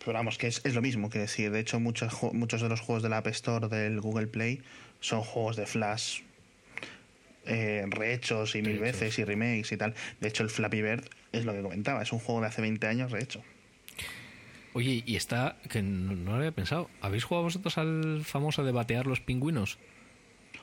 [0.00, 2.80] Pero vamos, que es, es lo mismo, que decir, de hecho, muchos, muchos de los
[2.80, 4.60] juegos del App Store del Google Play
[5.00, 6.20] son juegos de Flash
[7.46, 9.00] eh, rehechos y mil Rehechos.
[9.00, 9.94] veces y remakes y tal.
[10.20, 12.86] De hecho, el Flappy Bird es lo que comentaba, es un juego de hace 20
[12.86, 13.42] años rehecho.
[14.72, 18.72] Oye, y está, que no, no lo había pensado, ¿habéis jugado vosotros al famoso de
[18.72, 19.78] batear los pingüinos?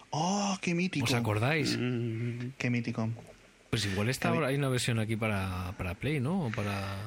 [0.09, 1.05] ¡Oh, qué mítico!
[1.05, 1.77] ¿Os acordáis?
[1.79, 3.09] Mm, ¡Qué mítico!
[3.69, 6.47] Pues igual está ahora, hay una versión aquí para, para Play, ¿no?
[6.47, 6.97] O para...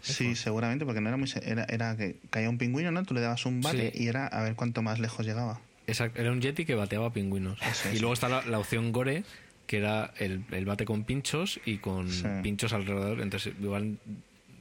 [0.00, 1.28] Sí, seguramente, porque no era muy...
[1.44, 3.02] Era, era que caía un pingüino, ¿no?
[3.04, 4.04] Tú le dabas un bate Sí.
[4.04, 5.60] y era a ver cuánto más lejos llegaba.
[5.86, 7.60] Exacto, era un Yeti que bateaba pingüinos.
[7.62, 9.24] Eso y luego está la, la opción Gore,
[9.66, 12.24] que era el, el bate con pinchos y con Sí.
[12.42, 13.20] pinchos alrededor.
[13.20, 13.98] Entonces iban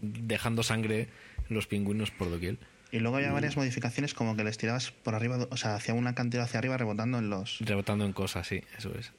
[0.02, 1.08] dejando sangre
[1.50, 2.58] los pingüinos por doquier.
[2.92, 3.20] Y luego Mm.
[3.20, 6.58] había varias modificaciones como que les tirabas por arriba, o sea, hacia una cantidad hacia
[6.60, 7.60] arriba rebotando en los...
[7.60, 9.12] Rebotando en cosas, sí, eso es.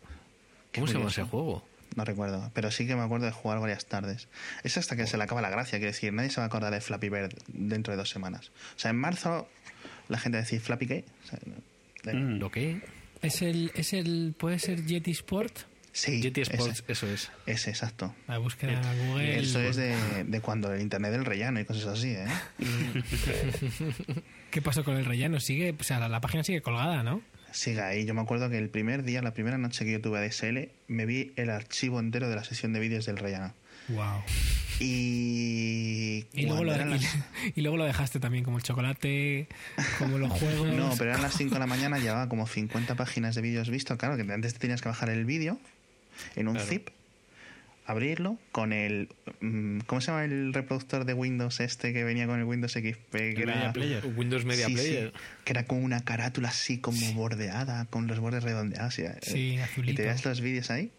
[0.74, 1.66] ¿Cómo se llama ese juego?
[1.94, 4.28] No recuerdo, pero sí que me acuerdo de jugar varias tardes.
[4.64, 6.72] Es hasta que se le acaba la gracia, quiero decir, nadie se va a acordar
[6.72, 8.50] de Flappy Bird dentro de dos semanas.
[8.76, 9.46] O sea, en marzo
[10.08, 11.04] la gente va a decir, ¿Flappy qué?
[11.24, 11.38] O sea,
[12.04, 12.38] mm.
[12.38, 12.80] ¿Lo que?
[13.20, 15.60] ¿Es el, es el, ¿Puede ser Yeti Sport?
[15.92, 17.30] Sí, Yeti ese, Sports, eso es.
[17.46, 18.14] ese, exacto.
[18.26, 19.38] La búsqueda en Google.
[19.38, 22.26] Eso es de, de cuando el internet del rellano y cosas así, ¿eh?
[24.50, 25.38] ¿Qué pasó con el relleno?
[25.38, 27.22] Sigue, o sea, la, la página sigue colgada, ¿no?
[27.52, 28.06] Sigue ahí.
[28.06, 31.04] Yo me acuerdo que el primer día, la primera noche que yo tuve ADSL, me
[31.04, 33.54] vi el archivo entero de la sesión de vídeos del rellano.
[33.88, 34.22] Wow.
[34.80, 36.26] Y...
[36.32, 37.16] Y luego, lo, cuando eran y, las-
[37.56, 39.46] y luego lo dejaste también, como el chocolate,
[39.98, 40.68] como los juegos.
[40.72, 43.98] No, pero eran las 5 de la mañana, llevaba como 50 páginas de vídeos vistos.
[43.98, 45.58] Claro, que antes te tenías que bajar el vídeo
[46.36, 46.68] en un Claro.
[46.68, 46.88] zip,
[47.86, 49.08] abrirlo con el.
[49.40, 53.12] mm, ¿Cómo se llama el reproductor de Windows este que venía con el Windows XP?
[53.12, 54.06] Que El era, Media Player.
[54.16, 55.12] Windows Media Sí, sí, Player.
[55.44, 58.98] que era como una carátula así como bordeada, con los bordes redondeados.
[58.98, 59.96] Y, eh, Sí, y azulito.
[59.96, 60.90] te veías los vídeos ahí.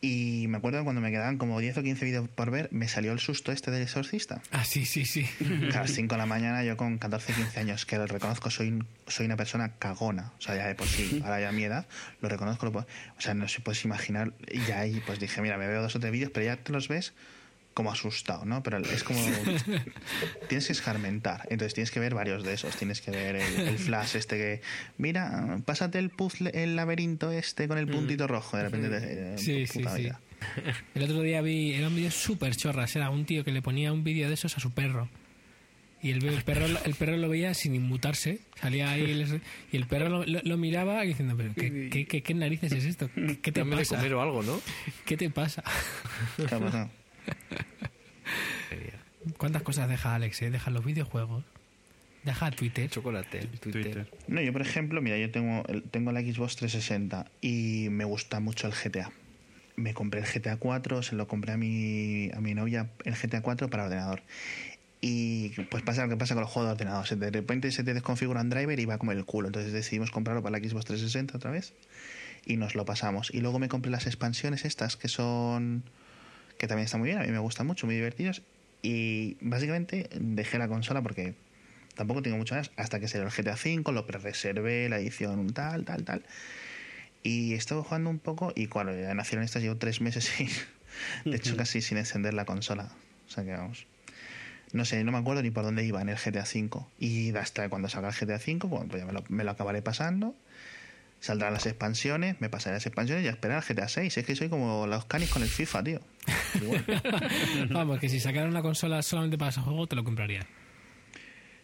[0.00, 3.10] Y me acuerdo cuando me quedaban como 10 o 15 vídeos por ver, me salió
[3.12, 4.40] el susto este del exorcista.
[4.52, 5.26] Ah, sí, sí, sí.
[5.74, 8.82] A las 5 de la mañana, yo con 14, 15 años, que lo reconozco, soy,
[9.08, 10.32] soy una persona cagona.
[10.38, 11.86] O sea, ya de por sí, ahora ya a mi edad,
[12.20, 12.66] lo reconozco.
[12.66, 12.86] Lo puedo-
[13.16, 14.32] o sea, no se puedes imaginar.
[14.52, 16.70] Y ya ahí, pues dije, mira, me veo dos o tres vídeos, pero ya te
[16.72, 17.12] los ves
[17.78, 18.60] como asustado, ¿no?
[18.64, 19.20] Pero es como.
[20.48, 21.42] tienes que escarmentar.
[21.50, 22.74] Entonces tienes que ver varios de esos.
[22.74, 24.60] Tienes que ver el, el flash este que.
[24.96, 28.56] Mira, pásate el puzzle, el laberinto este con el puntito rojo.
[28.56, 29.34] De repente te.
[29.34, 29.38] Mm.
[29.38, 30.08] Sí, sí, puta sí.
[30.96, 33.92] El otro día vi, era un vídeo súper chorras, era un tío que le ponía
[33.92, 35.08] un vídeo de esos a su perro.
[36.02, 39.40] Y el, el perro, el perro lo veía sin inmutarse, salía ahí el-
[39.72, 42.84] y el perro lo, lo- lo miraba diciendo, pero ¿qué, qué, qué- qué narices es
[42.84, 43.08] esto?
[43.14, 43.96] ¿Qué, qué te Dame de pasa?
[43.96, 44.60] comer o algo, ¿no?
[45.04, 45.62] ¿Qué te pasa?
[46.36, 46.90] ¿Qué ha pasado?
[49.36, 50.42] ¿Cuántas cosas deja Alex?
[50.42, 50.50] eh?
[50.50, 51.44] Deja los videojuegos,
[52.24, 52.88] deja Twitter.
[52.90, 53.72] Chocolate, Twitter.
[53.82, 54.10] Twitter.
[54.26, 58.40] No, yo por ejemplo, mira, yo tengo, el- tengo la Xbox 360 y me gusta
[58.40, 59.10] mucho el GTA.
[59.76, 63.42] Me compré el GTA 4, se lo compré a mi, a mi novia el GTA
[63.42, 64.22] 4 para ordenador.
[65.00, 67.06] Y pues pasa lo que pasa con los juegos de ordenador.
[67.06, 69.48] Se- De repente se te desconfigura un driver y va como el culo.
[69.48, 71.74] Entonces decidimos comprarlo para la Xbox 360 otra vez
[72.44, 73.30] y nos lo pasamos.
[73.32, 75.84] Y luego me compré las expansiones estas que son...
[76.58, 78.42] que también están muy bien, a mí me gustan mucho, muy divertidos.
[78.82, 81.34] Y básicamente dejé la consola porque
[81.94, 85.84] tampoco tengo mucho más hasta que salió el GTA V, lo pre-reservé, la edición tal,
[85.84, 86.22] tal, tal.
[87.22, 90.48] Y estuve jugando un poco y cuando ya nacieron estas llevo tres meses sin,
[91.24, 92.90] de hecho casi sin encender la consola.
[93.26, 93.86] O sea que vamos.
[94.72, 96.84] No sé, no me acuerdo ni por dónde iba en el GTA V.
[96.98, 99.80] Y hasta cuando salga el GTA V, pues, pues ya me lo, me lo acabaré
[99.82, 100.34] pasando.
[101.20, 104.18] Saldrán las expansiones, me pasaré las expansiones y a esperar al GTA 6.
[104.18, 106.00] Es que soy como los canis con el FIFA, tío.
[106.62, 106.84] Igual.
[107.70, 110.46] Vamos, que si sacaran una consola solamente para ese juego, te lo compraría.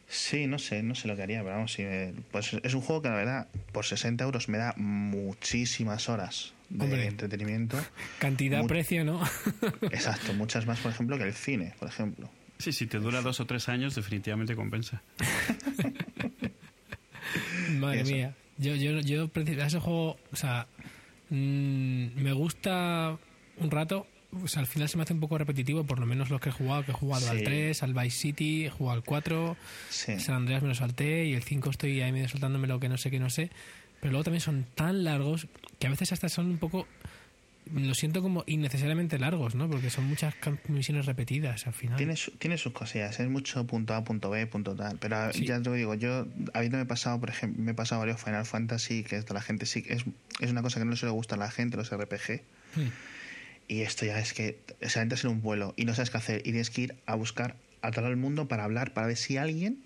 [0.08, 2.82] Sí, no sé, no sé lo que haría, pero vamos, sí, eh, pues es un
[2.82, 7.06] juego que la verdad, por 60 euros me da muchísimas horas de Hombre.
[7.06, 7.78] entretenimiento.
[8.18, 9.22] Cantidad, Mu- precio, ¿no?
[9.90, 12.28] Exacto, muchas más, por ejemplo, que el cine, por ejemplo.
[12.58, 15.02] Sí, si te dura dos o tres años, definitivamente compensa.
[17.78, 18.34] Madre mía.
[18.58, 20.66] Yo, yo, yo, a ese juego, o sea,
[21.30, 23.16] mm, me gusta
[23.58, 24.06] un rato.
[24.42, 26.48] O sea, al final se me hace un poco repetitivo, por lo menos los que
[26.48, 27.44] he jugado, que he jugado al Sí.
[27.44, 29.56] 3, al Vice City, he jugado al 4,
[29.90, 30.18] Sí.
[30.18, 32.96] San Andreas me lo salté y el 5 estoy ahí medio saltándome lo que no
[32.98, 33.50] sé, que no sé.
[34.00, 35.46] Pero luego también son tan largos
[35.78, 36.86] que a veces hasta son un poco...
[37.72, 39.70] Lo siento como innecesariamente largos, ¿no?
[39.70, 40.34] Porque son muchas
[40.68, 41.96] misiones repetidas al final.
[41.96, 44.98] Tiene, su- tiene sus cosillas, es mucho punto A, punto B, punto tal.
[44.98, 45.46] Pero Sí.
[45.46, 49.02] ya te lo digo, yo habiéndome pasado, por ejemplo, me he pasado varios Final Fantasy,
[49.02, 50.04] que es de la gente sí, es,
[50.40, 52.42] es una cosa que no le suele gustar a la gente, los RPG.
[52.76, 52.88] Hmm.
[53.66, 56.18] Y esto ya es que, o sea, entras en un vuelo y no sabes qué
[56.18, 59.16] hacer y tienes que ir a buscar a todo el mundo para hablar, para ver
[59.16, 59.78] si alguien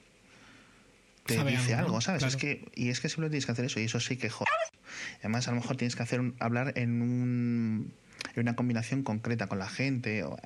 [1.26, 2.00] te Sabe dice algo.
[2.00, 2.24] ¿sabes?
[2.24, 4.48] Es que, y es que siempre tienes que hacer eso y eso sí que joder.
[5.20, 7.92] Además, a lo mejor tienes que hacer un- hablar en un
[8.34, 10.24] en una combinación concreta con la gente.
[10.24, 10.36] O,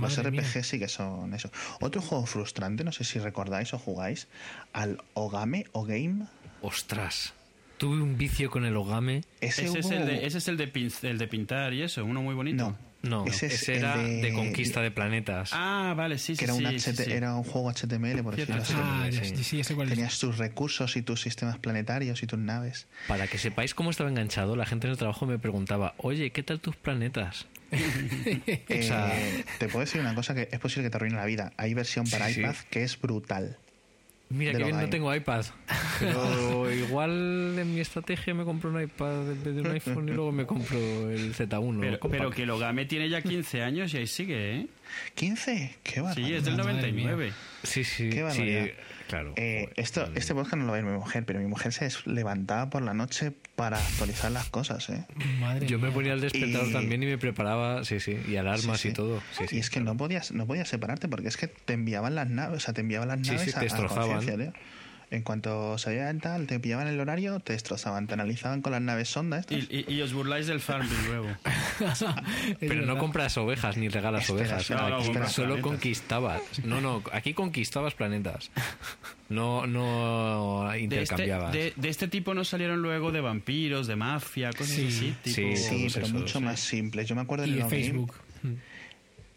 [0.00, 0.40] los Madre mía.
[0.42, 1.50] RPG sí que son eso.
[1.80, 4.28] Otro juego frustrante, no sé si recordáis o jugáis,
[4.72, 6.26] al Ogame o Game.
[6.62, 7.34] Ostras.
[7.78, 9.22] Tuve un vicio con el Ogame.
[9.40, 11.82] Ese, Ese es, hubo- el de, ese es el de, pin- el de pintar y
[11.82, 12.64] eso, uno muy bonito.
[12.70, 12.78] No,
[13.08, 14.28] No, Ese ese, es era el de...
[14.30, 15.50] de- conquista de planetas.
[15.52, 17.12] Ah, vale, sí, sí, que era, un sí, sí, HT sí.
[17.12, 18.74] era un juego HTML, por decirlo así.
[18.76, 19.60] Ah, Sí.
[19.60, 19.68] es.
[19.68, 22.86] Tenías tus recursos y tus sistemas planetarios y tus naves.
[23.08, 26.42] Para que sepáis cómo estaba enganchado, la gente en el trabajo me preguntaba, oye, ¿qué
[26.42, 27.46] tal tus planetas?
[27.76, 29.12] Eh, sea-
[29.58, 31.52] te puedo decir una cosa que es posible que te arruine la vida.
[31.56, 32.40] Hay versión para Sí, sí.
[32.40, 33.58] iPad que es brutal.
[34.30, 34.90] Mira que lo bien no Game.
[34.90, 35.44] tengo iPad.
[36.00, 40.12] Pero igual en mi estrategia me compro un iPad en vez de un iPhone y
[40.12, 41.98] luego me compro el Z1.
[42.10, 44.66] Pero, que Logame tiene ya 15 años y ahí sigue, ¿eh?
[45.16, 45.74] ¿15?
[45.82, 46.26] Qué barbaridad.
[46.28, 47.32] Sí, es del Madre 99.
[47.62, 48.66] Sí, sí, Qué sí, barbaridad.
[49.08, 49.32] claro.
[49.36, 51.86] Eh, esto, este podcast no lo va a ver mi mujer, pero mi mujer se
[51.86, 55.04] es- levantaba por la noche para actualizar las cosas, ¿eh?
[55.38, 58.80] Madre Yo me ponía el despertador Y- también y me preparaba, sí, sí, y alarmas
[58.80, 58.88] Sí, sí.
[58.88, 59.20] y todo.
[59.30, 62.14] Sí, sí, y es que no podías, no podías separarte porque es que te enviaban
[62.16, 64.54] las naves, o sea, te enviaban las Sí, naves sí, a- te a, destrozaban.
[65.14, 69.08] En cuanto salían tal, te pillaban el horario, te destrozaban, te analizaban con las naves
[69.08, 69.58] sonda estas.
[69.70, 71.28] Y, y- y os burláis del Farmville luego.
[72.60, 74.60] Pero no compras ovejas ni regalas Espera, ovejas.
[74.62, 75.70] espera, aquí espera, solo planetas.
[75.70, 76.42] conquistabas.
[76.64, 78.50] No, no, aquí conquistabas planetas.
[79.28, 81.52] No, no De este, intercambiabas.
[81.52, 85.16] de, de este tipo no salieron luego de vampiros, de mafia, cosas Sí, así.
[85.22, 85.56] sí, Tipo...
[85.56, 86.44] Sí, pero mucho sí.
[86.44, 87.08] más simples.
[87.08, 88.12] Yo me acuerdo en de el Facebook.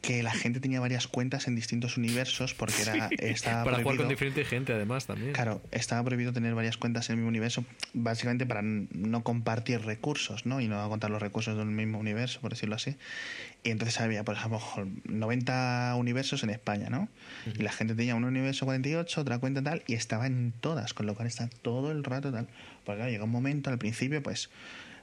[0.01, 4.05] Que la gente tenía varias cuentas en distintos universos porque era, estaba Para jugar con
[4.05, 5.33] prohibido- diferente gente, además, también.
[5.33, 10.45] Claro, estaba prohibido tener varias cuentas en el mismo universo, básicamente para no compartir recursos,
[10.45, 10.61] ¿no?
[10.61, 12.95] Y no contar los recursos de un mismo universo, por decirlo así.
[13.63, 14.61] Y entonces había, por ejemplo,
[15.05, 17.09] 90 universos en España, ¿no?
[17.57, 21.05] Y la gente tenía un universo 48, otra cuenta tal, y estaba en todas, con
[21.05, 22.47] lo cual está todo el rato tal.
[22.85, 24.49] Porque claro, llega un momento al principio, pues,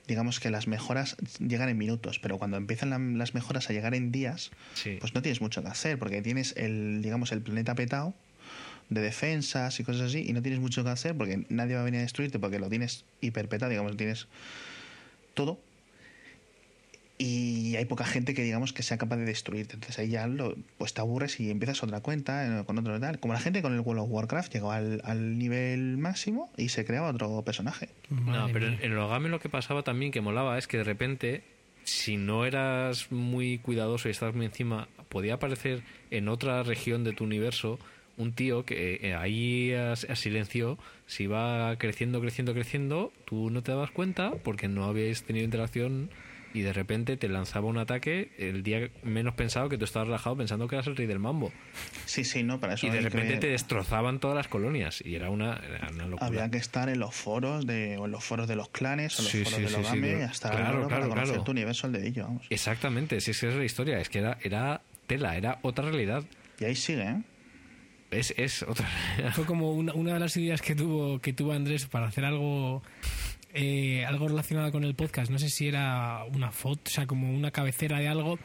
[0.07, 3.95] digamos que las mejoras llegan en minutos, pero cuando empiezan la- las mejoras a llegar
[3.95, 4.99] en días, Sí.
[5.01, 8.15] pues no tienes mucho que hacer, porque tienes el, digamos, el planeta petado
[8.91, 11.85] de defensas y cosas así, y no tienes mucho que hacer porque nadie va a
[11.85, 14.29] venir a destruirte porque lo tienes hiperpetado, digamos, tienes
[15.33, 15.59] todo.
[17.17, 19.75] Y hay poca gente que digamos que sea capaz de destruirte.
[19.75, 23.21] Entonces ahí ya lo, pues te aburres y empiezas otra cuenta eh, con otro tal.
[23.21, 26.85] Como la gente con el World of Warcraft llegó al, al nivel máximo y se
[26.85, 27.91] creaba otro personaje.
[28.11, 28.81] No, Madre pero en, mía.
[28.83, 31.45] en el Ogame lo que pasaba también que molaba es que de repente,
[31.85, 37.13] si no eras muy cuidadoso y estabas muy encima, podía aparecer en otra región de
[37.13, 37.79] tu universo
[38.17, 43.63] un tío que eh, ahí a, a silencio, si iba creciendo, creciendo, creciendo, tú no
[43.63, 46.11] te dabas cuenta porque no habíais tenido interacción
[46.55, 50.37] y de repente te lanzaba un ataque el día menos pensado que tú estabas relajado
[50.37, 51.53] pensando que eras el rey del mambo.
[52.07, 55.17] Sí, sí, no, para eso Y de que- repente te destrozaban todas las colonias y
[55.17, 56.27] era una, era una locura.
[56.27, 59.23] había que estar en los foros de, o en los foros de los clanes o
[59.23, 61.45] los Sí, foros sí, de los sí, de- hasta claro, ahora para claro, conocer claro.
[61.45, 62.47] tu universo al dedillo, vamos.
[62.51, 65.85] Exactamente, si es que esa es la historia, es que era, era tela, era otra
[65.91, 66.23] realidad.
[66.61, 67.23] Y ahí sigue, ¿eh?
[68.13, 68.87] Es, es otra
[69.17, 69.33] realidad.
[69.35, 72.81] Fue como una, una de las ideas que tuvo, que tuvo Andrés para hacer algo
[73.55, 75.31] eh, algo relacionado con el podcast.
[75.31, 78.39] No sé si era una foto, o sea, como una cabecera de algo.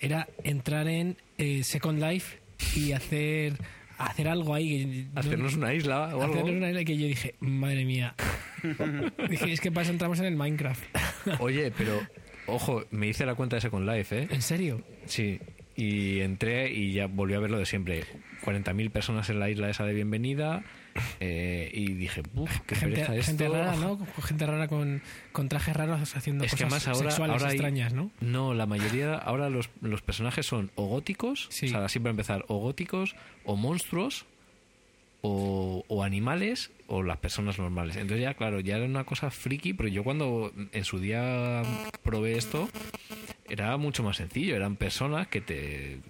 [0.00, 2.38] Era entrar en eh, Second Life
[2.76, 3.54] y hacer
[3.98, 4.68] hacer algo ahí.
[4.84, 6.34] que- no- Hacernos una isla o algo.
[6.34, 8.14] hacernos una isla que yo dije, madre mía.
[9.28, 10.82] dije, es que eso entramos en el Minecraft.
[11.40, 12.00] Oye, pero
[12.46, 14.28] ojo, me hice la cuenta de Second Life, ¿eh?
[14.30, 14.82] ¿En serio?
[15.06, 15.38] Sí.
[15.76, 18.04] Y entré y ya volví a ver lo de siempre.
[18.44, 20.64] 40.000 personas en la isla esa de bienvenida.
[21.20, 23.26] Eh, y dije, uff, qué gente, pereza esto.
[23.28, 23.98] gente rara, ¿no?
[24.22, 25.02] Gente rara con,
[25.32, 28.10] con trajes raros haciendo Es cosas que ahora, sexuales ahora hay- extrañas, ¿no?
[28.20, 31.66] No, la mayoría, ahora los, los personajes son o góticos, Sí.
[31.66, 33.14] o sea, para empezar, o góticos,
[33.44, 34.26] o monstruos,
[35.22, 37.96] o, o animales, o las personas normales.
[37.96, 41.62] Entonces ya, claro, ya era una cosa friki, pero yo cuando en su día
[42.02, 42.68] probé esto,
[43.48, 44.56] era mucho más sencillo.
[44.56, 46.00] Eran personas que te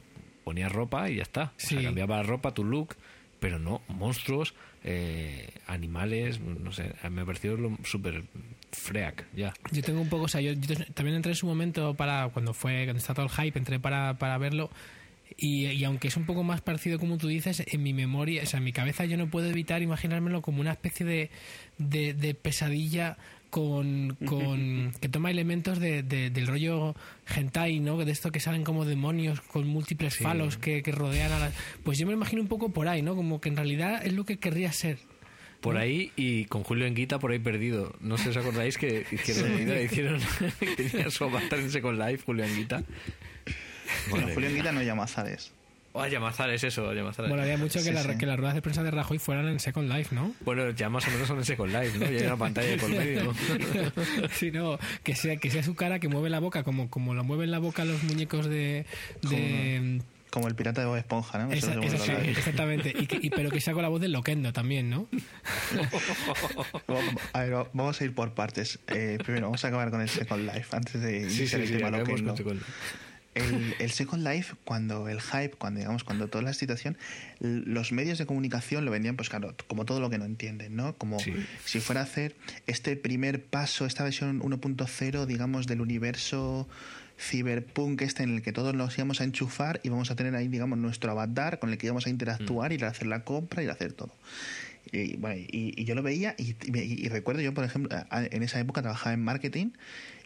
[0.44, 1.52] ponías ropa y ya está.
[1.56, 2.96] O sea, cambiaba la ropa, tu look,
[3.38, 4.54] pero no, monstruos,
[4.84, 8.24] eh, animales, no sé, me pareció súper
[8.72, 9.54] freak, ya.
[9.70, 12.54] Yo tengo un poco, o sea, yo, yo también entré en su momento para cuando
[12.54, 14.70] fue, cuando está todo el hype, entré para, para verlo.
[15.36, 18.46] Y, y aunque es un poco más parecido como tú dices, en mi memoria, o
[18.46, 21.30] sea, en mi cabeza yo no puedo evitar imaginármelo como una especie de,
[21.78, 23.16] de pesadilla
[23.52, 26.94] con, con que toma elementos de, de- del rollo
[27.36, 27.98] hentai, ¿no?
[28.02, 30.24] De esto que salen como demonios con múltiples Sí.
[30.24, 31.52] falos que, que rodean a la...
[31.84, 33.14] Pues yo me imagino un poco por ahí, ¿no?
[33.14, 34.96] Como que en realidad es lo que querría ser.
[35.60, 37.94] Por ahí y con Julio Enguita por ahí perdido.
[38.00, 40.18] No sé si os acordáis que hicieron, mira, hicieron
[40.76, 42.82] tenía su avatar en Second Life, Julio Enguita.
[44.08, 44.48] Bueno, Julio.
[44.48, 45.52] Enguita no llama Zares.
[45.94, 47.28] Oh, Llamazar es eso, Llamazar.
[47.28, 48.16] Bueno, había mucho que, Sí, la- sí.
[48.18, 50.34] que las ruedas de prensa de Rajoy fueran en Second Life, ¿no?
[50.40, 52.10] Bueno, ya más o menos son en Second Life, ¿no?
[52.10, 53.34] Y hay una pantalla de por medio.
[54.32, 57.24] sí, no, que sea, que sea su cara que mueve la boca, como, como lo
[57.24, 58.86] mueven la boca los muñecos de.
[59.22, 60.00] de
[60.30, 61.52] Como el pirata de Bob Esponja, ¿no?
[61.52, 62.94] Esa- sí, exactamente.
[62.98, 65.08] Y, que- y- pero que sea con la voz del Loquendo también, ¿no?
[67.34, 68.78] A ver, va- vamos a ir por partes.
[68.88, 71.68] Eh, primero, vamos a acabar con el Second Life antes de Sí, iniciar sí, el
[71.68, 72.34] sí, tema Loquendo.
[72.42, 72.60] con.
[73.34, 76.98] El, el Second Life, cuando el hype, cuando digamos, cuando toda la situación,
[77.40, 80.94] los medios de comunicación lo vendían, pues claro, como todo lo que no entienden, ¿no?
[80.96, 81.32] Como Sí.
[81.64, 82.36] si fuera a hacer
[82.66, 86.68] este primer paso, esta versión 1.0, digamos, del universo
[87.18, 90.48] cyberpunk este en el que todos nos íbamos a enchufar y vamos a tener ahí,
[90.48, 92.74] digamos, nuestro avatar con el que íbamos a interactuar, Mm.
[92.74, 94.12] ir a hacer la compra, ir a hacer todo.
[94.90, 98.42] Y, bueno, y, y yo lo veía y, y y recuerdo yo, por ejemplo, en
[98.42, 99.70] esa época trabajaba en marketing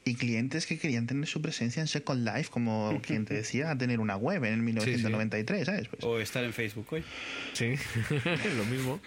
[0.07, 3.99] y clientes que querían tener su presencia en Second Life, como quien te decía, tener
[4.01, 5.89] una web en el 1993, ¿sabes?
[5.89, 7.05] Pues, O estar en Facebook hoy.
[7.53, 7.75] Sí,
[8.57, 9.01] lo mismo.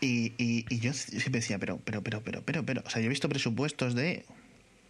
[0.00, 3.06] y, y, y yo siempre decía, pero, pero, pero, pero, pero, pero, o sea, yo
[3.06, 4.24] he visto presupuestos de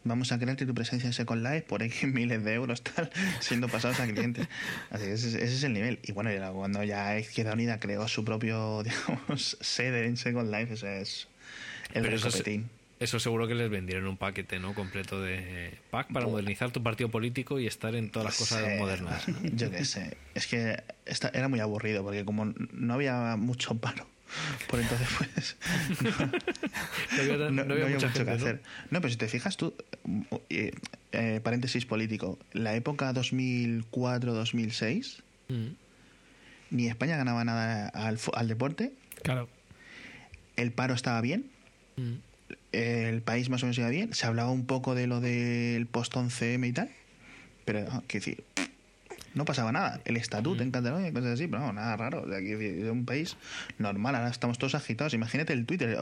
[0.05, 3.11] vamos a crearte tu presencia en Second Life por X miles de euros, tal,
[3.41, 4.47] siendo pasados a clientes.
[4.91, 5.99] Así que ese, es- ese es el nivel.
[6.05, 11.01] Y bueno, cuando ya Izquierda Unida creó su propio, digamos, sede en Second Life, ese
[11.03, 11.29] es
[11.95, 12.35] el Pero eso es-.
[13.03, 14.75] Eso seguro que les vendieron un paquete, ¿no?
[14.75, 18.71] Completo de pack para modernizar tu partido político y estar en todas las cosas Sí,
[18.79, 19.25] modernas.
[19.55, 20.17] Yo qué sé.
[20.35, 24.07] Es que esta, era muy aburrido porque como no había mucho paro,
[24.69, 25.57] por entonces pues
[27.17, 28.45] No había, no, no no había había mucha mucho gente, que ¿no?
[28.47, 28.63] hacer.
[28.91, 29.75] No, pero si te fijas tú,
[30.49, 30.71] eh,
[31.13, 35.71] eh, paréntesis político, la época 2004-2006, Mm.
[36.71, 38.93] ni España ganaba nada al deporte,
[39.23, 39.49] Claro.
[40.57, 41.47] el paro estaba bien,
[41.97, 42.15] Mm.
[42.73, 46.67] El país más o menos iba bien, se hablaba un poco de lo del post-11M
[46.69, 46.91] y tal,
[47.65, 48.45] pero, ah, quiero decir,
[49.35, 50.01] no pasaba nada.
[50.05, 52.23] El estatuto en Cataluña y cosas así, pero no, nada raro.
[52.25, 53.37] Quiero decir, es un país
[53.79, 55.15] normal, ahora estamos todos agitados.
[55.15, 55.97] Imagínate el Twitter,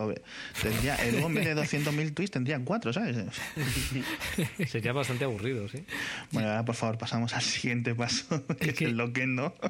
[0.62, 3.16] tendría, el vez de 200.000 tweets tendría cuatro, ¿sabes?
[4.68, 5.84] Sería bastante aburrido, sí.
[6.32, 9.54] Bueno, ahora por favor pasamos al siguiente paso, que es, que- el loquendo.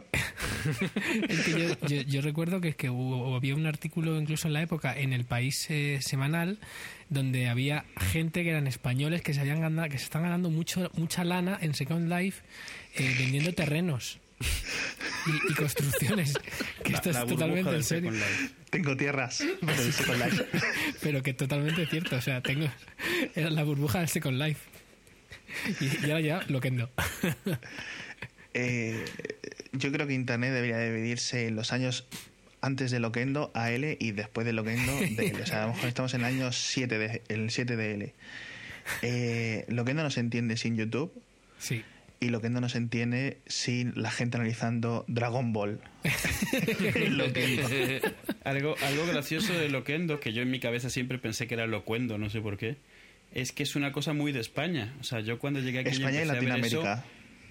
[1.28, 4.62] Es que yo, yo- yo recuerdo que, que hubo- había un artículo incluso en la
[4.62, 6.59] época en el país eh, semanal
[7.09, 10.91] donde había gente que eran españoles que se habían ganado, que se están ganando mucho
[10.95, 12.43] mucha lana en Second Life
[12.95, 14.19] eh, vendiendo terrenos
[15.27, 16.35] y, y construcciones
[16.85, 18.12] que esto La es burbuja totalmente en serio.
[18.71, 19.45] Tengo tierras.
[19.61, 20.45] pero el Second Life.
[21.03, 22.67] pero que totalmente cierto o sea tengo
[23.35, 24.61] era la burbuja del Second Life
[25.81, 26.89] y, y ahora ya lo que no
[28.53, 29.05] Eh,
[29.73, 32.09] yo creo que Internet debería dividirse en los años
[32.61, 35.43] antes de Loquendo a L y después de Loquendo de L.
[35.43, 38.15] O sea, a lo mejor estamos en el año 7 de, el 7 de L.
[39.03, 41.12] Eh, Loquendo no se entiende sin YouTube
[41.59, 41.85] sí
[42.21, 45.81] y Loquendo no se entiende sin la gente analizando Dragon Ball.
[48.45, 52.19] Algo, algo gracioso de Loquendo, que yo en mi cabeza siempre pensé que era Locuendo,
[52.19, 52.77] no sé por qué,
[53.33, 54.95] es que es una cosa muy de España.
[55.01, 56.95] O sea, yo cuando llegué aquí España y Latinoamérica.
[56.95, 57.05] eso,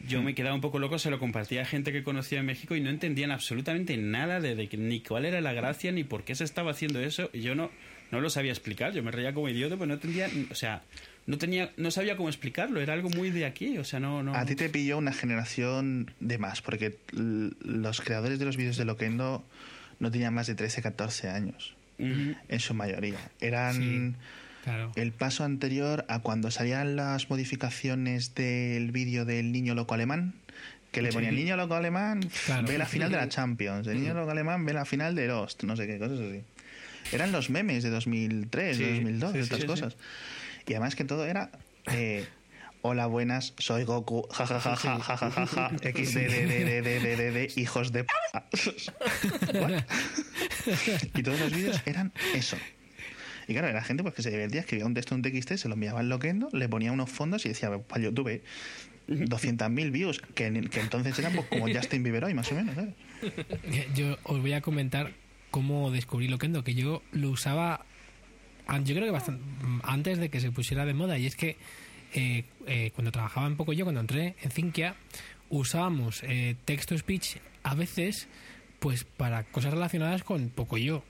[0.07, 2.75] yo me quedaba un poco loco, se lo compartía a gente que conocía en México
[2.75, 6.23] y no entendían absolutamente nada de, de que- ni cuál era la gracia ni por
[6.23, 7.29] qué se estaba haciendo eso.
[7.33, 7.71] Y yo no,
[8.11, 8.93] no lo sabía explicar.
[8.93, 10.83] Yo me reía como idiota, pero no entendía, o sea,
[11.29, 12.81] no tenía, no sabía cómo explicarlo.
[12.81, 13.77] Era algo muy de aquí.
[13.77, 14.33] O sea, no, no.
[14.33, 18.85] A ti te pilló una generación de más, porque los creadores de los vídeos de
[18.85, 19.45] Loquendo
[19.99, 23.19] no tenían más de 13, 14 años, en su mayoría.
[23.41, 24.15] Eran...
[24.63, 30.33] claro El paso anterior a cuando salían las modificaciones del vídeo del niño loco alemán,
[30.91, 32.67] Que le ponía niño loco alemán, Claro.
[32.67, 33.85] ve la final de la Champions.
[33.85, 36.41] El niño loco alemán ve la final de Lost, no sé qué, cosas así.
[37.11, 39.95] Eran los memes de 2003, de Sí, 2002, sí, de sí, estas sí, cosas.
[40.69, 41.51] Y además que todo era...
[41.91, 42.25] eh,
[42.81, 48.13] Hola, buenas, soy Goku, jajajaja, jajajaja, XDDDDDD, hijos de p.
[49.59, 49.83] What?
[51.15, 52.55] y todos los vídeos eran eso.
[53.49, 55.67] Y claro, la gente pues que se divertía, escribía un texto en un TXT, se
[55.67, 58.41] lo enviaba al Loquendo, le ponía unos fondos y decía, para YouTube,
[59.09, 62.93] 200.000 views, que, que entonces eran pues, como Justin Bieber hoy, más o menos, ¿sabes?
[63.93, 65.11] Yo os voy a comentar
[65.51, 67.85] cómo descubrí Loquendo, que yo lo usaba,
[68.83, 69.43] yo creo que bastante,
[69.83, 71.57] antes de que se pusiera de moda, y es que
[72.13, 74.95] eh, eh, cuando trabajaba un poco yo, cuando entré en Cinquia,
[75.49, 78.27] usábamos eh, text-to-speech a veces
[78.79, 81.03] pues para cosas relacionadas con poco yo.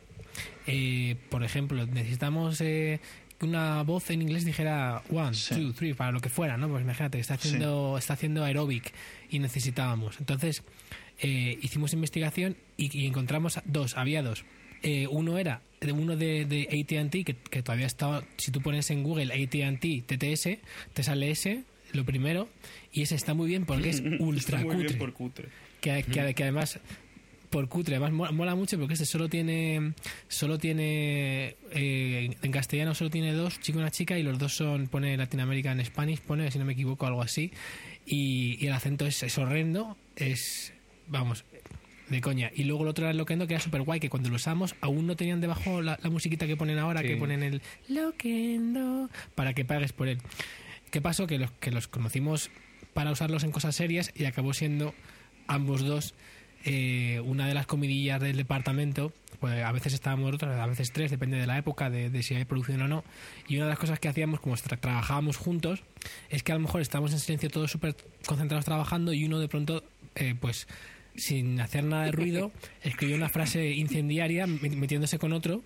[0.67, 2.99] Eh, por ejemplo, necesitamos eh,
[3.37, 5.55] que una voz en inglés dijera one, Sí.
[5.55, 6.67] two, three, para lo que fuera, ¿no?
[6.69, 8.91] Pues imagínate, está haciendo, está haciendo aeróbic
[9.29, 10.19] y necesitábamos.
[10.19, 10.63] Entonces,
[11.19, 14.43] eh, hicimos investigación y, y encontramos dos, había dos.
[14.83, 15.61] Eh, uno era
[15.93, 20.57] uno de, de ATT, que, que todavía estaba, si tú pones en Google ATT TTS,
[20.93, 22.49] te sale ese, lo primero,
[22.91, 25.47] y ese está muy bien porque es ultra cutre por cutre.
[25.81, 26.79] que, que- que además
[27.49, 29.93] por cutre además mola, mola mucho porque este solo tiene
[30.27, 34.53] solo tiene eh, en castellano solo tiene dos chico y una chica y los dos
[34.53, 37.51] son pone Latin American Spanish pone si no me equivoco algo así.
[38.05, 40.73] Y, y el acento es, es horrendo es
[41.07, 41.43] vamos
[42.09, 42.51] de coña.
[42.55, 44.75] Y luego el otro era el loquendo que era super guay que cuando lo usamos
[44.81, 47.61] aún no tenían debajo la, la musiquita que ponen ahora que ponen el
[48.23, 50.19] loquendo para que pagues por él.
[50.91, 51.27] ¿qué pasó?
[51.27, 52.49] que los que los conocimos
[52.93, 54.93] para usarlos en cosas serias y acabó siendo
[55.47, 56.15] ambos dos
[56.65, 59.13] eh, una de las comidillas del departamento.
[59.39, 62.35] Pues a veces estábamos otras a veces tres depende de la época de, de si
[62.35, 63.03] hay producción o no.
[63.47, 65.83] Y una de las cosas que hacíamos como tra- trabajábamos juntos
[66.29, 67.95] es que a lo mejor estábamos en silencio todos súper
[68.25, 69.83] concentrados trabajando y uno de pronto
[70.15, 70.67] eh, pues
[71.19, 72.51] sin hacer nada de ruido
[72.83, 75.63] escribió una frase incendiaria met- metiéndose con otro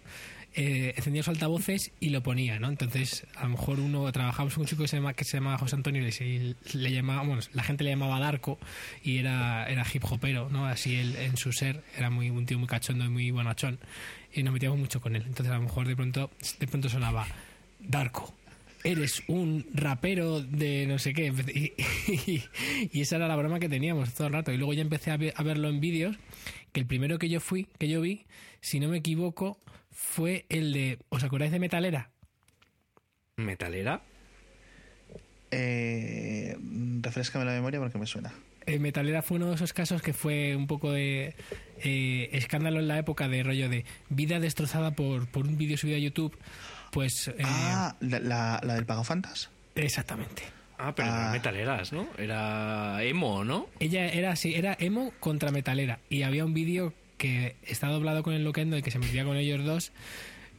[0.56, 2.70] eh, encendía los altavoces y lo ponía, ¿no?
[2.70, 5.58] Entonces, a lo mejor uno trabajamos con un chico que se llama, que se llama
[5.58, 8.60] José Antonio y le, le llamaba, bueno, la gente le llamaba Darko
[9.04, 10.68] y era, era hip hopero, ¿no?
[10.68, 13.80] Así él en su ser era muy un tío muy cachondo y muy bonachón
[14.32, 15.24] y nos metíamos mucho con él.
[15.26, 17.26] Entonces, a lo mejor de pronto, de pronto sonaba
[17.80, 18.36] Darko.
[18.86, 21.32] Eres un rapero de no sé qué.
[21.54, 21.74] Y,
[22.32, 22.44] y-
[22.92, 24.52] y esa era la broma que teníamos todo el rato.
[24.52, 26.18] Y luego ya empecé a, ver- a verlo en vídeos.
[26.74, 28.26] Que el primero que yo fui, que yo vi,
[28.62, 29.58] si no me equivoco,
[29.92, 31.00] fue el de.
[31.10, 32.10] ¿Os acordáis de Metalera?
[33.38, 34.02] ¿Metalera?
[35.52, 36.58] Eh,
[37.02, 38.34] refrescame la memoria porque me suena.
[38.66, 41.36] Eh, Metalera fue uno de esos casos que fue un poco de
[41.84, 45.98] eh, escándalo en la época de rollo de vida destrozada por, por un vídeo subido
[45.98, 46.36] a YouTube.
[46.94, 47.28] Pues.
[47.28, 49.50] eh, Ah, la, la, la del Pago Fantas.
[49.76, 50.44] Exactamente.
[50.78, 51.18] Ah, pero Ah.
[51.20, 52.08] eran metaleras, ¿no?
[52.18, 53.68] Era emo, ¿no?
[53.80, 56.00] Ella era así, era emo contra metalera.
[56.10, 59.36] Y había un vídeo que está doblado con el Loquendo y que se metía con
[59.38, 59.92] ellos dos.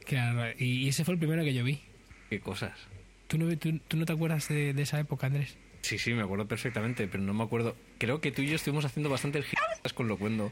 [0.05, 1.79] Que era- y, ese fue el primero que yo vi.
[2.29, 2.73] Qué cosas.
[3.27, 5.57] ¿Tú no, tú, tú no te acuerdas de, de esa época, Andrés?
[5.81, 7.75] Sí, sí, me acuerdo perfectamente, pero no me acuerdo.
[7.97, 10.51] Creo que tú y yo estuvimos haciendo bastante el giras con Locuendo.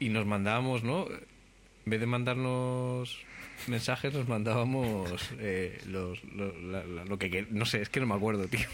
[0.00, 1.06] Y nos mandábamos, ¿no?
[1.08, 3.18] En vez de mandarnos
[3.68, 7.46] mensajes, nos mandábamos eh, los, lo, la- la- lo que...
[7.50, 8.66] No sé, es que no me acuerdo, tío.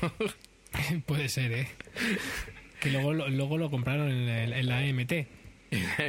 [1.06, 1.68] Puede ser, ¿eh?
[2.80, 5.12] Que luego, lo- luego lo compraron en, el- en la EMT.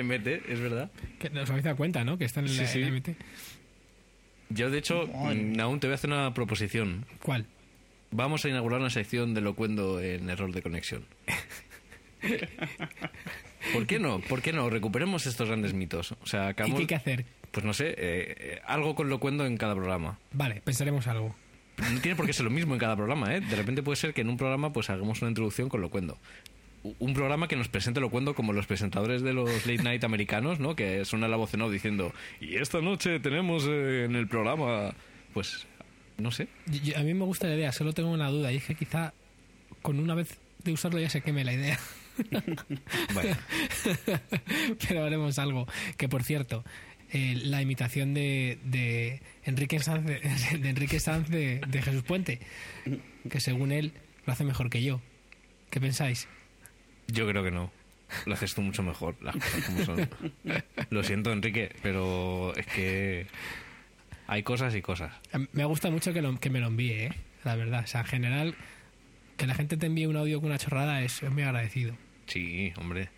[0.03, 0.91] MT, es verdad.
[1.17, 2.17] Que os habéis dado cuenta, ¿no?
[2.17, 2.81] Que está en la, Sí, sí.
[2.81, 3.09] en la EMT.
[4.49, 7.05] Yo, de hecho, mm, aún te voy a hacer una proposición.
[7.23, 7.45] ¿Cuál?
[8.11, 11.05] Vamos a inaugurar una sección de Locuendo en error de conexión.
[13.73, 14.19] ¿Por qué no?
[14.19, 14.69] ¿Por qué no?
[14.69, 16.13] Recuperemos estos grandes mitos.
[16.13, 16.77] O sea, ¿Y acabamos...
[16.77, 17.25] qué hay que hacer?
[17.51, 20.19] Pues no sé, eh, eh, algo con Locuendo en cada programa.
[20.33, 21.35] Vale, pensaremos algo.
[21.93, 23.41] No tiene por qué ser lo mismo en cada programa, ¿eh?
[23.41, 26.17] De repente puede ser que en un programa pues hagamos una introducción con Locuendo.
[26.99, 30.75] Un programa que nos presente Locuendo como los presentadores de los late night americanos, ¿no?
[30.75, 34.93] Que suena la voz en off diciendo y esta noche tenemos eh, en el programa,
[35.33, 35.67] pues,
[36.17, 36.47] no sé.
[36.67, 38.51] Yo- yo- a mí me gusta la idea, solo tengo una duda.
[38.51, 39.13] Y es que quizá
[39.81, 41.79] con una vez de usarlo ya se queme la idea.
[43.13, 43.37] Bueno,
[44.87, 45.67] Pero haremos algo.
[45.97, 46.63] Que por cierto,
[47.11, 50.19] eh, la imitación de, de Enrique Sanz, de,
[50.59, 52.39] de Enrique Sanz de, de Jesús Puente,
[53.29, 53.93] que según él
[54.25, 55.01] lo hace mejor que yo.
[55.69, 56.27] ¿Qué pensáis?
[57.07, 57.71] yo creo que no.
[58.25, 60.09] Lo haces tú mucho mejor, las cosas como son.
[60.89, 63.27] Lo siento, Enrique, pero es que
[64.27, 65.11] hay cosas y cosas.
[65.53, 67.11] Me gusta mucho que, lo- que me lo envíe, ¿eh?
[67.43, 67.83] la verdad.
[67.83, 68.55] O sea, en general,
[69.37, 71.95] que la gente te envíe un audio con una chorrada es, es muy agradecido.
[72.25, 73.09] Sí, hombre.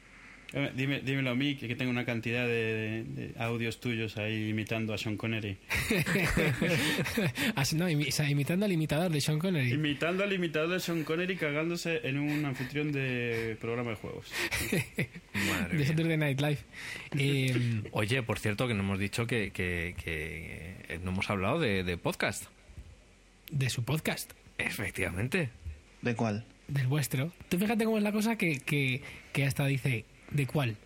[0.54, 4.94] Eh, Dime, dímelo a mí, que tengo una cantidad de, de audios tuyos ahí imitando
[4.94, 5.58] a Sean Connery.
[7.56, 9.72] Así, no, imi- o sea, imitando al imitador de Sean Connery.
[9.74, 14.32] Imitando al imitador de Sean Connery cagándose en un anfitrión de programa de juegos.
[15.34, 15.88] Madre de mía.
[15.88, 16.58] Saturday Night Live.
[17.18, 21.84] Eh, Oye, por cierto, que no hemos dicho que, que- que no hemos hablado de,
[21.84, 22.46] de podcast.
[23.52, 25.50] de su podcast, Efectivamente.
[26.02, 26.46] ¿De cuál?
[26.68, 27.34] del vuestro.
[27.50, 29.02] Tú fíjate cómo es la cosa que, que,
[29.34, 30.78] que hasta dice, ¿de cuál?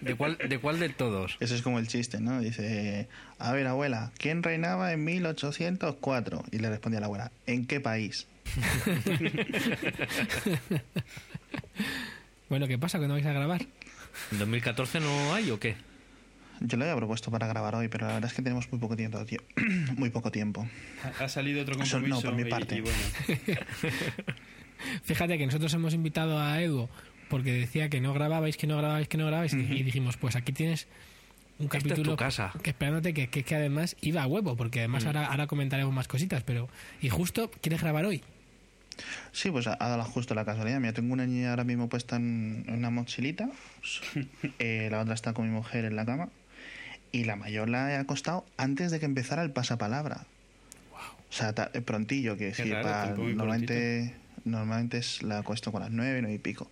[0.00, 1.36] ¿De cuál de, cuál de todos?
[1.40, 2.40] Eso es como el chiste, ¿no?
[2.40, 3.08] Dice,
[3.38, 6.44] a ver, abuela, ¿quién reinaba en 1804?
[6.50, 8.26] Y le respondía la abuela, ¿en qué país?
[12.48, 12.98] Bueno, ¿qué pasa?
[12.98, 13.62] ¿Cuándo vais a grabar?
[14.30, 15.74] ¿En 2014 no hay o qué?
[16.60, 18.94] Yo lo había propuesto para grabar hoy, pero la verdad es que tenemos muy poco
[18.94, 19.24] tiempo.
[19.24, 19.40] tío.
[19.96, 20.68] muy poco tiempo.
[21.18, 22.28] Ha, ha salido otro Eso no, compromiso.
[22.28, 22.76] por mi y- parte.
[22.76, 22.98] y bueno,
[25.04, 26.88] Fíjate que nosotros hemos invitado a Edu
[27.32, 29.54] porque decía que no grababais, que no grababais, que no grababais.
[29.54, 30.86] Y dijimos, pues aquí tienes
[31.58, 32.52] un Esta es capítulo tu casa.
[32.62, 36.08] que esperándote que, que, que además iba a huevo, porque además ahora, ahora comentaremos más
[36.08, 36.68] cositas, pero...
[37.00, 38.22] Y justo, ¿quieres grabar hoy?
[39.32, 40.78] Sí, pues ha dado justo la casualidad.
[40.78, 43.48] Mira, tengo una niña ahora mismo puesta en, una mochilita.
[44.58, 46.28] eh, la otra está con mi mujer en la cama.
[47.12, 50.26] Y la mayor la he acostado antes de que empezara el pasapalabra.
[50.92, 54.14] O sea, ta- eh, prontillo, que Qué sí, raro, pa- tiempo muy normalmente,
[54.44, 56.70] normalmente es, la acuesto con las nueve, nueve y pico.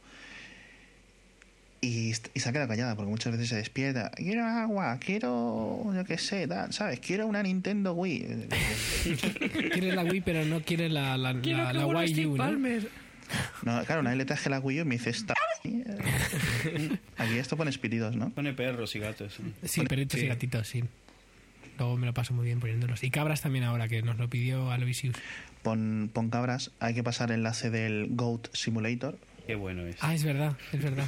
[1.83, 4.11] Y, y se ha quedado callada porque muchas veces se despierta.
[4.11, 7.01] Quiero agua, quiero, yo qué sé, tal, ¿sabes?
[7.01, 8.49] Quiero una Nintendo Wii.
[9.73, 12.51] Quieres la Wii, pero no quieres la, la, la, la Wii U, ¿no?
[13.63, 15.35] No, claro, una vez le traje la Wii U y me dice, esta...
[17.17, 18.31] Aquí esto pone espíritus, ¿no?
[18.31, 19.41] pone perros y gatos.
[19.41, 19.51] ¿no?
[19.67, 20.27] Sí, perritos y Sí.
[20.27, 20.85] gatitos, sí.
[21.79, 23.03] Luego me lo paso muy bien poniéndolos.
[23.05, 25.17] Y cabras también ahora, que nos lo pidió Aloysius.
[25.63, 29.19] Pon, pon cabras, hay que pasar el enlace del Goat Simulator.
[29.51, 29.97] Qué bueno es.
[29.99, 31.07] Ah, es verdad, es verdad,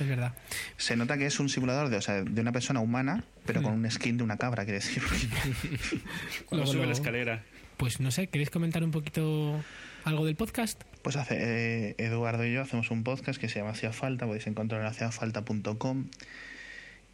[0.00, 0.34] es verdad.
[0.76, 3.72] Se nota que es un simulador de, o sea, de una persona humana, pero con
[3.72, 5.02] un skin de una cabra, quiere decir.
[6.44, 7.42] Cuando luego- sube la escalera.
[7.78, 9.64] Pues no sé, ¿queréis comentar un poquito
[10.04, 10.82] algo del podcast?
[11.00, 14.46] Pues hace, eh, Eduardo y yo hacemos un podcast que se llama Hacía Falta, podéis
[14.46, 16.04] encontrarlo en haciafalta.com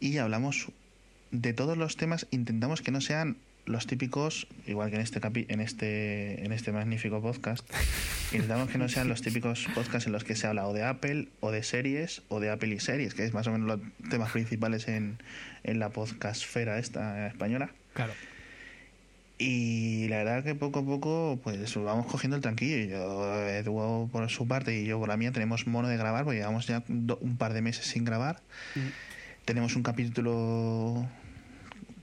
[0.01, 0.67] y hablamos
[1.31, 3.37] de todos los temas, intentamos que no sean
[3.67, 7.67] los típicos, igual que en este capi en este en este magnífico podcast,
[8.33, 11.27] intentamos que no sean los típicos podcasts en los que se habla o de Apple
[11.41, 14.31] o de series o de Apple y series, que es más o menos los temas
[14.31, 15.19] principales en,
[15.63, 17.69] en la podcastfera esta española.
[17.93, 18.13] Claro.
[19.39, 22.77] Y la verdad que poco a poco pues vamos cogiendo el tranquillo.
[22.89, 26.39] Yo, Edu por su parte y yo por la mía tenemos mono de grabar, porque
[26.39, 28.41] llevamos ya do- un par de meses sin grabar.
[29.45, 31.07] Tenemos un capítulo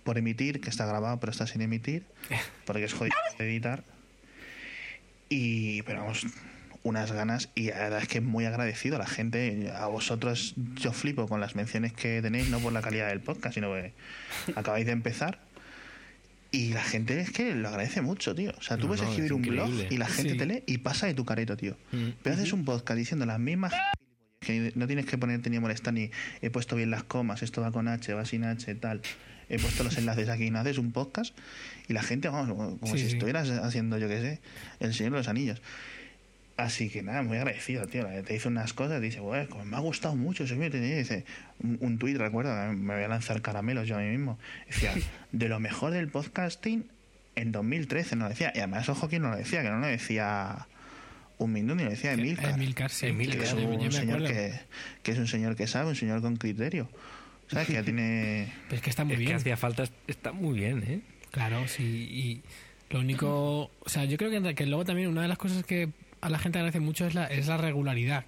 [0.05, 2.05] por emitir, que está grabado pero está sin emitir,
[2.66, 3.82] porque es jodido de editar.
[5.28, 6.26] Y pero vamos,
[6.82, 10.93] unas ganas y la verdad es que muy agradecido a la gente, a vosotros yo
[10.93, 13.93] flipo con las menciones que tenéis, no por la calidad del podcast, sino que
[14.55, 15.40] acabáis de empezar.
[16.51, 18.52] Y la gente es que lo agradece mucho, tío.
[18.56, 20.39] O sea, tú No, puedes no, escribir es un blog y la gente Sí.
[20.39, 21.76] te lee y pasa de tu careto, tío.
[21.90, 22.10] Mm.
[22.22, 23.74] Pero haces un podcast diciendo las mismas
[24.39, 26.10] que no tienes que ponerte ni a molestar ni
[26.43, 29.01] he puesto bien las comas, esto va con H, va sin H, tal.
[29.48, 31.36] He puesto los enlaces aquí, no haces un podcast
[31.88, 32.48] y la gente, vamos,
[32.80, 33.12] como Sí, si sí.
[33.14, 34.40] estuvieras haciendo, yo qué sé,
[34.80, 35.60] El Señor de los Anillos.
[36.56, 38.06] Así que nada, muy agradecido, tío.
[38.22, 40.96] Te dice unas cosas, dice, bueno, como me ha gustado mucho, entretenido".
[40.96, 41.24] Dice,
[41.60, 44.38] un, un tuit, recuerda, me voy a lanzar caramelos yo a mí mismo.
[44.68, 44.92] Decía,
[45.32, 46.84] de lo mejor del podcasting
[47.34, 48.52] en 2013, no lo decía.
[48.54, 50.68] Y además, ojo, que no lo decía, que no lo decía
[51.38, 52.50] un minuto, ni lo decía Emilcar.
[52.54, 53.06] Emilcar, sí.
[53.08, 54.54] Emilcar, que es un señor que,
[55.02, 56.88] que es un señor que sabe, un señor con criterio.
[57.48, 57.66] ¿Sabes?
[57.66, 58.52] Que ya tiene...
[58.68, 59.36] Pero es que está muy Es que bien.
[59.36, 61.00] hacía falta, está muy bien, ¿eh?
[61.30, 61.82] Claro, sí.
[61.82, 62.42] Y
[62.94, 63.70] lo único.
[63.80, 65.88] O sea, yo creo que, que luego también una de las cosas que
[66.20, 68.24] a la gente agradece mucho es la, es la regularidad.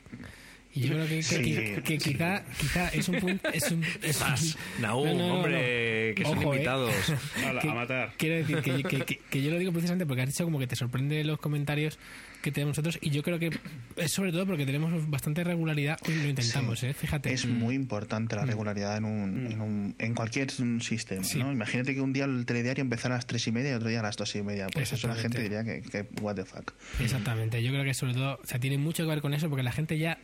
[0.74, 2.10] Y yo creo que, que, Sí, que- que sí.
[2.12, 3.48] quizá, quizá es un punto.
[3.50, 6.14] Es un, es un- Nahum, No, no, no, hombre, no.
[6.16, 6.56] que son Ojo, ¿eh?
[6.56, 6.92] invitados.
[7.62, 8.12] Que- a matar.
[8.18, 10.66] Quiero decir que, que- que- que yo lo digo precisamente porque has dicho como que
[10.66, 11.98] te sorprende los comentarios
[12.42, 13.50] que tenemos nosotros y yo creo que
[13.96, 16.86] es sobre todo porque tenemos bastante regularidad y lo intentamos, Sí.
[16.86, 16.94] ¿eh?
[16.94, 17.32] Fíjate.
[17.32, 21.24] Es muy importante la regularidad en, un, en, un- en cualquier sistema.
[21.24, 21.38] Sí.
[21.38, 21.50] ¿no?
[21.52, 24.00] Imagínate que un día el telediario empezara a las tres y media y otro día
[24.00, 24.66] a las dos y media.
[24.72, 26.72] Pues eso la gente diría que, que what the fuck.
[27.00, 29.62] Exactamente, yo creo que sobre todo, o sea, tiene mucho que ver con eso porque
[29.62, 30.18] la gente ya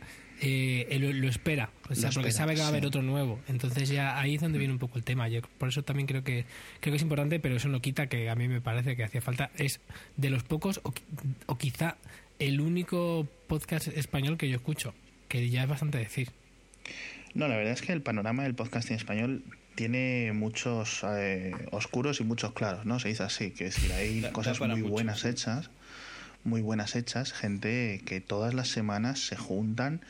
[0.45, 2.87] eh, lo, lo espera, o sea, Lo porque espera, sabe que va a haber sí.
[2.87, 3.39] otro nuevo.
[3.47, 5.27] Entonces ya ahí es donde viene un poco el tema.
[5.29, 6.45] Yo por eso también creo que
[6.79, 9.21] creo que es importante, pero eso no quita que a mí me parece que hacía
[9.21, 9.79] falta es
[10.17, 11.01] de los pocos o, qui-
[11.45, 11.95] o quizá
[12.39, 14.93] el único podcast español que yo escucho,
[15.29, 16.29] que ya es bastante decir.
[17.33, 19.43] No, la verdad es que el panorama del podcasting español
[19.75, 22.99] tiene muchos eh, oscuros y muchos claros, ¿no?
[22.99, 25.29] Se dice así, que decir, hay Da- cosas muy mucho, buenas sí.
[25.29, 25.69] hechas,
[26.43, 30.01] muy buenas hechas, gente que todas las semanas se juntan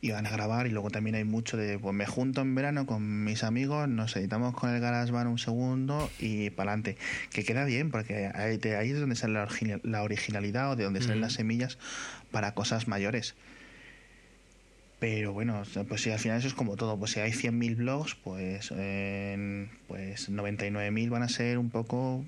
[0.00, 2.84] y van a grabar y luego también hay mucho de pues me junto en verano
[2.84, 6.98] con mis amigos nos editamos con el GarageBand un segundo y para adelante
[7.32, 9.48] que queda bien porque ahí, de ahí es donde sale la,
[9.82, 11.78] la originalidad o de donde salen las semillas
[12.30, 13.34] para cosas mayores.
[14.98, 18.14] Pero bueno, pues si al final eso es como todo, pues si hay 100.000 blogs,
[18.14, 22.24] pues, en- pues 99.000 van a ser un poco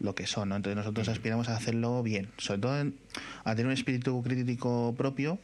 [0.00, 0.56] lo que son, ¿no?
[0.56, 2.94] Entonces nosotros aspiramos a hacerlo bien, sobre todo en-
[3.44, 5.38] a tener un espíritu crítico propio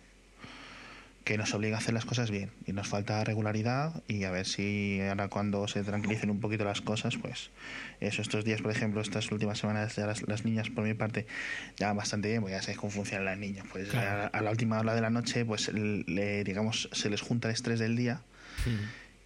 [1.25, 2.51] que nos obliga a hacer las cosas bien.
[2.67, 6.81] Y nos falta regularidad y a ver si ahora cuando se tranquilicen un poquito las
[6.81, 7.51] cosas pues
[8.01, 11.29] eso estos días por ejemplo estas últimas semanas ya las, las niñas por mi parte
[11.79, 13.65] ya bastante bien porque ya sabéis cómo funcionan las niñas.
[13.71, 14.23] Pues Claro.
[14.35, 17.55] a, a la última hora de la noche pues le, digamos se les junta el
[17.55, 18.21] estrés del día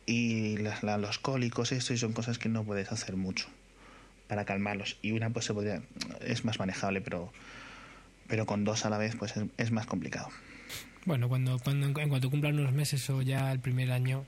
[0.05, 3.47] y las- la- los cólicos esto y son cosas que no puedes hacer mucho
[4.29, 5.83] para calmarlos y una pues se podría
[6.21, 7.33] es más manejable pero
[8.27, 10.29] pero con dos a la vez pues es, es más complicado
[11.05, 14.25] Bueno, cuando, cuando en cuanto cumplan unos meses o ya el primer año,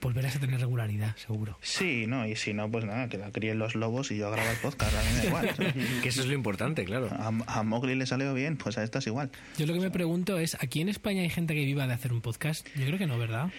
[0.00, 1.58] volverás a tener regularidad, seguro.
[1.60, 4.48] Sí, no, y si no, pues nada, que la críen los lobos y yo grabo
[4.48, 5.74] el podcast, a mí me da igual.
[6.02, 7.08] Que eso es lo importante, claro.
[7.10, 9.30] A, a Mowgli le salió bien, pues a estas igual.
[9.58, 12.12] Yo lo que me pregunto es, ¿aquí en España hay gente que viva de hacer
[12.12, 12.66] un podcast?
[12.76, 13.50] Yo creo que no, ¿verdad?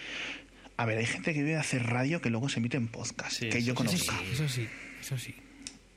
[0.78, 3.32] A ver, hay gente que vive de hacer radio que luego se emite en podcast,
[3.38, 4.12] Sí, que yo conozco.
[4.12, 4.66] sí, eso sí,
[5.02, 5.34] eso sí.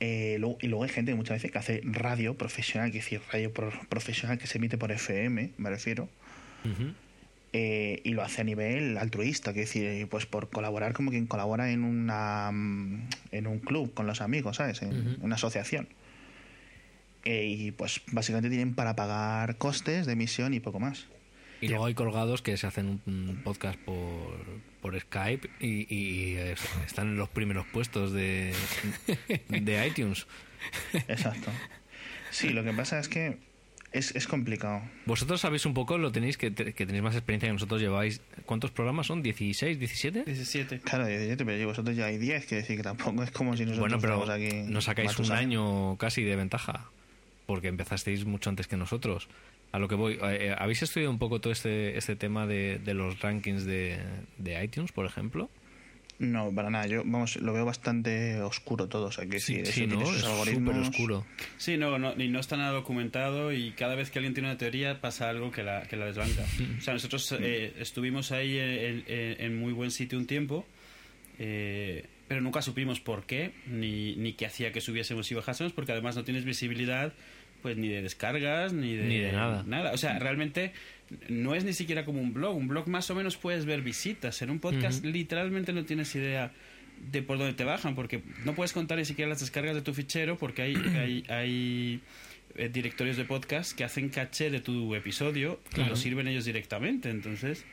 [0.00, 3.50] Eh, luego- y luego hay gente muchas veces que hace radio profesional, que decir radio
[3.52, 6.08] pro- profesional que se emite por FM, me refiero,
[7.52, 11.70] eh, y lo hace a nivel altruista, que decir, pues por colaborar como quien colabora
[11.70, 14.82] en una mm, en un club con los amigos, ¿sabes?
[14.82, 15.88] En, una asociación.
[17.24, 21.06] Eh, y pues básicamente tienen para pagar costes de emisión y poco más.
[21.62, 24.44] Y luego hay colgados que se hacen un podcast por,
[24.86, 26.36] por Skype y, y,
[26.86, 28.54] están en los primeros puestos de,
[29.48, 30.28] de iTunes.
[31.08, 31.50] Exacto.
[32.30, 33.38] Sí, lo que pasa es que
[33.90, 34.82] es, es complicado.
[35.06, 38.20] Vosotros sabéis un poco, lo tenéis que, te- que tenéis más experiencia que nosotros lleváis.
[38.44, 39.24] ¿Cuántos programas son?
[39.24, 40.22] ¿16, 17?
[40.24, 40.78] 17.
[40.80, 43.64] Claro, 17, pero yo vosotros ya hay 10, que decir que tampoco es como si
[43.64, 44.62] nosotros Bueno, pero aquí.
[44.68, 46.90] nos sacáis un año casi de ventaja,
[47.46, 49.26] porque empezasteis mucho antes que nosotros.
[49.76, 52.78] A lo que voy, eh, eh, ¿habéis estudiado un poco todo este, este tema de,
[52.78, 53.98] de los rankings de,
[54.38, 55.50] de iTunes, por ejemplo?
[56.18, 56.86] No, para nada.
[56.86, 59.08] Yo, vamos, lo veo bastante oscuro todo.
[59.08, 60.10] O sea, que sí, eso tiene ¿no?
[60.10, 60.74] Es algoritmos.
[60.76, 61.26] súper oscuro.
[61.58, 64.56] Sí, no, no, y no está nada documentado y cada vez que alguien tiene una
[64.56, 66.42] teoría pasa algo que la, que la desbanca.
[66.78, 70.64] O sea, nosotros eh, estuvimos ahí en, en- en muy buen sitio un tiempo,
[71.38, 75.92] eh, pero nunca supimos por qué, ni, ni qué hacía que subiésemos y bajásemos, porque
[75.92, 77.12] además no tienes visibilidad
[77.66, 79.90] pues ni de descargas, ni de, Ni de nada.
[79.92, 80.72] O sea, realmente
[81.28, 82.56] no es ni siquiera como un blog.
[82.56, 84.40] Un blog más o menos puedes ver visitas.
[84.40, 86.52] En un podcast literalmente no tienes idea
[87.10, 89.94] de por dónde te bajan, porque no puedes contar ni siquiera las descargas de tu
[89.94, 92.00] fichero, porque hay, hay, hay
[92.54, 95.90] eh, directorios de podcast que hacen caché de tu episodio y Claro.
[95.90, 97.10] lo sirven ellos directamente.
[97.10, 97.64] Entonces,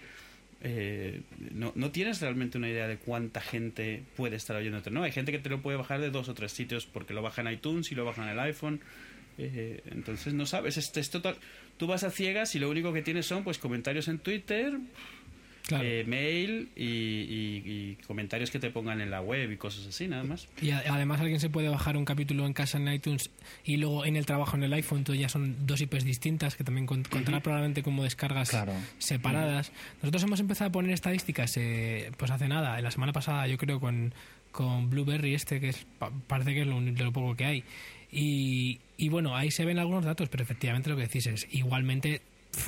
[0.61, 1.21] eh,
[1.51, 4.89] no, no tienes realmente una idea de cuánta gente puede estar oyéndote.
[4.89, 7.21] No, hay gente que te lo puede bajar de dos o tres sitios porque lo
[7.21, 8.81] baja en iTunes y lo baja en el iPhone.
[9.37, 11.37] Eh, entonces no sabes, es, es total.
[11.77, 14.73] Tú vas a ciegas y lo único que tienes son pues comentarios en Twitter,
[15.65, 15.85] Claro.
[15.87, 20.09] eh, mail y, y- y comentarios que te pongan en la web y cosas así,
[20.09, 20.49] nada más.
[20.61, 23.29] Y a- además alguien se puede bajar un capítulo en casa en iTunes
[23.63, 26.65] y luego en el trabajo en el iPhone, entonces ya son dos IPs distintas que
[26.65, 28.73] también cont- contará probablemente como descargas Claro.
[28.97, 29.71] separadas.
[30.01, 33.57] Nosotros hemos empezado a poner estadísticas eh, pues hace nada, en la semana pasada yo
[33.57, 34.13] creo con,
[34.51, 37.63] con Blueberry este que es pa- parece que es lo, de lo poco que hay.
[38.13, 42.21] Y, y bueno, ahí se ven algunos datos, pero efectivamente lo que decís es igualmente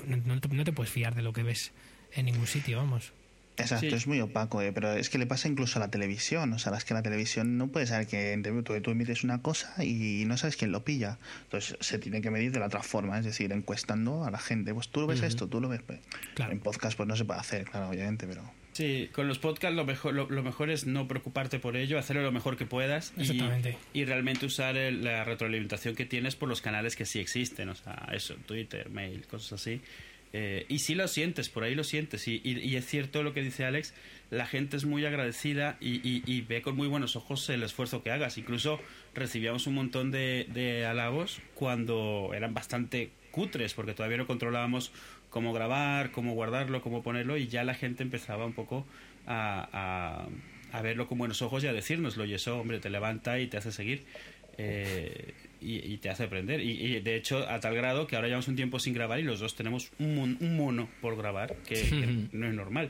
[0.08, 1.72] no, no te, no te puedes fiar de lo que ves
[2.14, 3.12] en ningún sitio, vamos.
[3.58, 3.96] Exacto, Sí.
[3.96, 6.52] es muy opaco, eh, pero es que le pasa incluso a la televisión.
[6.52, 9.82] O sea, es que la televisión no puede saber que tú, tú emites una cosa
[9.82, 11.20] y no sabes quién lo pilla.
[11.44, 14.74] Entonces se tiene que medir de la otra forma, es decir, encuestando a la gente.
[14.74, 15.82] Pues tú lo ves esto, tú lo ves.
[15.84, 16.00] Pues,
[16.34, 16.52] Claro.
[16.52, 18.44] En podcast pues no se puede hacer, claro, obviamente, pero...
[18.76, 22.24] Sí, con los podcasts lo mejor, lo, lo mejor es no preocuparte por ello, hacerlo
[22.24, 23.78] lo mejor que puedas y, Exactamente.
[23.94, 27.76] y realmente usar el- la retroalimentación que tienes por los canales que sí existen, o
[27.76, 29.80] sea, eso, Twitter, mail, cosas así.
[30.34, 32.28] Eh, y sí lo sientes, por ahí lo sientes.
[32.28, 33.94] Y, y- y es cierto lo que dice Alex,
[34.30, 38.04] la gente es muy agradecida y, y- y ve con muy buenos ojos el esfuerzo
[38.04, 38.38] que hagas.
[38.38, 38.82] Incluso
[39.14, 44.92] recibíamos un montón de, de halagos cuando eran bastante cutres, porque todavía no controlábamos
[45.36, 48.86] cómo grabar, cómo guardarlo, cómo ponerlo, y ya la gente empezaba un poco
[49.28, 49.68] a,
[50.72, 52.24] a- a verlo con buenos ojos y a decírnoslo.
[52.24, 54.06] Y eso, hombre, te levanta y te hace seguir.
[54.58, 56.62] eh, y, y te hace aprender.
[56.62, 59.24] Y, y, de hecho, a tal grado que ahora llevamos un tiempo sin grabar y
[59.24, 62.90] los dos tenemos un, mon- un mono por grabar, que, que no es normal.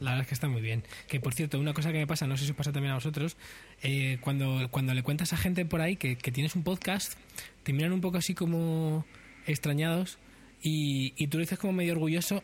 [0.00, 0.84] La verdad es que está muy bien.
[1.08, 2.94] Que por cierto, una cosa que me pasa, no sé si os pasa también a
[2.94, 3.36] vosotros,
[3.82, 7.18] eh, cuando, cuando le cuentas a gente por ahí que, que tienes un podcast,
[7.62, 9.04] te miran un poco así como
[9.46, 10.18] extrañados
[10.64, 12.42] y, y tú lo dices como medio orgulloso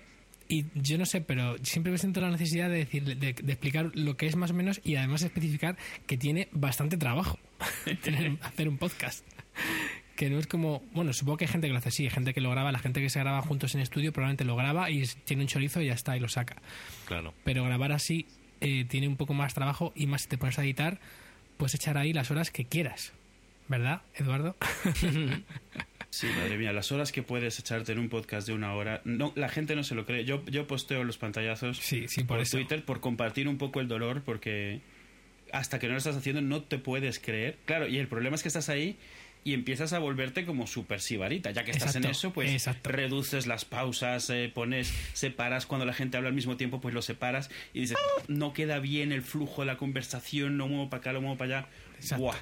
[0.48, 3.90] Y yo no sé, pero siempre me siento la necesidad de decir, de, de explicar
[3.94, 5.76] lo que es más o menos y además especificar
[6.06, 7.38] que tiene bastante trabajo
[8.02, 9.24] tener- hacer un podcast.
[10.16, 12.34] Que no es como, bueno, supongo que hay gente que lo hace así, hay gente
[12.34, 15.02] que lo graba, la gente que se graba juntos en estudio probablemente lo graba y
[15.24, 16.56] tiene un chorizo y ya está y lo saca.
[17.06, 17.32] Claro.
[17.44, 18.26] Pero grabar así
[18.60, 21.00] eh, tiene un poco más trabajo y más si te pones a editar,
[21.56, 23.12] puedes echar ahí las horas que quieras.
[23.68, 24.56] ¿Verdad, Eduardo?
[26.10, 29.00] Sí, madre mía, las horas que puedes echarte en un podcast de una hora.
[29.04, 30.24] No, la gente no se lo cree.
[30.24, 32.56] Yo, yo posteo los pantallazos Sí, sí, por por eso.
[32.56, 34.80] Twitter por compartir un poco el dolor, porque
[35.52, 37.58] hasta que no lo estás haciendo no te puedes creer.
[37.64, 38.96] Claro, y el problema es que estás ahí
[39.44, 41.52] y empiezas a volverte como super sibarita.
[41.52, 42.90] Ya que estás en eso, pues exacto.
[42.90, 47.02] reduces las pausas, eh, pones, separas cuando la gente habla al mismo tiempo, pues lo
[47.02, 47.96] separas y dices,
[48.26, 51.58] no queda bien el flujo de la conversación, lo muevo para acá, lo muevo para
[51.58, 51.68] allá.
[51.96, 52.24] Exacto.
[52.24, 52.36] Buah.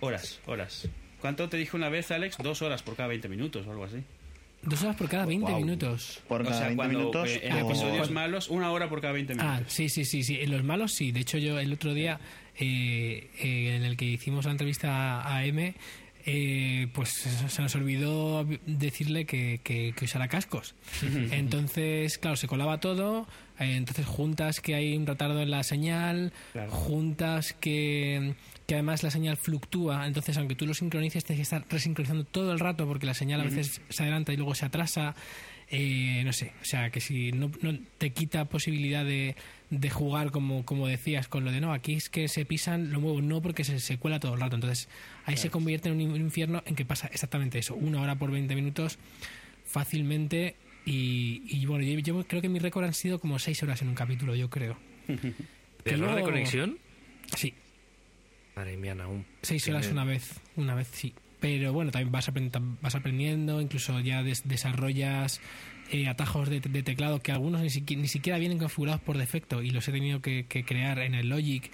[0.00, 0.88] Horas, horas.
[1.22, 2.36] ¿Cuánto te dije una vez, Alex?
[2.42, 3.98] Dos horas por cada 20 minutos o algo así.
[4.64, 5.60] Dos horas por cada 20 Guau.
[5.62, 6.20] minutos.
[6.28, 7.30] Por o cada sea, 20 cuando minutos.
[7.30, 9.60] eh, en o- episodios malos, una hora por cada 20 minutos.
[9.62, 10.38] Ah, sí, sí, sí, sí.
[10.40, 11.10] En los malos sí.
[11.12, 12.20] De hecho, yo el otro día
[12.58, 15.74] eh, eh, en el que hicimos la entrevista a a M,
[16.26, 17.08] eh, pues
[17.48, 20.74] se nos olvidó decirle que, que, que usara cascos.
[21.32, 23.26] Entonces, claro, se colaba todo.
[23.58, 26.70] eh, entonces, juntas que hay un retardo en la señal, Claro.
[26.70, 28.34] juntas que,
[28.66, 30.06] que además la señal fluctúa.
[30.06, 33.40] Entonces, aunque tú lo sincronices, tienes que estar resincronizando todo el rato porque la señal
[33.40, 35.14] a veces se adelanta y luego se atrasa.
[35.74, 39.36] Eh, no sé, o sea, que si no, no te quita posibilidad de,
[39.70, 43.00] de jugar como, como decías, con lo de no, aquí es que se pisan, lo
[43.00, 44.56] muevo, no porque se, se cuela todo el rato.
[44.56, 44.90] Entonces,
[45.24, 48.30] ahí se convierte en un in- infierno en que pasa exactamente eso, una hora por
[48.30, 48.98] 20 minutos
[49.64, 50.56] fácilmente.
[50.84, 53.88] Y, y bueno, yo, yo creo que mi récord han sido como 6 horas en
[53.88, 54.76] un capítulo, yo creo.
[55.06, 55.22] ¿De
[55.86, 56.78] error de luego- conexión?
[57.36, 57.54] Sí,
[58.56, 59.24] Madre mía, aún.
[59.42, 61.14] seis horas una vez, una vez sí.
[61.40, 65.40] Pero bueno, también vas, aprend- vas aprendiendo, incluso ya des- desarrollas
[65.90, 69.62] eh, atajos de, de teclado que algunos ni, siqui- ni siquiera vienen configurados por defecto
[69.62, 71.70] y los he tenido que, que crear en el Logic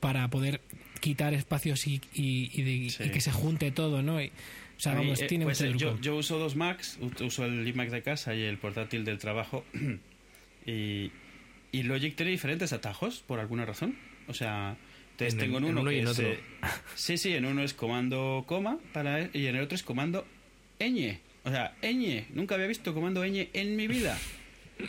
[0.00, 0.60] para poder
[1.00, 3.04] quitar espacios y, y- y de- Sí.
[3.04, 4.20] y que se junte todo, ¿no?
[4.22, 7.44] Y- o sea, vamos, eh, tiene pues, mucho eh, yo, yo uso dos Macs, uso
[7.44, 9.64] el iMac de casa y el portátil del trabajo.
[10.66, 11.10] y,
[11.72, 13.96] y Logic tiene diferentes atajos, por alguna razón.
[14.28, 14.76] O sea,
[15.26, 16.28] entonces En el- tengo en en uno, uno y en es, otro.
[16.28, 16.40] eh,
[16.94, 20.26] sí, sí, en uno es comando coma para y en el otro es comando
[20.80, 21.18] ñ.
[21.44, 22.24] O sea, ñ.
[22.34, 24.18] Nunca había visto comando ñ en mi vida.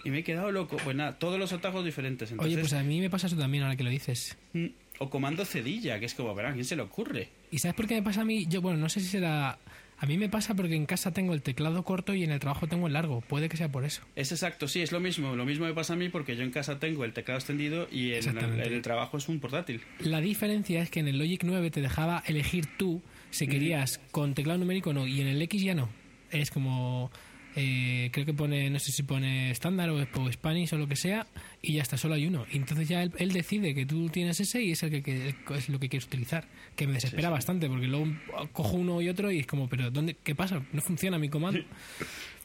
[0.03, 0.77] Y me he quedado loco.
[0.83, 2.31] Pues nada, todos los atajos diferentes.
[2.31, 4.37] Entonces, Oye, pues a mí me pasa eso también ahora que lo dices.
[4.53, 4.65] mm,
[4.99, 7.29] o comando cedilla, que es como, verá, ¿a quién se le ocurre?
[7.51, 8.45] ¿Y sabes por qué me pasa a mí?
[8.47, 9.57] Yo, bueno, no sé si será...
[10.03, 12.67] A mí me pasa porque en casa tengo el teclado corto y en el trabajo
[12.67, 13.21] tengo el largo.
[13.21, 14.01] Puede que sea por eso.
[14.17, 15.37] Es exacto, sí, es lo mismo.
[15.37, 18.09] Lo mismo me pasa a mí porque yo en casa tengo el teclado extendido y
[18.09, 18.67] en, Exactamente.
[18.67, 19.79] en el trabajo es un portátil.
[19.99, 24.33] La diferencia es que en el Logic 9 te dejaba elegir tú si querías con
[24.33, 25.87] teclado numérico o no, y en el X ya no.
[26.31, 27.09] Es como.
[27.55, 30.95] Eh, creo que pone, no sé si pone estándar o, o Spanish o lo que
[30.95, 31.27] sea,
[31.61, 32.45] y ya está, solo hay uno.
[32.51, 35.35] Y entonces ya él, él decide que tú tienes ese y es el que, que-
[35.55, 36.45] es lo que quieres utilizar.
[36.75, 38.07] Que me desespera bastante porque luego
[38.51, 40.61] cojo uno y otro y es como, pero ¿dónde, ¿qué pasa?
[40.73, 41.61] No funciona mi comando.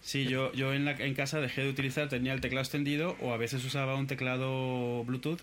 [0.00, 3.32] Sí, yo, yo en, la, en casa dejé de utilizar, tenía el teclado extendido o
[3.32, 5.40] a veces usaba un teclado Bluetooth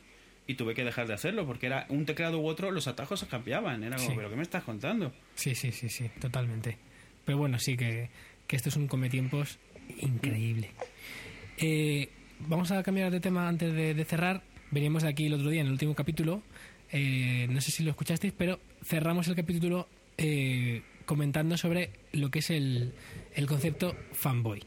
[0.47, 3.27] y tuve que dejar de hacerlo porque era un teclado u otro, los atajos se
[3.27, 3.83] cambiaban.
[3.83, 4.13] Era como, Sí.
[4.15, 5.11] ¿pero qué me estás contando?
[5.35, 6.77] Sí, sí, sí, sí, totalmente.
[7.25, 8.09] Pero bueno, sí que,
[8.47, 9.57] que esto es un cometiempos
[10.01, 10.71] increíble.
[11.57, 12.09] Eh,
[12.39, 14.43] vamos a cambiar de tema antes de, de cerrar.
[14.71, 16.41] Veníamos de aquí el otro día en el último capítulo.
[16.91, 22.39] eh, no sé si lo escuchasteis, pero cerramos el capítulo eh, comentando sobre lo que
[22.39, 22.93] es el,
[23.35, 24.63] el concepto fanboy.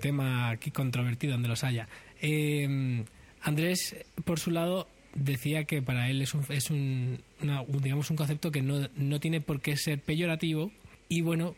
[0.00, 1.88] Tema aquí controvertido donde los haya.
[3.42, 8.08] Andrés, por su lado, decía que para él es un, es un, una- un, digamos
[8.10, 10.70] un concepto que no, no tiene por qué ser peyorativo.
[11.12, 11.54] Y bueno,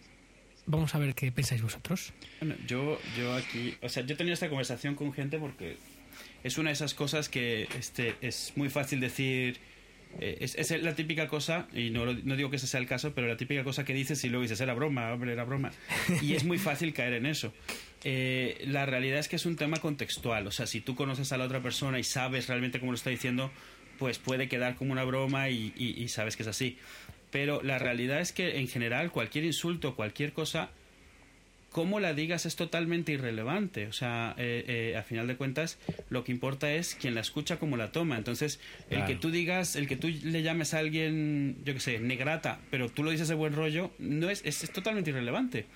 [0.66, 2.12] vamos a ver qué pensáis vosotros.
[2.40, 5.76] Bueno, yo, yo aquí, o sea, yo he tenido esta conversación con gente porque
[6.42, 9.58] es una de esas cosas que este, es muy fácil decir.
[10.18, 13.28] eh, es, la típica cosa, y no, no digo que ese sea el caso, pero
[13.28, 15.70] la típica cosa que dices y luego dices, era broma, hombre, era broma.
[16.20, 17.54] Y es muy fácil caer en eso.
[18.02, 21.38] Eh, la realidad es que es un tema contextual, o sea, si tú conoces a
[21.38, 23.52] la otra persona y sabes realmente cómo lo está diciendo,
[24.00, 26.76] pues puede quedar como una broma y sabes que es así.
[27.34, 30.70] Pero la realidad es que en general cualquier insulto, cualquier cosa,
[31.70, 33.88] cómo la digas es totalmente irrelevante.
[33.88, 35.76] O sea, eh, eh, a final de cuentas,
[36.10, 38.16] lo que importa es quien la escucha, cómo la toma.
[38.18, 41.98] Entonces, el que tú digas, el que tú le llames a alguien, yo qué sé,
[41.98, 45.66] negrata, pero tú lo dices de buen rollo, no es, es, es totalmente irrelevante.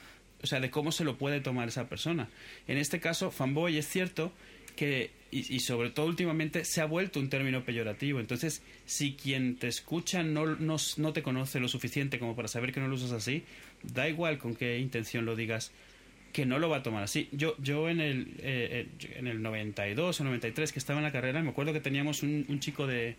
[0.41, 2.29] O sea, de cómo se lo puede tomar esa persona.
[2.69, 4.33] En este caso, fanboy es cierto
[4.79, 8.21] que, y, y sobre todo últimamente, se ha vuelto un término peyorativo.
[8.21, 12.73] Entonces, si quien te escucha no, no, no te conoce lo suficiente como para saber
[12.73, 13.43] que no lo usas así,
[13.83, 15.73] da igual con qué intención lo digas,
[16.33, 17.29] que no lo va a tomar así.
[17.33, 21.13] Yo, yo en, el, eh, eh, en el 92 o 93 que estaba en la
[21.13, 23.17] carrera, me acuerdo que teníamos un, un chico de...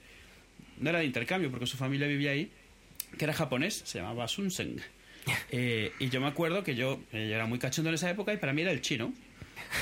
[0.79, 2.49] No era de intercambio, porque su familia vivía ahí,
[3.17, 4.79] que era japonés, se llamaba Sun Seng.
[5.51, 8.33] Eh, y yo me acuerdo que yo, eh, yo era muy cachondo en esa época
[8.33, 9.13] y para mí era el chino.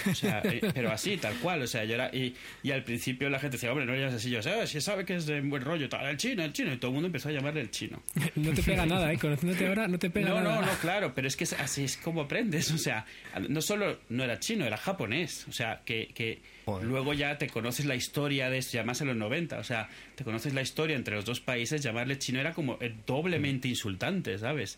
[0.10, 1.62] O sea, eh, pero así, tal cual.
[1.62, 2.10] O sea, yo era.
[2.16, 4.30] Y, y al principio la gente decía, hombre, no eres así.
[4.30, 6.74] Yo, "Ah, si sabe que es de buen rollo, tal, el chino, el chino.
[6.74, 8.02] Y todo el mundo empezó a llamarle el chino.
[8.36, 9.18] No te pega nada, ¿eh?
[9.18, 10.62] Conociéndote ahora, no te pega No, nada.
[10.62, 12.72] no, no, claro, pero es que es- así es como aprendes.
[12.72, 13.06] O sea,
[13.50, 15.46] no solo no era chino, era japonés.
[15.48, 16.86] O sea, que, que Joder.
[16.88, 19.58] luego ya te conoces la historia de esto, ya más en los 90.
[19.60, 21.82] O sea, te conoces la historia entre los dos países.
[21.82, 24.78] Llamarle chino era como eh, doblemente insultante, ¿sabes?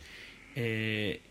[0.55, 1.21] Eh,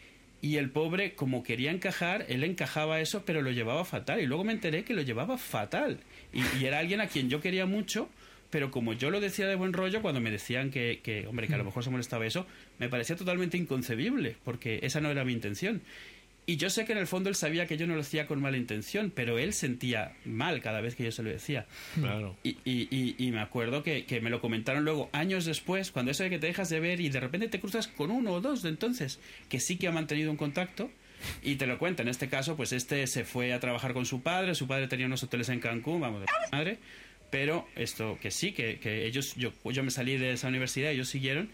[0.41, 4.21] y el pobre, como quería encajar, él encajaba eso, pero lo llevaba fatal.
[4.21, 6.01] Y luego me enteré que lo llevaba fatal.
[6.33, 8.09] Y, y era alguien a quien yo quería mucho,
[8.51, 11.55] pero como yo lo decía de buen rollo, cuando me decían que, que, hombre, que
[11.55, 12.47] a lo mejor se molestaba eso,
[12.79, 15.83] me parecía totalmente inconcebible, porque esa no era mi intención.
[16.49, 18.41] Y yo sé que en el fondo él sabía que yo no lo hacía con
[18.41, 21.67] mala intención, pero él sentía mal cada vez que yo se lo decía.
[21.95, 22.39] Claro.
[22.43, 26.11] Y, y, y, y me acuerdo que, que me lo comentaron luego años después, cuando
[26.11, 28.41] eso de que te dejas de ver y de repente te cruzas con uno o
[28.41, 29.21] dos de entonces,
[29.51, 30.91] que sí que ha mantenido un contacto.
[31.43, 34.23] Y te lo cuenta, en este caso, pues este se fue a trabajar con su
[34.23, 36.79] padre, su padre tenía unos hoteles en Cancún, vamos, de madre,
[37.29, 41.11] pero esto que sí, que, que ellos, yo, yo me salí de esa universidad, ellos
[41.11, 41.51] siguieron,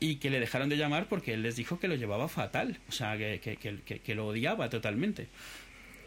[0.00, 2.92] y que le dejaron de llamar porque él les dijo que lo llevaba fatal, o
[2.92, 5.28] sea, que, que, que, lo odiaba totalmente.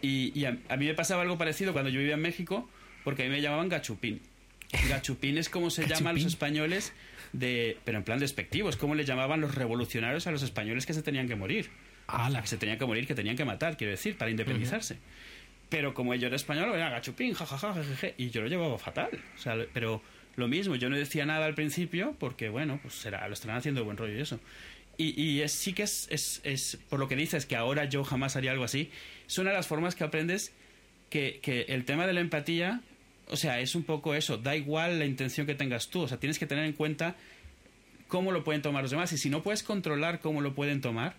[0.01, 2.69] Y, y a, a mí me pasaba algo parecido cuando yo vivía en México,
[3.03, 4.21] porque a mí me llamaban gachupín.
[4.89, 6.27] Gachupín es como se llama a los Gachupín.
[6.27, 6.93] españoles,
[7.33, 10.93] de, pero en plan despectivo, es como le llamaban los revolucionarios a los españoles que
[10.93, 11.69] se tenían que morir.
[12.07, 12.41] ¡Hala!
[12.41, 14.97] Que se tenían que morir, que tenían que matar, quiero decir, para independizarse.
[15.69, 19.09] Pero como yo era español, era gachupín, jajaja, jejeje, y yo lo llevaba fatal.
[19.35, 20.01] O sea, pero
[20.37, 23.81] lo mismo, yo no decía nada al principio porque, bueno, pues será, lo estarán haciendo
[23.81, 24.39] de buen rollo y eso.
[24.95, 28.35] Y, y es, sí que es, es, por lo que dices, que ahora yo jamás
[28.35, 28.91] haría algo así,
[29.27, 30.53] es una de las formas que aprendes
[31.09, 32.81] que, el tema de la empatía,
[33.29, 36.19] o sea, es un poco eso, da igual la intención que tengas tú, o sea,
[36.19, 37.15] tienes que tener en cuenta
[38.07, 41.15] cómo lo pueden tomar los demás y si no puedes controlar cómo lo pueden tomar,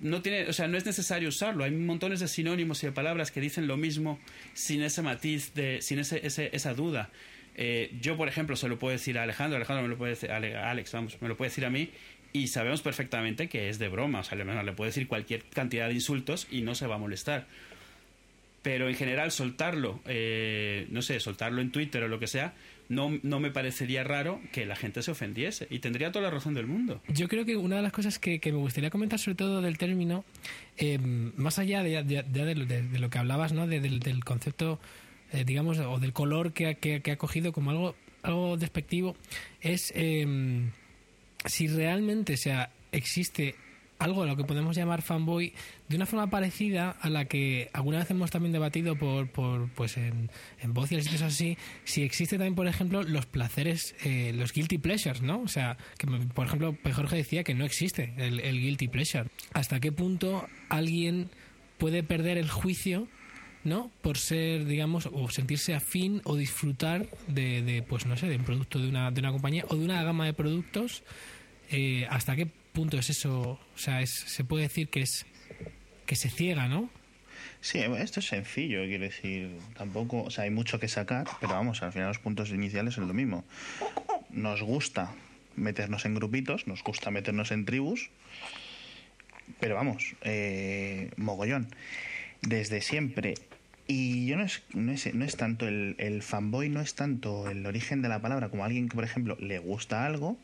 [0.00, 1.62] no tiene, o sea, no es necesario usarlo.
[1.62, 4.18] Hay montones de sinónimos y de palabras que dicen lo mismo
[4.52, 7.10] sin ese matiz, de, sin esa duda.
[7.56, 10.30] Eh, yo, por ejemplo, se lo puedo decir a Alejandro, Alejandro me lo puede decir,
[10.30, 11.90] Alex, vamos, me lo puede decir a mí
[12.32, 14.20] y sabemos perfectamente que es de broma.
[14.20, 17.46] O sea, le, puede decir cualquier cantidad de insultos y no se va a molestar.
[18.62, 22.54] Pero en general, soltarlo, eh, no sé, soltarlo en Twitter o lo que sea,
[22.88, 25.66] no, no me parecería raro que la gente se ofendiese.
[25.68, 27.02] Y tendría toda la razón del mundo.
[27.08, 30.24] Yo creo que una de las cosas que, me gustaría comentar, sobre todo del término,
[30.78, 33.66] eh, más allá de, de- de- de lo- que hablabas, ¿no?
[33.66, 34.78] De- del, del concepto,
[35.32, 39.16] eh, digamos, o del color que ha, que, que ha cogido como algo, algo despectivo,
[39.60, 40.70] es eh,
[41.46, 43.56] si realmente sea, existe
[44.02, 45.52] algo a lo que podemos llamar fanboy
[45.88, 49.96] de una forma parecida a la que alguna vez hemos también debatido por, por pues
[49.96, 50.30] en,
[50.60, 54.78] en voz y sitios así si existe también por ejemplo los placeres eh, los guilty
[54.78, 58.88] pleasures no o sea que por ejemplo Jorge decía que no existe el, el guilty
[58.88, 59.28] pleasure.
[59.52, 61.30] Hasta qué punto alguien
[61.78, 63.08] puede perder el juicio
[63.64, 63.90] ¿no?
[64.02, 68.44] Por ser, digamos, o sentirse afín o disfrutar de, de, pues no sé, de un
[68.44, 71.02] producto de una, de una compañía o de una gama de productos.
[71.70, 73.60] eh, ¿Hasta qué punto es eso?
[73.74, 75.26] O sea, es, se puede decir que es
[76.06, 76.90] que se ciega, ¿no?
[77.60, 81.82] Sí, esto es sencillo, quiero decir, tampoco, o sea, hay mucho que sacar, pero vamos,
[81.82, 83.44] al final los puntos iniciales son lo mismo.
[84.30, 85.14] Nos gusta
[85.54, 88.10] meternos en grupitos, nos gusta meternos en tribus,
[89.60, 91.68] pero vamos, eh, mogollón.
[92.40, 93.34] Desde siempre.
[93.88, 97.50] Y yo no es, no es, no es tanto el, el fanboy, no es tanto
[97.50, 100.38] el origen de la palabra como alguien que, por ejemplo, le gusta algo.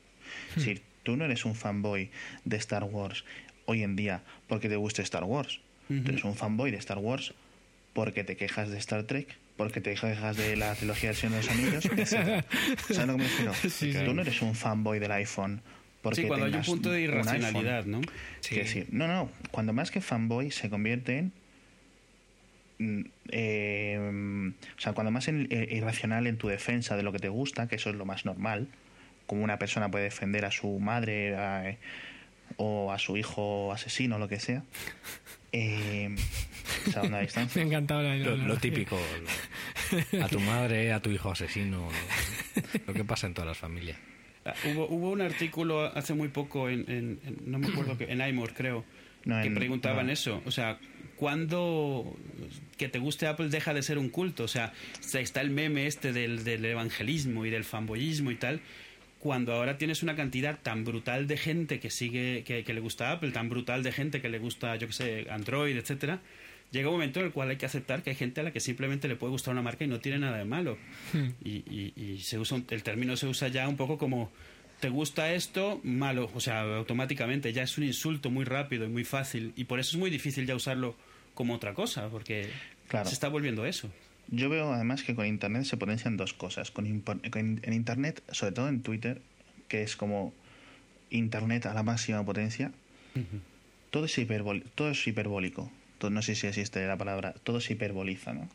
[0.58, 2.10] Si tú no eres un fanboy
[2.44, 3.24] de Star Wars
[3.64, 7.32] hoy en día porque te guste Star Wars, tú eres un fanboy de Star Wars
[7.94, 11.46] porque te quejas de Star Trek, porque te quejas de la trilogía del Señor de
[11.46, 12.44] los Anillos, etc.
[12.80, 13.54] ¿Sabes a lo que me refiero?
[13.54, 13.92] Sí, sí.
[14.04, 15.62] Tú no eres un fanboy del iPhone
[16.02, 17.34] porque Sí, cuando hay un punto de un iPhone.
[17.36, 18.00] irracionalidad, ¿no?
[18.46, 21.32] Quiero decir, no, no, cuando más que fanboy se convierte en.
[22.78, 23.00] Mm,
[23.30, 27.28] eh, o sea, cuando más en- eh, irracional en tu defensa de lo que te
[27.28, 28.68] gusta, que eso es lo más normal,
[29.26, 31.76] como una persona puede defender a su madre a-
[32.56, 34.62] o a su hijo asesino lo que sea,
[35.52, 36.08] eh,
[37.10, 37.62] Me ha distancia.
[37.62, 38.98] encantado la, Lo, lo típico.
[40.12, 41.88] lo- a tu madre, a tu hijo asesino.
[42.54, 43.96] Lo, lo que pasa en todas las familias.
[44.44, 48.04] Ah, Hubo, hubo un artículo hace muy poco en, en- en- no me acuerdo que
[48.04, 48.84] en iMore creo
[49.24, 50.12] No, que en- preguntaban no.
[50.12, 50.78] eso o sea
[51.18, 52.16] ¿cuándo
[52.76, 54.44] que te guste Apple deja de ser un culto?
[54.44, 58.60] o sea se- está el meme este del, del evangelismo y del fanboyismo y tal
[59.18, 63.10] cuando ahora tienes una cantidad tan brutal de gente que sigue que, que le gusta
[63.12, 66.20] Apple tan brutal de gente que le gusta yo que sé Android etcétera
[66.70, 68.60] llega un momento en el cual hay que aceptar que hay gente a la que
[68.60, 70.76] simplemente le puede gustar una marca y no tiene nada de malo.
[71.14, 71.28] Hmm.
[71.42, 74.30] Y, y- y se usa un- el término se usa ya un poco como
[74.78, 79.04] te gusta esto, malo, o sea, automáticamente ya es un insulto muy rápido y muy
[79.04, 80.94] fácil y por eso es muy difícil ya usarlo
[81.38, 82.48] como otra cosa, porque
[82.88, 83.06] Claro.
[83.08, 83.88] se está volviendo eso.
[84.26, 86.72] Yo veo además que con Internet se potencian dos cosas.
[86.72, 87.20] Con, con-
[87.62, 89.22] en Internet, sobre todo en Twitter,
[89.68, 90.34] que es como
[91.10, 92.72] Internet a la máxima potencia,
[93.90, 95.70] todo es, hiperbol- todo es hiperbólico.
[95.98, 98.48] Todo- no sé si existe la palabra, todo se hiperboliza, ¿no?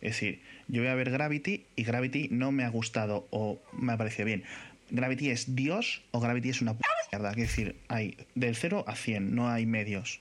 [0.00, 3.92] Es decir, yo voy a ver Gravity y Gravity no me ha gustado o me
[3.92, 4.42] ha parecido bien.
[4.90, 6.82] Gravity es Dios o Gravity es una p
[7.12, 7.30] mierda.
[7.30, 10.20] Es decir, hay del 0 a 100, no hay medios,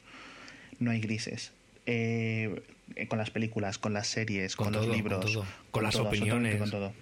[0.80, 1.54] no hay grises.
[1.86, 2.62] Eh,
[3.08, 5.46] con las películas, con las series, con, Con los libros, con todo.
[5.72, 6.58] Con las todo, opiniones.
[6.60, 6.94] con todo.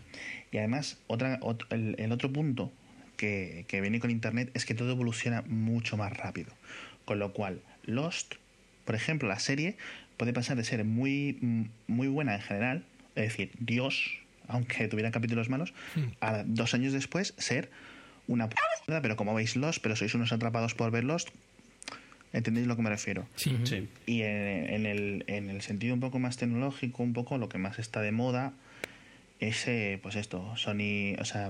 [0.51, 2.71] Y además, otra, ot- el, el otro punto
[3.17, 6.53] que, que viene con Internet es que todo evoluciona mucho más rápido.
[7.05, 8.35] Con lo cual, Lost,
[8.85, 9.77] por ejemplo, la serie
[10.17, 12.85] puede pasar de ser muy, mm, muy buena en general,
[13.15, 15.73] es decir, Dios, aunque tuviera capítulos malos,
[16.21, 17.69] a dos años después ser
[18.27, 18.55] una p
[19.01, 21.29] pero como veis Lost, pero sois unos atrapados por ver Lost,
[22.33, 23.27] ¿entendéis lo que me refiero?
[23.35, 23.57] Sí.
[23.63, 23.87] Sí.
[24.05, 27.57] Y en, en el, en el sentido un poco más tecnológico, un poco lo que
[27.57, 28.53] más está de moda
[29.39, 31.49] es, eh, pues esto, Sony, o sea,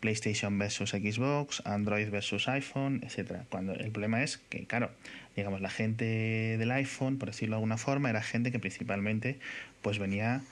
[0.00, 3.44] PlayStation versus Xbox, Android versus iPhone, etcétera.
[3.48, 4.90] Cuando el problema es que, claro,
[5.36, 6.04] digamos, la gente
[6.58, 9.38] del iPhone, por decirlo de alguna forma, era gente que principalmente,
[9.80, 10.42] pues venía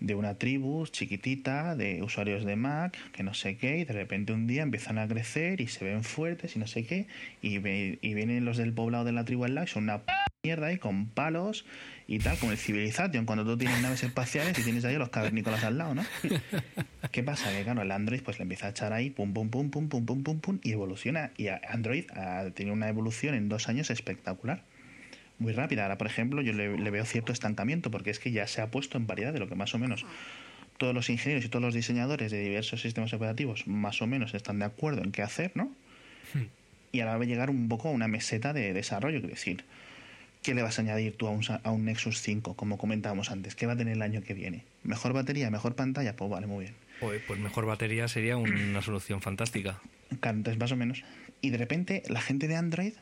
[0.00, 4.32] de una tribu chiquitita de usuarios de Mac, que no sé qué, y de repente
[4.32, 7.06] un día empiezan a crecer y se ven fuertes y no sé qué,
[7.42, 9.98] y, ve- y vienen los del poblado de la tribu al lado y son una
[10.02, 10.12] p
[10.44, 11.66] mierda y con palos
[12.06, 15.08] y tal, como el Civilization, cuando tú tienes naves espaciales y tienes ahí a los
[15.10, 16.04] cavernícolas al lado, ¿no?
[17.10, 17.50] ¿Qué pasa?
[17.50, 20.06] Que claro, el Android pues le empieza a echar ahí pum pum pum pum pum
[20.06, 21.32] pum pum pum y evoluciona.
[21.36, 24.62] Y Android ha tenido una evolución en dos años espectacular.
[25.38, 25.84] Muy rápida.
[25.84, 28.70] Ahora, por ejemplo, yo le, le veo cierto estancamiento porque es que ya se ha
[28.70, 30.04] puesto en variedad de lo que más o menos
[30.78, 34.58] todos los ingenieros y todos los diseñadores de diversos sistemas operativos más o menos están
[34.60, 35.70] de acuerdo en qué hacer, ¿no?
[36.92, 39.64] Y ahora va a llegar un poco a una meseta de desarrollo, quiero decir.
[40.42, 43.56] ¿Qué le vas a añadir tú a un, a un Nexus 5, como comentábamos antes?
[43.56, 44.64] ¿Qué va a tener el año que viene?
[44.84, 46.14] ¿Mejor batería, mejor pantalla?
[46.14, 46.74] Pues vale, muy bien.
[47.00, 49.80] Oye, pues mejor batería sería una solución fantástica.
[50.20, 51.02] Claro, entonces más o menos.
[51.40, 52.92] Y de repente la gente de Android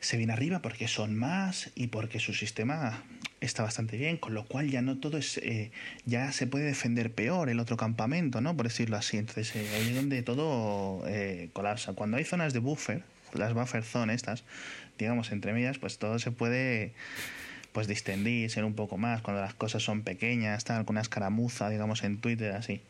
[0.00, 3.02] se viene arriba porque son más y porque su sistema
[3.40, 5.70] está bastante bien, con lo cual ya no todo es, eh,
[6.04, 8.56] ya se puede defender peor el otro campamento, ¿no?
[8.56, 9.18] Por decirlo así.
[9.18, 11.92] Entonces eh, ahí es donde todo eh, colapsa.
[11.92, 13.02] Cuando hay zonas de buffer,
[13.34, 14.44] las buffer zone estas,
[14.98, 16.92] digamos entre medias, pues todo se puede
[17.72, 21.68] pues distendir, ser un poco más, cuando las cosas son pequeñas, tal, con una escaramuza,
[21.68, 22.80] digamos, en Twitter, así.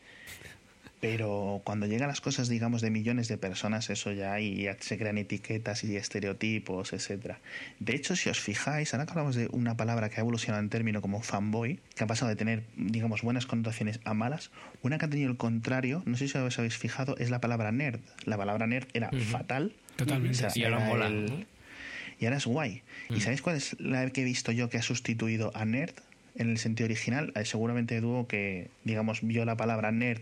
[0.99, 4.97] Pero cuando llegan las cosas, digamos, de millones de personas, eso ya ahí ya se
[4.97, 7.39] crean etiquetas y estereotipos, etcétera.
[7.79, 10.69] De hecho, si os fijáis, ahora que hablamos de una palabra que ha evolucionado en
[10.69, 14.49] término como fanboy, que ha pasado de tener, digamos, buenas connotaciones a malas,
[14.81, 17.71] una que ha tenido el contrario, no sé si os habéis fijado, es la palabra
[17.71, 17.99] nerd.
[18.25, 19.73] La palabra nerd era fatal.
[19.97, 20.45] Totalmente.
[20.45, 21.45] O sea, Y ahora era mola,
[22.19, 22.81] y ahora es guay.
[23.09, 25.93] ¿Y sabéis cuál es la que he visto yo que ha sustituido a nerd
[26.35, 27.31] en el sentido original?
[27.35, 30.21] Eh, Seguramente Edu que, digamos, vio la palabra nerd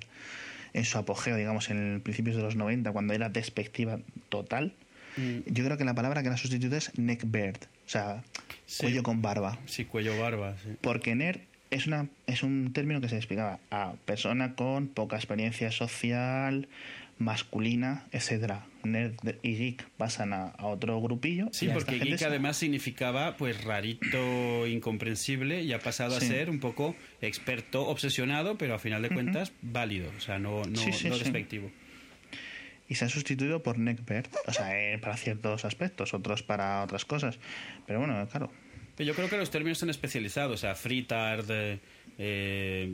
[0.76, 3.98] en su apogeo, digamos, en principios de los 90, cuando era despectiva
[4.30, 4.74] total.
[5.46, 8.22] Yo creo que la palabra que la ha sustituido es neckbeard, o sea,
[8.66, 8.84] Sí.
[8.84, 9.58] cuello con barba.
[9.66, 10.76] Sí, cuello barba, sí.
[10.82, 11.40] Porque nerd
[11.72, 16.68] es, una, es un término que se explicaba a persona con poca experiencia social,
[17.18, 18.66] masculina, etcétera.
[18.86, 21.48] Nerd y geek pasan a, a otro grupillo.
[21.52, 26.26] Sí, porque geek se- además significaba pues rarito, incomprensible y ha pasado Sí.
[26.26, 30.64] a ser un poco experto, obsesionado, pero a final de cuentas válido, o sea, no,
[30.64, 31.72] no, Sí, sí, no despectivo.
[32.88, 37.04] y se ha sustituido por neckbeard, o sea, eh, para ciertos aspectos, otros para otras
[37.06, 37.40] cosas.
[37.88, 38.52] Pero bueno, claro.
[38.96, 41.80] Pero yo creo que los términos están especializados, o sea, freetard, eh,
[42.20, 42.94] eh,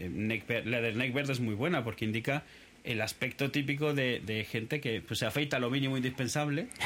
[0.00, 2.42] neckbeard- la del neckbeard es muy buena porque indica
[2.86, 6.68] el aspecto típico de, de gente que pues, se afeita lo mínimo indispensable.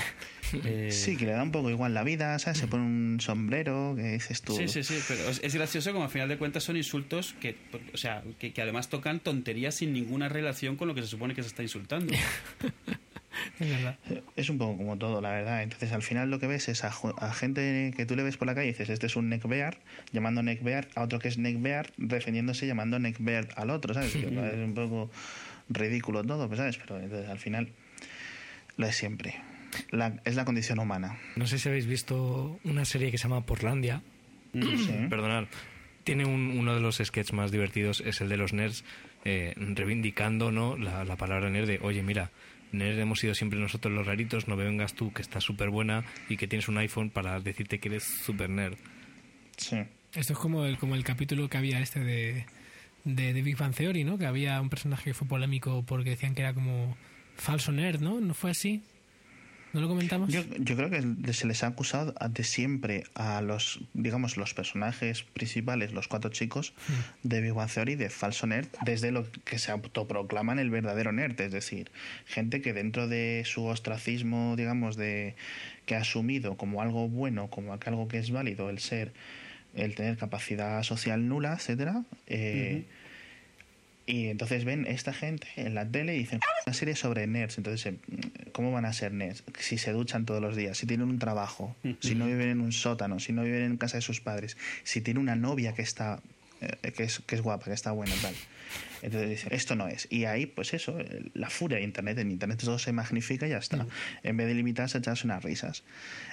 [0.64, 2.58] Eh, Sí, que le da un poco igual la vida, ¿sabes?
[2.58, 4.56] Se pone un sombrero, que dices tú.
[4.56, 7.54] Sí, sí, sí, pero es, gracioso como al final de cuentas son insultos que,
[7.94, 11.36] o sea, que, que además tocan tonterías sin ninguna relación con lo que se supone
[11.36, 12.12] que se está insultando.
[13.58, 13.98] Es verdad.
[14.36, 15.62] Es un poco como todo, la verdad.
[15.62, 18.46] Entonces, al final lo que ves es a, a gente que tú le ves por
[18.46, 19.78] la calle y dices, este es un neckbeard,
[20.12, 24.14] llamando neckbeard a otro que es neckbeard, defendiéndose llamando neckbeard al otro, ¿sabes?
[24.20, 25.10] Es un poco
[25.70, 26.76] ridículo todo, pues, ¿sabes?
[26.76, 27.68] Pero entonces, al final,
[28.76, 29.36] lo es siempre.
[29.90, 31.18] La, es la condición humana.
[31.36, 34.02] No sé si habéis visto una serie que se llama Portlandia.
[34.52, 35.06] Sí.
[35.08, 35.44] Perdonad.
[36.04, 38.84] Tiene un- uno de los sketches más divertidos, es el de los nerds,
[39.24, 40.76] eh, reivindicando ¿no?
[40.76, 42.30] la, la palabra nerd de, oye, mira,
[42.72, 46.04] nerd hemos sido siempre nosotros los raritos, no me vengas tú que estás súper buena
[46.28, 48.76] y que tienes un iPhone para decirte que eres súper nerd.
[49.56, 49.76] Sí.
[50.14, 52.44] Esto es como el, como el capítulo que había este de,
[53.04, 54.18] de, de Big Bang Theory, ¿no?
[54.18, 56.96] Que había un personaje que fue polémico porque decían que era como
[57.36, 58.20] falso nerd, ¿no?
[58.20, 58.82] ¿No fue así?
[59.72, 60.30] ¿No lo comentamos?
[60.30, 65.22] Yo, yo creo que se les ha acusado de siempre a los, digamos, los personajes
[65.22, 66.74] principales, los cuatro chicos
[67.22, 71.40] de Big Bang Theory, de falso nerd, desde lo que se autoproclaman el verdadero nerd,
[71.40, 71.92] es decir,
[72.26, 75.36] gente que dentro de su ostracismo, digamos, de
[75.86, 79.12] que ha asumido como algo bueno, como algo que es válido, el ser,
[79.74, 82.84] el tener capacidad social nula, etcétera, eh,
[84.06, 87.58] y entonces ven esta gente en la tele y dicen una serie sobre nerds.
[87.58, 87.96] Entonces, eh,
[88.50, 89.44] ¿cómo van a ser nerds?
[89.58, 92.72] Si se duchan todos los días, si tienen un trabajo, si no viven en un
[92.72, 96.20] sótano, si no viven en casa de sus padres, si tiene una novia que está
[96.60, 98.34] eh, que es, que es guapa, que está buena, tal.
[99.02, 100.06] Entonces dicen, esto no es.
[100.10, 100.98] Y ahí, pues eso,
[101.34, 102.18] la furia de Internet.
[102.18, 103.86] En Internet todo se magnifica y ya está.
[104.22, 105.84] En vez de limitarse a echarse unas risas.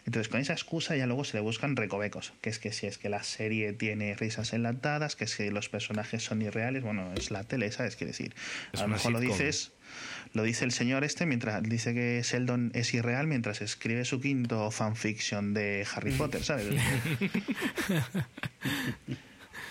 [0.06, 2.34] Entonces, con esa excusa ya luego se le buscan recovecos.
[2.42, 5.70] Que es que si es que la serie tiene risas enlatadas, que es que los
[5.70, 7.96] personajes son irreales, bueno, es la tele, ¿sabes?
[7.96, 8.34] Quiere decir,
[8.74, 9.38] Es a lo mejor lo sitcom.
[9.38, 9.72] dices...
[10.34, 14.70] Lo dice el señor este mientras dice que Sheldon es irreal mientras escribe su quinto
[14.70, 16.68] fanfiction de Harry Potter, ¿sabes?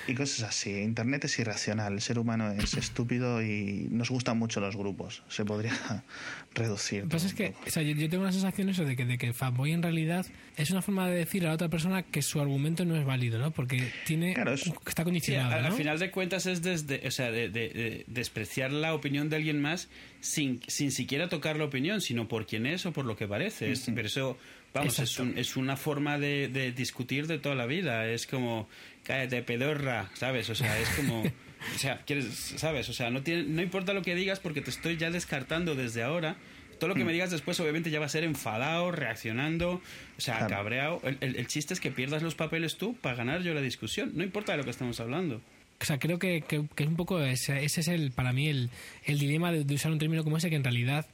[0.09, 0.71] y cosas así.
[0.81, 5.23] Internet es irracional, el ser humano es estúpido y nos gustan mucho los grupos.
[5.29, 5.73] Se podría
[6.55, 7.03] reducir.
[7.03, 9.05] Lo que pasa es que o sea, yo, yo tengo la sensación eso de que,
[9.05, 10.27] de que fanboy en realidad
[10.57, 13.39] es una forma de decir a la otra persona que su argumento no es válido,
[13.39, 13.51] ¿no?
[13.51, 15.77] Porque tiene Claro, es- está Sí, condicionado, al, al ¿no?
[15.77, 19.61] final de cuentas es desde, o sea, de, de- de despreciar la opinión de alguien
[19.61, 19.89] más
[20.21, 23.71] sin, sin siquiera tocar la opinión, sino por quién es o por lo que parece.
[23.71, 24.39] Es- pero eso,
[24.73, 28.07] vamos, es, un- es una forma de, de discutir de toda la vida.
[28.09, 28.69] Es como,
[29.07, 30.49] cállate, pedorra, ¿sabes?
[30.51, 31.23] O sea, es como...
[31.23, 32.27] O sea, quieres,
[32.57, 32.89] ¿sabes?
[32.89, 36.03] O sea, no, tiene, no importa lo que digas porque te estoy ya descartando desde
[36.03, 36.37] ahora.
[36.79, 39.81] Todo lo que me digas después obviamente ya va a ser enfadado, reaccionando,
[40.19, 40.55] o sea, Claro.
[40.55, 41.01] cabreado.
[41.05, 44.13] El, el- el chiste es que pierdas los papeles tú para ganar yo la discusión.
[44.15, 45.41] No importa de lo que estamos hablando.
[45.81, 48.49] O sea, creo que, que, que es un poco ese, ese es el para mí
[48.49, 48.71] el,
[49.05, 51.07] el dilema de, de usar un término como ese que en realidad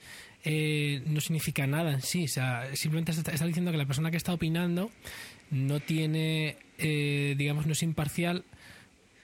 [0.45, 2.25] eh, no significa nada en sí.
[2.25, 4.91] O sea, simplemente está, está diciendo que la persona que está opinando
[5.51, 8.45] no tiene, eh, digamos, no es imparcial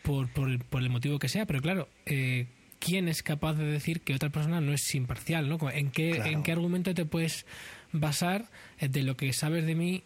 [0.02, 2.46] por, por, el- por el motivo que sea, pero claro, eh,
[2.78, 5.48] ¿quién es capaz de decir que otra persona no es imparcial?
[5.48, 5.58] ¿no?
[5.70, 6.30] ¿En, qué, Claro.
[6.30, 7.46] ¿En qué argumento te puedes
[7.92, 8.46] basar
[8.78, 10.02] eh, de lo que sabes de mí?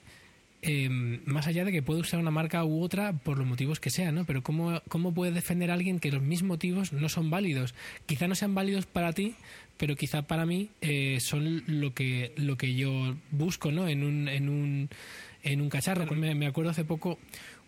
[0.65, 0.89] eh,
[1.27, 4.15] más allá de que puede usar una marca u otra por los motivos que sean,
[4.15, 4.25] ¿no?
[4.25, 7.75] Pero ¿cómo, ¿cómo puede defender a alguien que los mismos motivos no son válidos?
[8.07, 9.35] Quizá no sean válidos para ti,
[9.77, 13.89] pero quizá para mí eh, son lo que, lo que yo busco, ¿no?
[13.89, 14.89] En un, en un,
[15.43, 16.07] en un cacharro.
[16.15, 17.19] Me, me acuerdo hace poco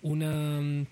[0.03, 0.85] una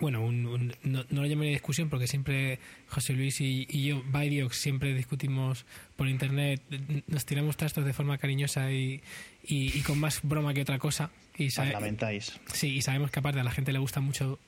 [0.00, 4.02] bueno, un- un- no, no lo llamaría discusión porque siempre José Luis y, y yo,
[4.08, 5.64] Baidiox, siempre discutimos
[5.96, 6.60] por internet,
[7.06, 9.00] nos tiramos trastos de forma cariñosa y,
[9.46, 11.10] y- y con más broma que otra cosa.
[11.38, 12.38] Y Parlamentáis.
[12.52, 14.38] Sí, y sabemos que aparte a la gente le gusta mucho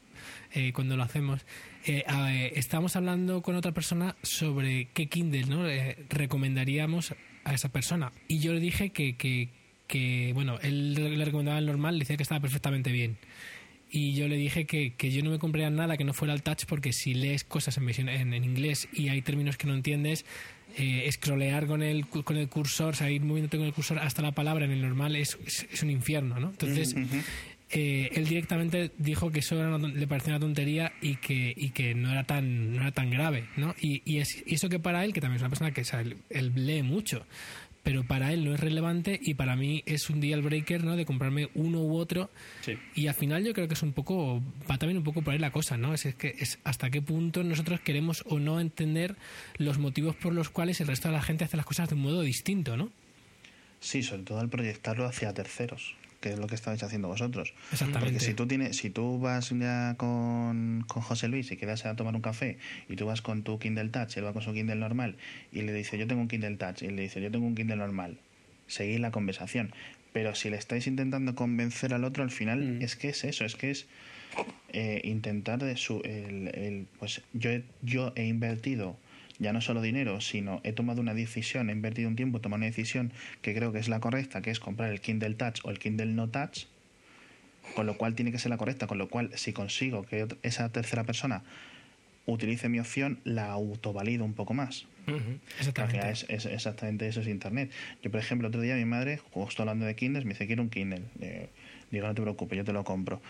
[0.53, 1.41] eh, cuando lo hacemos.
[1.87, 5.67] Eh, eh, estábamos hablando con otra persona sobre qué Kindle ¿no?
[5.67, 7.15] Eh, recomendaríamos
[7.45, 8.13] a esa persona.
[8.27, 9.49] Y yo le dije que, que,
[9.89, 13.17] que, bueno, él le recomendaba el normal, le decía que estaba perfectamente bien.
[13.91, 16.43] Y yo le dije que, que yo no me compraría nada que no fuera el
[16.43, 20.27] touch porque si lees cosas en, en, en inglés y hay términos que no entiendes,
[20.77, 24.21] eh, scrollear con el, con el cursor, o sea, ir moviéndote con el cursor hasta
[24.21, 26.51] la palabra en el normal es, es, es un infierno, ¿no?
[26.51, 26.95] Entonces,
[27.71, 31.71] eh, él directamente dijo que eso era una le parecía una tontería y que, y
[31.71, 33.75] que no era tan no era tan grave, ¿no?
[33.81, 35.85] Y, y, es, y eso que para él, que también es una persona que o
[35.85, 37.27] sea, él, él lee mucho,
[37.83, 40.97] pero para él no es relevante y para mí es un deal breaker, ¿no?
[40.97, 42.29] De comprarme uno u otro
[42.63, 42.77] Sí.
[42.95, 45.39] y al final yo creo que es un poco, va también un poco por ahí
[45.39, 45.95] la cosa, ¿no?
[45.95, 49.17] Es, es que es hasta qué punto nosotros queremos o no entender
[49.57, 52.03] los motivos por los cuales el resto de la gente hace las cosas de un
[52.03, 52.91] modo distinto, ¿no?
[53.81, 57.53] Sí, sobre todo al proyectarlo hacia terceros, que es lo que estabais haciendo vosotros.
[57.73, 58.13] Exactamente.
[58.15, 61.95] Porque si tú tienes, si tú vas ya con, con José Luis y quedas a
[61.97, 62.59] tomar un café
[62.89, 65.17] y tú vas con tu Kindle Touch, él va con su Kindle normal
[65.53, 67.77] y le dice yo tengo un Kindle Touch y le dice yo tengo un Kindle
[67.77, 68.19] normal,
[68.67, 69.73] seguir la conversación.
[70.13, 72.83] Pero si le estáis intentando convencer al otro, al final Mm.
[72.83, 73.87] es que es eso, es que es
[74.73, 77.51] eh, intentar de su, el, el- pues yo
[77.83, 78.97] yo he invertido
[79.39, 82.59] ya no solo dinero, sino he tomado una decisión, he invertido un tiempo, he tomado
[82.59, 83.13] una decisión
[83.43, 86.07] que creo que es la correcta, que es comprar el Kindle Touch o el Kindle
[86.07, 86.67] No Touch,
[87.75, 90.69] con lo cual tiene que ser la correcta, con lo cual si consigo que esa
[90.71, 91.43] tercera persona
[92.27, 94.87] utilice mi opción, la autovalido un poco más.
[95.59, 96.11] Exactamente.
[96.11, 97.71] es, es exactamente eso es Internet.
[98.03, 100.69] Yo, por ejemplo, otro día mi madre, justo hablando de Kindles, me dice, quiero un
[100.69, 101.03] Kindle.
[101.21, 101.49] Eh,
[101.91, 103.23] digo, no te preocupes, yo te lo compro.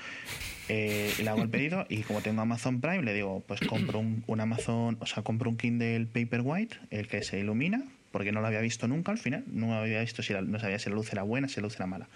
[0.69, 4.41] Eh, le hago el pedido y como tengo Amazon Prime, le digo, pues compro un,
[4.41, 7.83] Amazon, o sea, compro un Kindle Paperwhite, el que se ilumina,
[8.13, 10.79] porque no lo había visto nunca al final, no había visto si la- no sabía
[10.79, 12.09] si la luz era buena, si la luz era mala.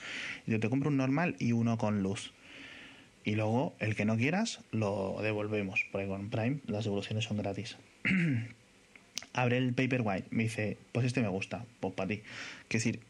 [0.47, 2.33] Yo te compro un normal y uno con luz.
[3.25, 7.77] Y luego, el que no quieras, lo devolvemos, porque con Prime las devoluciones son gratis.
[9.33, 12.23] Abre el Paperwhite, me dice, pues este me gusta, pues para ti.
[12.69, 13.01] Que decir,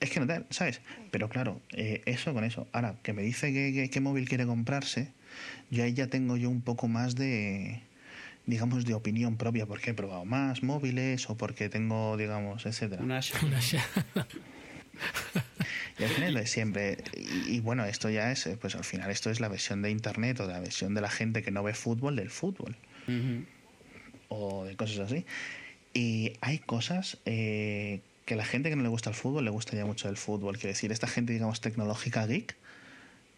[0.00, 0.80] es que no te, ¿sabes?
[1.10, 2.66] Pero claro, eh, eso con eso.
[2.72, 5.08] Ahora, que me dice que, que- qué móvil quiere comprarse,
[5.70, 7.80] yo ahí ya tengo yo un poco más de,
[8.46, 13.02] digamos, de opinión propia, porque he probado más móviles o porque tengo, digamos, etcétera.
[13.02, 13.60] Una Una
[15.98, 16.98] Y al final lo de siempre.
[17.16, 19.90] Y, y bueno, esto ya es, eh, pues al final esto es la versión de
[19.90, 22.76] internet o de la versión de la gente que no ve fútbol del fútbol
[24.28, 25.24] o de cosas así.
[25.92, 29.76] Y hay cosas eh, que la gente que no le gusta el fútbol le gusta
[29.76, 30.54] ya mucho del fútbol.
[30.56, 32.56] Quiero decir, esta gente, digamos, tecnológica geek,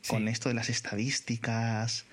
[0.09, 2.05] con esto de las estadísticas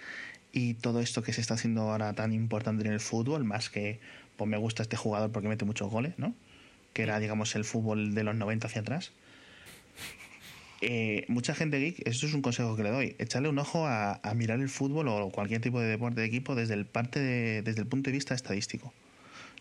[0.51, 3.99] y todo esto que se está haciendo ahora tan importante en el fútbol, más que,
[4.37, 6.33] pues me gusta este jugador porque mete muchos goles, ¿no?
[6.93, 9.11] Que era, digamos, el fútbol de los 90 hacia atrás.
[10.81, 14.19] Eh, mucha gente geek, esto es un consejo que le doy, echarle un ojo a,
[14.21, 17.61] a mirar el fútbol o cualquier tipo de deporte de equipo desde el parte de-
[17.61, 18.93] desde el punto de vista estadístico.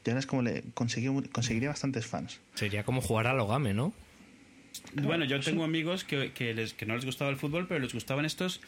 [0.05, 2.41] Es como le conseguiría bastantes fans.
[2.55, 3.93] Sería como jugar a Logame, ¿no?
[4.95, 7.93] Bueno, yo tengo amigos que, que, les, que no les gustaba el fútbol, pero les
[7.93, 8.61] gustaban estos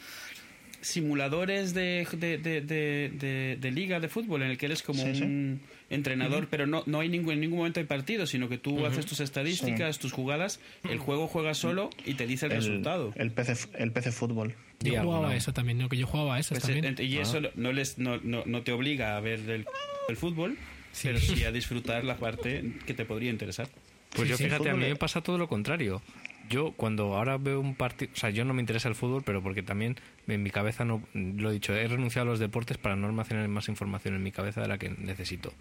[0.81, 5.03] simuladores de, de, de, de- de- de liga de fútbol en el que eres como
[5.03, 5.23] Sí, sí.
[5.23, 8.85] un entrenador, pero no, no hay ningún, en ningún momento hay partido, sino que tú
[8.85, 10.59] haces tus estadísticas, tus jugadas,
[10.89, 13.13] el juego juega solo y te dice el, resultado.
[13.15, 14.53] El PC, el PC fútbol.
[14.81, 15.89] Yo jugaba eso también, ¿no?
[15.89, 16.95] Que yo jugaba a eso Pues, también.
[16.99, 19.65] eh, y eso no, les, no, no, no te obliga a ver el,
[20.09, 20.57] el fútbol,
[21.03, 23.67] pero sí a disfrutar la parte que te podría interesar.
[24.11, 26.01] Pues Sí, yo sí, fíjate, a mí me pasa todo lo contrario.
[26.47, 29.41] Yo cuando ahora veo un partido, o sea, yo no me interesa el fútbol, pero
[29.41, 29.95] porque también
[30.27, 33.47] en mi cabeza no, lo he dicho, he renunciado a los deportes para no almacenar
[33.47, 35.51] más información en mi cabeza de la que necesito.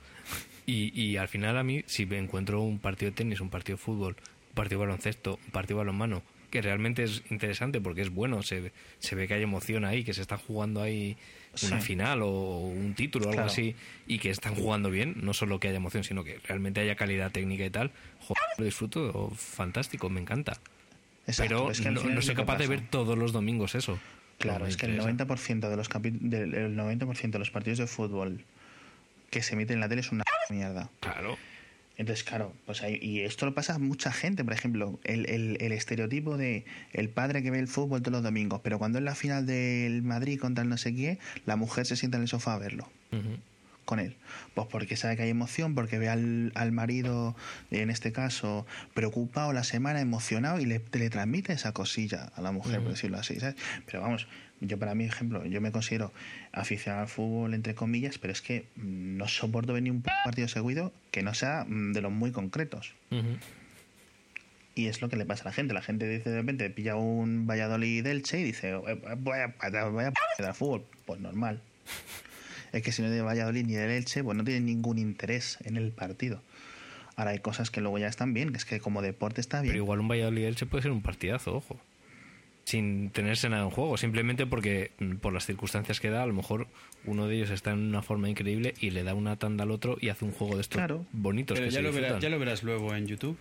[0.67, 3.77] Y, y al final a mí, si me encuentro un partido de tenis, un partido
[3.79, 4.17] de fútbol,
[4.51, 8.43] un partido de baloncesto, un partido de balonmano, que realmente es interesante porque es bueno,
[8.43, 11.17] se, ve- se ve que hay emoción ahí, que se está jugando ahí
[11.63, 11.87] una Sí.
[11.87, 13.51] final o un título o algo Claro.
[13.53, 13.75] así,
[14.07, 17.31] y que están jugando bien, no solo que haya emoción, sino que realmente haya calidad
[17.33, 17.91] técnica y tal,
[18.21, 20.55] joder, lo disfruto, fantástico, me encanta.
[21.27, 23.99] Exacto, Pero es que no, soy capaz de ver todos los domingos eso.
[24.39, 25.09] Claro, es que el interesa.
[25.27, 28.45] 90% de los capi- del el 90% de los partidos de fútbol
[29.31, 30.91] que se emiten en la tele es una mierda.
[31.01, 31.39] Claro.
[31.97, 35.59] Entonces, claro, pues hay, y esto lo pasa a mucha gente, por ejemplo, el, el,
[35.61, 39.05] el estereotipo de el padre que ve el fútbol todos los domingos, pero cuando es
[39.05, 42.29] la final del Madrid contra el no sé qué, la mujer se sienta en el
[42.29, 43.39] sofá a verlo Ujú.
[43.85, 44.17] con él.
[44.55, 47.37] Pues porque sabe que hay emoción, porque ve al, al marido,
[47.71, 52.51] en este caso, preocupado la semana, emocionado y le, le transmite esa cosilla a la
[52.51, 53.55] mujer, por decirlo así, ¿sabes?
[53.87, 54.27] Pero vamos,
[54.67, 56.13] yo para mi ejemplo, yo me considero
[56.53, 60.49] aficionado al fútbol, entre comillas, pero es que mm, no soporto ver ni un partido
[60.49, 62.95] seguido que no sea mm, de los muy concretos.
[64.77, 65.73] Y es lo que le pasa a la gente.
[65.73, 69.55] La gente dice de repente, pilla un Valladolid Elche y dice, "Eh, voy a,
[69.89, 70.85] voy a al fútbol.
[71.07, 71.61] Pues normal.
[72.73, 75.59] Es que si no es de Valladolid ni del Elche, pues no tienen ningún interés
[75.65, 76.43] en el partido.
[77.15, 79.73] Ahora hay cosas que luego ya están bien, que es que como deporte está bien.
[79.75, 81.79] Pero igual un Valladolid Elche puede ser un partidazo, ojo.
[82.65, 86.33] Sin tenerse nada en juego, simplemente porque mm, por las circunstancias que da, a lo
[86.33, 86.67] mejor
[87.05, 89.99] uno de ellos está en una forma increíble y le da una tanda al otro
[90.01, 91.05] y hace un juego de estos Claro.
[91.13, 92.21] bonitos Pero que ya se lo, verás, disfrutan.
[92.23, 93.37] ya lo verás luego en YouTube.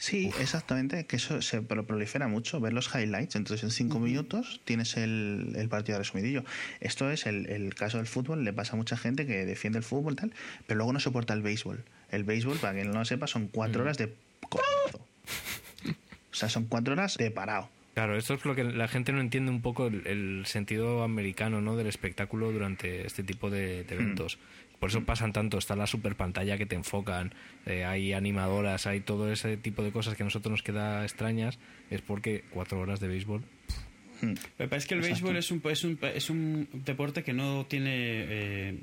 [0.00, 4.60] Sí, exactamente, que eso se pro- prolifera mucho, ver los highlights, entonces en cinco minutos
[4.64, 6.44] tienes el, el partido resumidillo.
[6.78, 9.84] Esto es el, el caso del fútbol, le pasa a mucha gente que defiende el
[9.84, 10.32] fútbol tal,
[10.68, 11.82] pero luego no soporta el béisbol.
[12.12, 14.14] El béisbol, para quien no lo sepa, son cuatro horas de.
[16.30, 17.68] O sea, son cuatro horas de parado.
[17.98, 21.60] Claro, esto es lo que la gente no entiende un poco el, el sentido americano
[21.60, 21.76] ¿no?
[21.76, 24.38] del espectáculo durante este tipo de, de eventos.
[24.78, 27.34] Por eso pasan tanto, está la super pantalla que te enfocan,
[27.66, 31.58] eh, hay animadoras, hay todo ese tipo de cosas que a nosotros nos queda extrañas,
[31.90, 33.42] es porque cuatro horas de béisbol.
[34.20, 34.34] Hmm.
[34.60, 35.32] Me parece que el Exacto.
[35.32, 38.78] béisbol es un, es un, es un deporte que no tiene eh,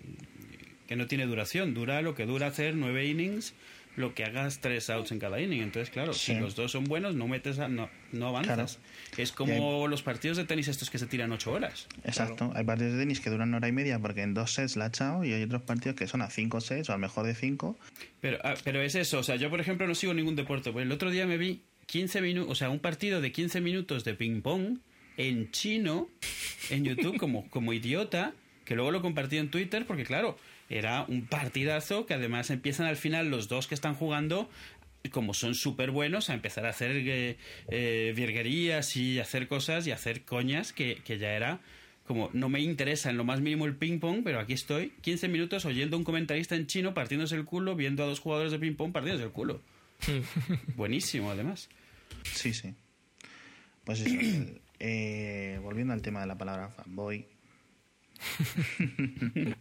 [0.90, 1.74] que no tiene duración.
[1.74, 3.54] Dura lo que dura hacer nueve innings,
[3.96, 5.62] lo que hagas tres outs en cada inning.
[5.62, 6.34] Entonces, claro, Sí.
[6.34, 8.80] si los dos son buenos, no metes a- no, no avanzas.
[9.18, 11.88] Es como los partidos de tenis estos que se tiran ocho horas.
[12.04, 12.52] Exacto.
[12.56, 14.86] Hay partidos de tenis que duran una hora y media porque en dos sets la
[14.86, 17.26] ha echado y hay otros partidos que son a cinco sets o a lo mejor
[17.26, 17.78] de cinco.
[18.22, 20.72] Pero, ah, pero es eso, o sea, yo por ejemplo no sigo ningún deporte.
[20.72, 24.04] Pues el otro día me vi 15 minutos, o sea, un partido de 15 minutos
[24.04, 24.80] de ping pong
[25.18, 26.10] en chino
[26.70, 28.34] en YouTube como, como idiota,
[28.66, 30.38] que luego lo compartí en Twitter porque claro,
[30.70, 34.50] era un partidazo que además empiezan al final los dos que están jugando
[35.12, 37.38] como son súper buenos a empezar a hacer eh,
[37.70, 41.60] eh, virguerías y hacer cosas y hacer coñas que, que ya era
[42.08, 45.28] como no me interesa en lo más mínimo el ping pong, pero aquí estoy 15
[45.28, 48.60] minutos oyendo a un comentarista en chino partiéndose el culo, viendo a dos jugadores de
[48.60, 49.62] ping pong partiéndose el culo.
[50.76, 51.70] Buenísimo, además.
[52.24, 52.76] Sí, sí.
[53.84, 57.26] Pues eso, el, Eh, volviendo al tema de la palabra fanboy.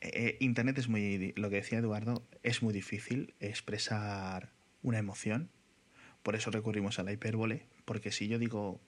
[0.00, 4.52] Eh, Internet es muy, lo que decía Eduardo, es muy difícil expresar
[4.82, 5.50] una emoción.
[6.22, 8.80] Por eso recurrimos a la hipérbole, porque si yo digo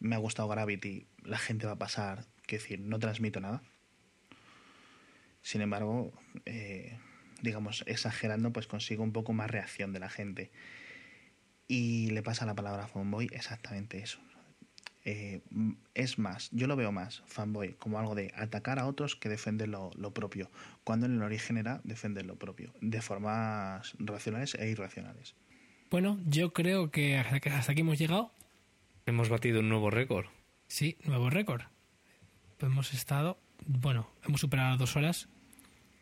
[0.00, 3.62] me ha gustado Gravity, la gente va a pasar, que decir, no transmito nada.
[5.42, 6.12] Sin embargo,
[6.46, 6.98] eh,
[7.42, 10.50] digamos, exagerando, pues consigo un poco más reacción de la gente.
[11.68, 14.20] Y le pasa a la palabra fanboy exactamente eso.
[15.04, 15.40] Eh,
[15.94, 19.68] es más, yo lo veo más, fanboy, como algo de atacar a otros que defender
[19.68, 20.50] lo, lo propio,
[20.84, 25.34] cuando en el origen era defender lo propio, de formas racionales e irracionales.
[25.90, 28.30] Bueno, yo creo que hasta que- hasta aquí hemos llegado.
[29.06, 30.26] Hemos batido un nuevo récord.
[30.68, 31.62] Sí, nuevo récord.
[32.60, 35.28] Hemos estado, bueno, hemos superado dos horas.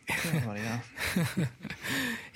[0.07, 0.15] Qué.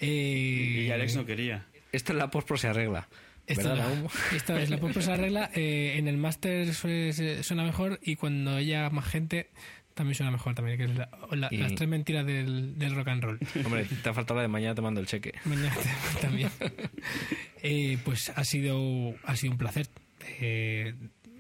[0.00, 1.66] Eh, Y Alex no quería.
[1.92, 3.08] Esta es la post se arregla.
[3.46, 3.94] Esta, ¿Verdad,
[4.30, 5.50] la- esta es la post regla.
[5.54, 9.50] eh, en el máster suena mejor y cuando haya más gente
[9.94, 13.08] también suena mejor también, que es la- la- Y- las tres mentiras del, del rock
[13.08, 13.38] and roll.
[13.64, 15.32] Hombre, te ha faltado la de mañana te mando el cheque.
[15.44, 16.50] Mañana te- también.
[17.62, 19.88] Eh, pues ha sido, ha sido un placer.
[20.40, 20.94] eh,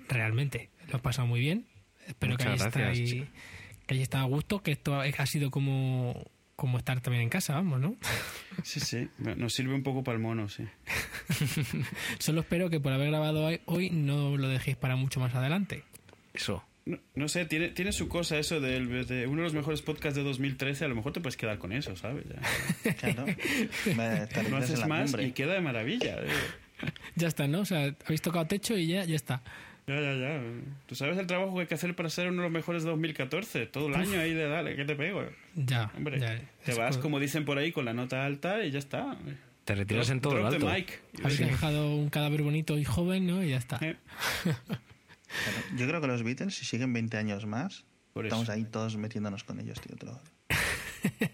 [0.08, 0.70] realmente.
[0.90, 1.66] Lo he pasado muy bien.
[2.06, 2.92] Espero que hayáis, estado,
[3.86, 6.22] que hayáis estado a gusto, que esto ha sido como,
[6.62, 7.96] como estar también en casa, vamos, ¿no?
[8.62, 9.08] Sí, sí.
[9.18, 10.64] Nos sirve un poco para el mono, sí.
[12.20, 15.82] Solo espero que por haber grabado hoy, no lo dejéis para mucho más adelante.
[16.34, 16.62] Eso.
[16.84, 20.16] No, no sé, tiene, tiene su cosa eso del- de, uno de los mejores podcasts
[20.16, 20.84] de 2013.
[20.84, 22.24] A lo mejor te puedes quedar con eso, ¿sabes?
[22.28, 22.92] Ya.
[22.94, 23.26] Claro.
[23.96, 26.16] Me- No haces más y queda de maravilla.
[26.20, 26.28] eh.
[27.16, 27.60] Ya está, ¿no?
[27.60, 29.42] O sea, habéis tocado techo y ya, ya está.
[29.86, 30.40] Ya, ya, ya.
[30.86, 32.90] ¿Tú sabes el trabajo que hay que hacer para ser uno de los mejores de
[32.90, 33.66] 2014?
[33.66, 35.24] Todo el año ahí de dale, ¿qué te pego?
[35.56, 36.38] Ya, Hombre, ya.
[36.64, 39.16] te Es vas, co- como dicen por ahí, con la nota alta y ya está.
[39.64, 40.70] Te retiras en todo Drop lo the alto.
[40.72, 41.02] mic.
[41.24, 43.42] Habéis dejado un cadáver bonito y joven, ¿no?
[43.42, 43.78] Y ya está.
[43.82, 43.96] Eh,
[44.44, 44.58] Claro.
[45.78, 48.34] Yo creo que los Beatles, si siguen 20 años más, Por eso.
[48.36, 49.96] estamos ahí todos metiéndonos con ellos, tío.
[49.96, 50.20] te lo-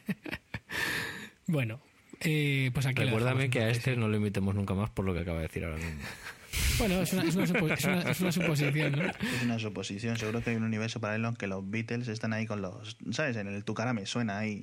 [1.47, 1.81] Bueno,
[2.21, 5.21] eh, pues aquí Recuérdame que a este no lo invitemos nunca más por lo que
[5.21, 6.01] acaba de decir ahora mismo.
[6.79, 9.03] Bueno, es una, es una supo- es una- es una suposición, ¿no?
[9.05, 10.17] Es una suposición.
[10.17, 12.97] Seguro que hay un universo paralelo en que los Beatles están ahí con los.
[13.11, 13.37] ¿Sabes?
[13.37, 14.63] En el Tu cara me suena ahí.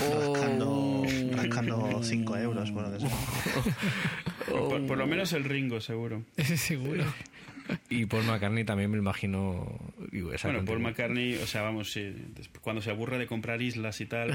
[0.00, 3.10] Rascando, rascando 5 euros, por lo que sea.
[4.50, 6.22] por, por lo menos el Ringo, seguro.
[6.36, 7.04] Ese seguro.
[7.90, 9.78] Y Paul McCartney también me imagino.
[10.10, 12.14] digo, esa Bueno, Paul McCartney, o sea, vamos, sí,
[12.62, 14.30] cuando se aburre de comprar islas y tal.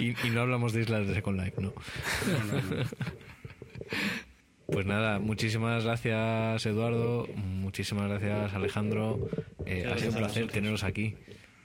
[0.00, 1.74] y, y no hablamos de Islas de Second Life, no.
[2.26, 2.84] no, no, no.
[4.66, 9.28] Pues nada, muchísimas gracias Eduardo, muchísimas gracias Alejandro.
[9.64, 11.14] Eh, ha sido un placer teneros aquí.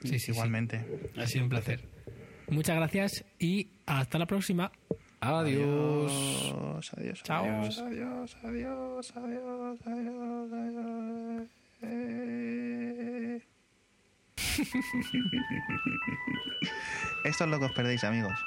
[0.02, 0.32] Sí, sí, sí.
[0.32, 0.84] Igualmente.
[1.16, 1.80] Ha sido un placer.
[2.48, 4.70] Muchas gracias y hasta la próxima.
[5.20, 6.12] Adiós.
[6.12, 7.22] Adiós, adiós.
[7.22, 7.44] Chao.
[7.44, 11.48] Adiós, adiós, adiós, adiós, adiós, adiós.
[11.82, 13.40] Eh.
[17.24, 18.38] Esto es lo que os perdéis, amigos.